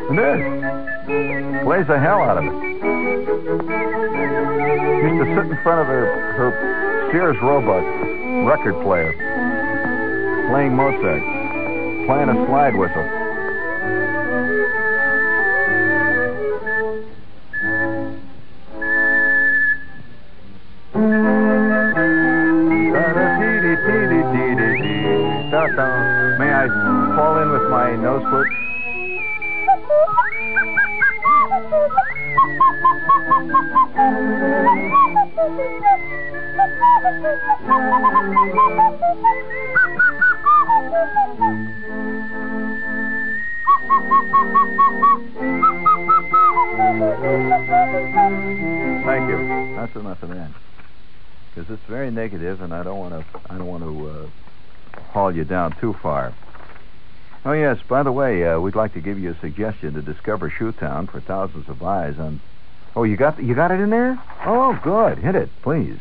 This 0.09 1.63
plays 1.63 1.85
the 1.87 1.99
hell 1.99 2.21
out 2.21 2.37
of 2.37 2.45
it. 2.45 2.53
Used 5.03 5.19
to 5.19 5.35
sit 5.35 5.45
in 5.51 5.57
front 5.63 5.81
of 5.81 5.87
her, 5.87 6.05
her 6.33 7.11
Sears 7.11 7.37
Roebuck 7.41 7.83
record 8.47 8.81
player 8.83 9.11
playing 10.49 10.75
Mozart, 10.75 11.21
playing 12.07 12.29
a 12.29 12.45
slide 12.47 12.75
whistle. 12.75 13.26
You 55.37 55.45
down 55.45 55.73
too 55.79 55.93
far. 55.93 56.33
Oh 57.45 57.53
yes. 57.53 57.77
By 57.87 58.03
the 58.03 58.11
way, 58.11 58.45
uh, 58.45 58.59
we'd 58.59 58.75
like 58.75 58.93
to 58.95 58.99
give 58.99 59.17
you 59.17 59.31
a 59.31 59.39
suggestion 59.39 59.93
to 59.93 60.01
discover 60.01 60.49
Shoetown 60.49 61.09
for 61.09 61.21
thousands 61.21 61.69
of 61.69 61.81
eyes 61.81 62.19
on. 62.19 62.41
Oh, 62.95 63.03
you 63.03 63.15
got 63.15 63.41
you 63.41 63.55
got 63.55 63.71
it 63.71 63.79
in 63.79 63.89
there? 63.89 64.21
Oh, 64.45 64.77
good. 64.83 65.19
Hit 65.19 65.35
it, 65.35 65.49
please. 65.61 65.99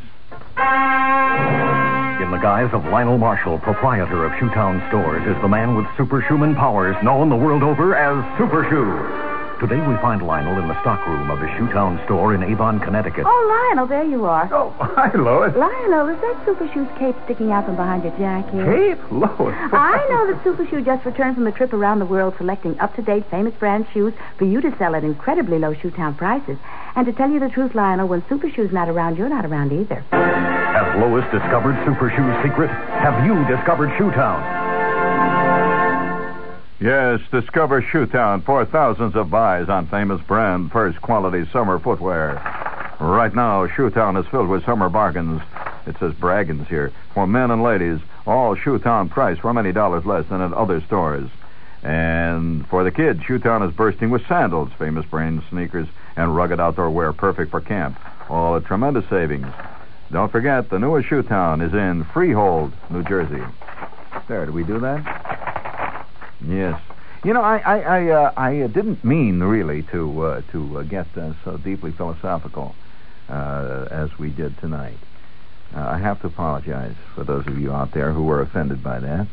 In 2.17 2.33
the 2.33 2.39
guise 2.39 2.73
of 2.73 2.85
Lionel 2.87 3.19
Marshall, 3.19 3.59
proprietor 3.59 4.25
of 4.25 4.33
Shoetown 4.33 4.89
Stores, 4.89 5.23
is 5.29 5.41
the 5.43 5.49
man 5.49 5.77
with 5.77 5.87
superhuman 5.97 6.57
powers 6.57 6.97
known 7.05 7.29
the 7.29 7.37
world 7.37 7.63
over 7.63 7.95
as 7.95 8.39
Super 8.39 8.67
Shoe. 8.69 9.26
Today 9.61 9.81
we 9.81 9.97
find 10.05 10.21
Lionel 10.21 10.61
in 10.61 10.69
the 10.69 10.79
stockroom 10.83 11.31
of 11.31 11.41
a 11.41 11.47
Shoetown 11.57 12.05
store 12.05 12.35
in 12.35 12.43
Avon, 12.43 12.79
Connecticut. 12.79 13.25
Oh, 13.27 13.71
Lionel, 13.73 13.87
there 13.89 14.05
you 14.05 14.27
are. 14.27 14.53
Oh, 14.53 14.69
hi, 14.79 15.11
Lois. 15.17 15.57
Lionel, 15.57 16.09
is 16.15 16.21
that 16.21 16.45
Super 16.45 16.69
Shoe's 16.75 16.89
cape 16.99 17.17
sticking 17.25 17.51
out 17.53 17.65
from 17.65 17.75
behind 17.75 18.05
your 18.05 18.13
jacket? 18.19 18.53
Cape? 18.53 19.01
Lois. 19.11 19.57
I 19.73 19.97
know 20.11 20.31
that 20.31 20.45
Super 20.45 20.67
Shoe 20.69 20.83
just 20.85 21.07
returned 21.07 21.37
from 21.37 21.47
a 21.47 21.53
trip 21.53 21.73
around 21.73 22.01
the 22.01 22.05
world 22.05 22.35
selecting 22.37 22.79
up-to-date 22.81 23.25
famous 23.31 23.55
brand 23.55 23.87
shoes 23.95 24.13
for 24.37 24.45
you 24.45 24.61
to 24.61 24.77
sell 24.77 24.95
at 24.95 25.05
incredibly 25.05 25.59
low 25.59 25.75
Shoetown 25.75 26.19
prices. 26.19 26.59
And 26.95 27.07
to 27.07 27.13
tell 27.15 27.31
you 27.31 27.41
the 27.41 27.49
truth, 27.49 27.75
Lionel, 27.75 28.09
when 28.09 28.23
Super 28.29 28.51
Shoe's 28.51 28.73
not 28.73 28.91
around, 28.91 29.17
you're 29.17 29.31
not 29.31 29.47
around 29.47 29.73
either. 29.73 30.05
Has 30.13 31.01
Lois 31.01 31.25
discovered 31.33 31.81
Super 31.87 32.13
Shoe's 32.13 32.37
secret? 32.45 32.69
Have 33.01 33.25
you 33.25 33.33
discovered 33.49 33.89
Shoetown? 33.97 34.66
Yes, 36.79 37.21
discover 37.31 37.81
Shoetown 37.81 38.45
for 38.45 38.67
thousands 38.67 39.17
of 39.17 39.31
buys 39.31 39.71
on 39.71 39.87
famous 39.87 40.21
brand 40.27 40.71
first 40.71 41.01
quality 41.01 41.49
summer 41.51 41.79
footwear. 41.79 42.35
Right 43.01 43.35
now, 43.35 43.67
Shoetown 43.67 44.23
is 44.23 44.31
filled 44.31 44.51
with 44.51 44.67
summer 44.67 44.91
bargains. 44.91 45.41
It 45.87 45.97
says 45.99 46.13
braggins 46.13 46.69
here. 46.69 46.93
For 47.15 47.27
men 47.27 47.51
and 47.51 47.63
ladies, 47.63 48.01
all 48.27 48.55
Shoetown 48.57 49.09
price 49.09 49.39
for 49.39 49.55
many 49.55 49.73
dollars 49.73 50.05
less 50.05 50.27
than 50.29 50.43
at 50.43 50.53
other 50.53 50.83
stores. 50.83 51.31
And 51.83 52.67
for 52.69 52.85
the 52.85 52.91
kids, 52.91 53.21
Shoetown 53.21 53.67
is 53.67 53.75
bursting 53.75 54.11
with 54.11 54.27
sandals, 54.27 54.71
famous 54.79 55.07
brand 55.07 55.45
sneakers, 55.49 55.89
and 56.15 56.37
rugged 56.37 56.61
outdoor 56.61 56.91
wear 56.91 57.15
perfect 57.15 57.53
for 57.53 57.63
camp. 57.63 57.99
All 58.29 58.55
at 58.55 58.67
tremendous 58.67 59.09
savings. 59.09 59.47
Don't 60.13 60.31
forget, 60.31 60.69
the 60.69 60.79
newest 60.79 61.09
Shoetown 61.09 61.67
is 61.67 61.73
in 61.73 62.05
Freehold, 62.13 62.75
New 62.91 63.03
Jersey. 63.05 63.43
There, 64.29 64.45
did 64.45 64.55
we 64.55 64.65
do 64.65 64.79
that? 64.81 65.56
Yes. 66.49 66.81
You 67.25 67.33
know, 67.33 67.43
I 67.43 67.59
I 67.59 67.79
I, 67.81 68.11
uh, 68.11 68.33
I 68.37 68.61
uh, 68.61 68.67
didn't 68.69 69.05
mean 69.05 69.41
really 69.41 69.83
to 69.85 70.23
uh, 70.23 70.43
to 70.53 70.79
uh, 70.79 70.83
get 70.83 71.07
uh, 71.17 71.33
so 71.45 71.57
deeply 71.57 71.91
philosophical 71.93 72.77
uh, 73.29 73.87
as 73.91 74.17
we 74.19 74.31
did 74.31 74.57
tonight. 74.59 74.99
I 75.75 75.99
have 75.99 76.21
to 76.21 76.29
apologize 76.29 76.95
for 77.15 77.25
those 77.25 77.47
of 77.49 77.59
you 77.59 77.73
out 77.73 77.93
there 77.93 78.13
who 78.13 78.23
were 78.23 78.41
offended 78.41 78.83
by 78.83 79.01
that. 79.01 79.27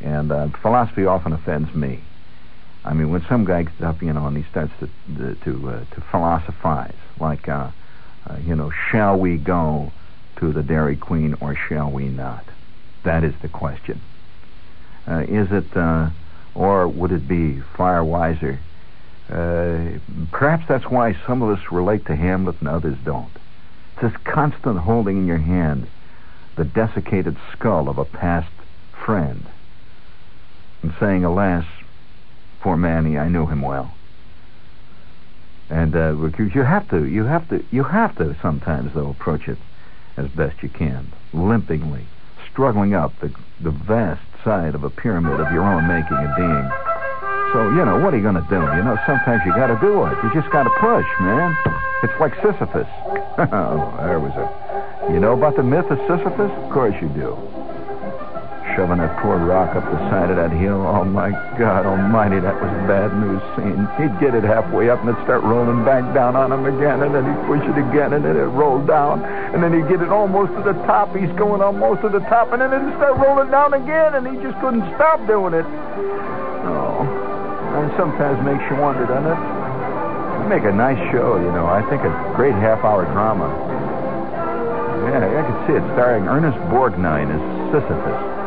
And 0.00 0.56
philosophy 0.62 1.04
often 1.04 1.32
offends 1.32 1.74
me. 1.74 2.00
I 2.84 2.94
mean, 2.94 3.10
when 3.10 3.24
some 3.28 3.44
guy 3.44 3.64
gets 3.64 3.82
up, 3.82 4.00
you 4.00 4.12
know, 4.12 4.26
and 4.26 4.36
he 4.36 4.44
starts 4.50 4.72
to 4.78 4.88
to 5.24 5.34
to, 5.44 6.00
philosophize, 6.10 6.94
like, 7.18 7.48
you 8.46 8.54
know, 8.54 8.70
shall 8.90 9.18
we 9.18 9.36
go 9.36 9.92
to 10.36 10.52
the 10.52 10.62
Dairy 10.62 10.96
Queen 10.96 11.34
or 11.40 11.56
shall 11.68 11.90
we 11.90 12.04
not? 12.04 12.44
That 13.04 13.24
is 13.24 13.34
the 13.42 13.48
question. 13.48 14.00
Is 15.08 15.48
it? 15.50 15.66
Or 16.54 16.86
would 16.86 17.12
it 17.12 17.26
be 17.26 17.60
far 17.60 18.04
wiser? 18.04 18.58
Uh, 19.28 19.98
perhaps 20.30 20.64
that's 20.68 20.84
why 20.90 21.16
some 21.26 21.42
of 21.42 21.56
us 21.56 21.72
relate 21.72 22.04
to 22.06 22.16
Hamlet 22.16 22.60
and 22.60 22.68
others 22.68 22.98
don't. 23.04 23.30
It's 23.94 24.02
this 24.02 24.22
constant 24.24 24.78
holding 24.78 25.18
in 25.18 25.26
your 25.26 25.38
hand 25.38 25.86
the 26.56 26.64
desiccated 26.64 27.36
skull 27.52 27.88
of 27.88 27.98
a 27.98 28.04
past 28.04 28.50
friend 28.92 29.46
and 30.82 30.94
saying, 31.00 31.24
Alas, 31.24 31.64
poor 32.60 32.76
Manny, 32.76 33.16
I 33.16 33.28
knew 33.28 33.46
him 33.46 33.62
well. 33.62 33.94
And 35.70 35.96
uh, 35.96 36.14
you 36.36 36.62
have 36.62 36.88
to, 36.90 37.06
you 37.06 37.24
have 37.24 37.48
to, 37.48 37.64
you 37.70 37.84
have 37.84 38.16
to 38.16 38.36
sometimes, 38.42 38.92
though, 38.92 39.08
approach 39.08 39.48
it 39.48 39.58
as 40.16 40.28
best 40.28 40.62
you 40.62 40.68
can, 40.68 41.10
limpingly, 41.32 42.04
struggling 42.50 42.92
up 42.92 43.18
the, 43.20 43.32
the 43.60 43.70
vast 43.70 44.20
side 44.44 44.74
of 44.74 44.84
a 44.84 44.90
pyramid 44.90 45.40
of 45.40 45.52
your 45.52 45.62
own 45.62 45.86
making 45.86 46.16
and 46.16 46.34
being. 46.36 46.68
So, 47.52 47.68
you 47.76 47.84
know, 47.84 48.00
what 48.00 48.14
are 48.14 48.16
you 48.16 48.22
going 48.22 48.40
to 48.40 48.48
do? 48.48 48.60
You 48.60 48.82
know, 48.82 48.96
sometimes 49.06 49.42
you 49.44 49.52
got 49.52 49.68
to 49.68 49.78
do 49.80 50.04
it. 50.06 50.16
You 50.24 50.32
just 50.32 50.50
got 50.50 50.64
to 50.64 50.74
push, 50.80 51.06
man. 51.20 51.56
It's 52.02 52.18
like 52.18 52.34
Sisyphus. 52.36 52.88
oh, 53.52 53.94
there 54.00 54.18
was 54.18 54.32
a. 54.34 55.12
You 55.12 55.20
know 55.20 55.34
about 55.34 55.56
the 55.56 55.62
myth 55.62 55.86
of 55.90 55.98
Sisyphus? 56.08 56.50
Of 56.50 56.70
course 56.72 56.94
you 57.02 57.08
do. 57.08 57.36
Shoving 58.72 59.04
that 59.04 59.20
poor 59.20 59.36
rock 59.36 59.76
up 59.76 59.84
the 59.84 60.00
side 60.08 60.32
of 60.32 60.40
that 60.40 60.48
hill. 60.48 60.80
Oh, 60.80 61.04
my 61.04 61.28
God 61.60 61.84
almighty, 61.84 62.40
that 62.40 62.56
was 62.56 62.72
a 62.72 62.84
bad 62.88 63.12
news 63.20 63.44
scene. 63.52 63.84
He'd 64.00 64.16
get 64.16 64.32
it 64.32 64.48
halfway 64.48 64.88
up 64.88 65.04
and 65.04 65.12
it'd 65.12 65.20
start 65.28 65.44
rolling 65.44 65.84
back 65.84 66.00
down 66.16 66.36
on 66.36 66.48
him 66.48 66.64
again, 66.64 67.04
and 67.04 67.12
then 67.12 67.20
he'd 67.28 67.42
push 67.44 67.60
it 67.68 67.76
again, 67.76 68.16
and 68.16 68.24
then 68.24 68.32
it'd 68.32 68.48
roll 68.56 68.80
down. 68.80 69.20
And 69.52 69.60
then 69.62 69.76
he'd 69.76 69.92
get 69.92 70.00
it 70.00 70.08
almost 70.08 70.56
to 70.56 70.62
the 70.64 70.72
top. 70.88 71.12
He's 71.12 71.28
going 71.36 71.60
almost 71.60 72.00
to 72.00 72.08
the 72.08 72.24
top, 72.32 72.56
and 72.56 72.64
then 72.64 72.72
it'd 72.72 72.96
start 72.96 73.20
rolling 73.20 73.52
down 73.52 73.76
again, 73.76 74.16
and 74.16 74.24
he 74.24 74.40
just 74.40 74.56
couldn't 74.64 74.88
stop 74.96 75.20
doing 75.28 75.52
it. 75.52 75.68
Oh, 76.64 77.04
and 77.76 77.92
sometimes 78.00 78.40
makes 78.40 78.64
you 78.72 78.80
wonder, 78.80 79.04
doesn't 79.04 79.28
it? 79.28 79.36
It'd 79.36 80.48
make 80.48 80.64
a 80.64 80.72
nice 80.72 81.00
show, 81.12 81.36
you 81.36 81.52
know. 81.52 81.68
I 81.68 81.84
think 81.92 82.08
a 82.08 82.12
great 82.32 82.56
half-hour 82.56 83.04
drama. 83.12 83.52
Yeah, 85.12 85.28
I 85.28 85.44
could 85.44 85.60
see 85.68 85.76
it 85.76 85.84
starring 85.92 86.24
Ernest 86.24 86.56
Borgnine 86.72 87.28
as 87.28 87.42
Sisyphus. 87.68 88.40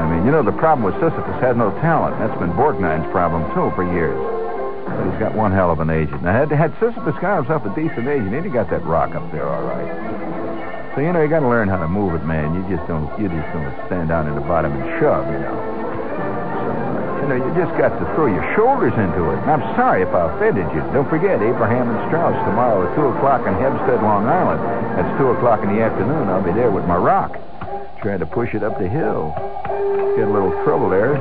I 0.00 0.16
mean, 0.16 0.24
you 0.24 0.32
know, 0.32 0.42
the 0.42 0.56
problem 0.56 0.82
with 0.82 0.94
Sisyphus 0.96 1.40
had 1.40 1.56
no 1.56 1.70
talent. 1.84 2.18
That's 2.18 2.38
been 2.40 2.52
Borgnine's 2.56 3.04
problem, 3.12 3.44
too, 3.52 3.68
for 3.76 3.84
years. 3.84 4.16
But 4.88 5.04
he's 5.06 5.20
got 5.20 5.34
one 5.36 5.52
hell 5.52 5.70
of 5.70 5.80
an 5.80 5.90
agent. 5.90 6.22
Now, 6.22 6.32
had, 6.32 6.50
had 6.50 6.72
Sisyphus 6.80 7.14
got 7.20 7.44
himself 7.44 7.64
a 7.68 7.72
decent 7.76 8.08
agent, 8.08 8.32
he'd 8.32 8.48
have 8.48 8.52
got 8.52 8.70
that 8.70 8.82
rock 8.84 9.14
up 9.14 9.30
there 9.30 9.46
all 9.46 9.62
right. 9.62 9.88
So, 10.96 11.04
you 11.04 11.12
know, 11.12 11.22
you 11.22 11.28
got 11.28 11.46
to 11.46 11.48
learn 11.48 11.68
how 11.68 11.78
to 11.78 11.86
move 11.86 12.16
it, 12.16 12.24
man. 12.24 12.50
You 12.56 12.64
just 12.66 12.82
don't, 12.88 13.06
you 13.20 13.28
just 13.28 13.46
don't 13.52 13.70
stand 13.86 14.08
down 14.08 14.26
in 14.26 14.34
the 14.34 14.42
bottom 14.42 14.72
and 14.72 14.82
shove, 14.98 15.28
you 15.28 15.38
know. 15.38 15.54
You 17.22 17.26
know, 17.28 17.36
you 17.36 17.50
just 17.54 17.70
got 17.78 17.94
to 17.94 18.04
throw 18.16 18.26
your 18.26 18.42
shoulders 18.56 18.96
into 18.96 19.30
it. 19.30 19.38
And 19.44 19.50
I'm 19.52 19.62
sorry 19.76 20.02
if 20.02 20.10
I 20.10 20.32
offended 20.34 20.66
you. 20.74 20.80
Don't 20.90 21.06
forget, 21.06 21.38
Abraham 21.38 21.92
and 21.92 22.00
Straus 22.08 22.34
tomorrow 22.48 22.88
at 22.88 22.96
2 22.96 23.06
o'clock 23.14 23.46
in 23.46 23.54
Hempstead, 23.54 24.02
Long 24.02 24.26
Island. 24.26 24.58
That's 24.98 25.12
2 25.20 25.36
o'clock 25.36 25.62
in 25.62 25.76
the 25.76 25.84
afternoon. 25.84 26.26
I'll 26.32 26.42
be 26.42 26.50
there 26.56 26.72
with 26.72 26.88
my 26.88 26.96
rock. 26.96 27.38
Trying 28.02 28.20
to 28.20 28.26
push 28.26 28.54
it 28.56 28.64
up 28.64 28.80
the 28.80 28.88
hill. 28.88 29.36
Get 30.16 30.24
a 30.24 30.32
little 30.32 30.56
trouble 30.64 30.88
there. 30.88 31.20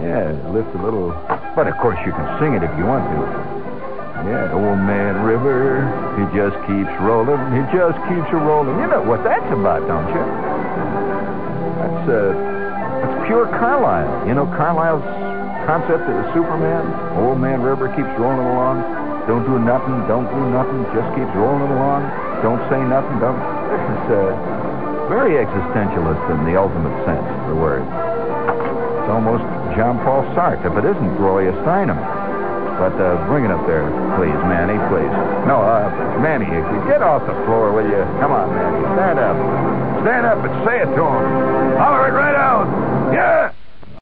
Yeah, 0.00 0.32
lift 0.48 0.72
a 0.72 0.80
little. 0.80 1.12
But 1.52 1.68
of 1.68 1.76
course, 1.76 2.00
you 2.08 2.12
can 2.16 2.24
sing 2.40 2.56
it 2.56 2.64
if 2.64 2.72
you 2.80 2.88
want 2.88 3.04
to. 3.04 3.20
Yeah, 4.24 4.56
old 4.56 4.80
man 4.80 5.20
river, 5.20 5.84
he 6.16 6.24
just 6.32 6.56
keeps 6.64 6.88
rolling, 7.04 7.36
he 7.52 7.60
just 7.68 8.00
keeps 8.08 8.32
a 8.32 8.40
rolling. 8.40 8.80
You 8.80 8.88
know 8.88 9.04
what 9.04 9.28
that's 9.28 9.44
about, 9.52 9.84
don't 9.84 10.08
you? 10.08 10.24
That's 11.84 12.04
uh, 12.08 12.32
that's 12.32 13.16
pure 13.28 13.44
Carlyle. 13.60 14.24
You 14.24 14.32
know 14.32 14.48
Carlyle's 14.56 15.04
concept 15.68 16.00
of 16.00 16.16
the 16.16 16.26
Superman. 16.32 16.80
Old 17.20 17.38
man 17.44 17.60
river 17.60 17.92
keeps 17.92 18.08
rolling 18.16 18.40
along. 18.40 18.80
Don't 19.28 19.44
do 19.44 19.60
nothing. 19.60 20.00
Don't 20.08 20.32
do 20.32 20.42
nothing. 20.48 20.80
Just 20.96 21.12
keeps 21.12 21.30
rolling 21.36 21.68
along. 21.76 22.08
Don't 22.40 22.64
say 22.72 22.80
nothing. 22.80 23.20
Don't. 23.20 23.36
This 23.76 23.82
is 23.82 24.10
uh, 24.14 24.55
very 25.08 25.38
existentialist 25.38 26.24
in 26.34 26.44
the 26.44 26.58
ultimate 26.58 26.94
sense 27.06 27.22
of 27.22 27.42
the 27.48 27.56
word. 27.56 27.82
It's 27.82 29.10
almost 29.10 29.44
John 29.78 30.02
Paul 30.02 30.26
Sartre, 30.34 30.66
if 30.66 30.74
it 30.74 30.84
isn't 30.84 31.16
Gloria 31.16 31.52
Steinem. 31.62 31.98
But 32.76 32.92
uh, 33.00 33.16
bring 33.30 33.46
it 33.46 33.50
up 33.50 33.64
there, 33.66 33.88
please, 34.20 34.36
Manny, 34.44 34.76
please. 34.92 35.08
No, 35.48 35.64
uh, 35.64 35.88
Manny, 36.20 36.44
if 36.44 36.66
you 36.74 36.80
get 36.90 37.00
off 37.00 37.24
the 37.24 37.32
floor, 37.46 37.72
will 37.72 37.88
you? 37.88 38.04
Come 38.20 38.32
on, 38.32 38.52
Manny, 38.52 38.82
stand 38.98 39.18
up. 39.18 39.36
Stand 40.04 40.26
up 40.26 40.44
and 40.44 40.52
say 40.66 40.82
it 40.84 40.90
to 40.92 41.02
him. 41.02 41.24
Holler 41.80 42.08
it 42.08 42.16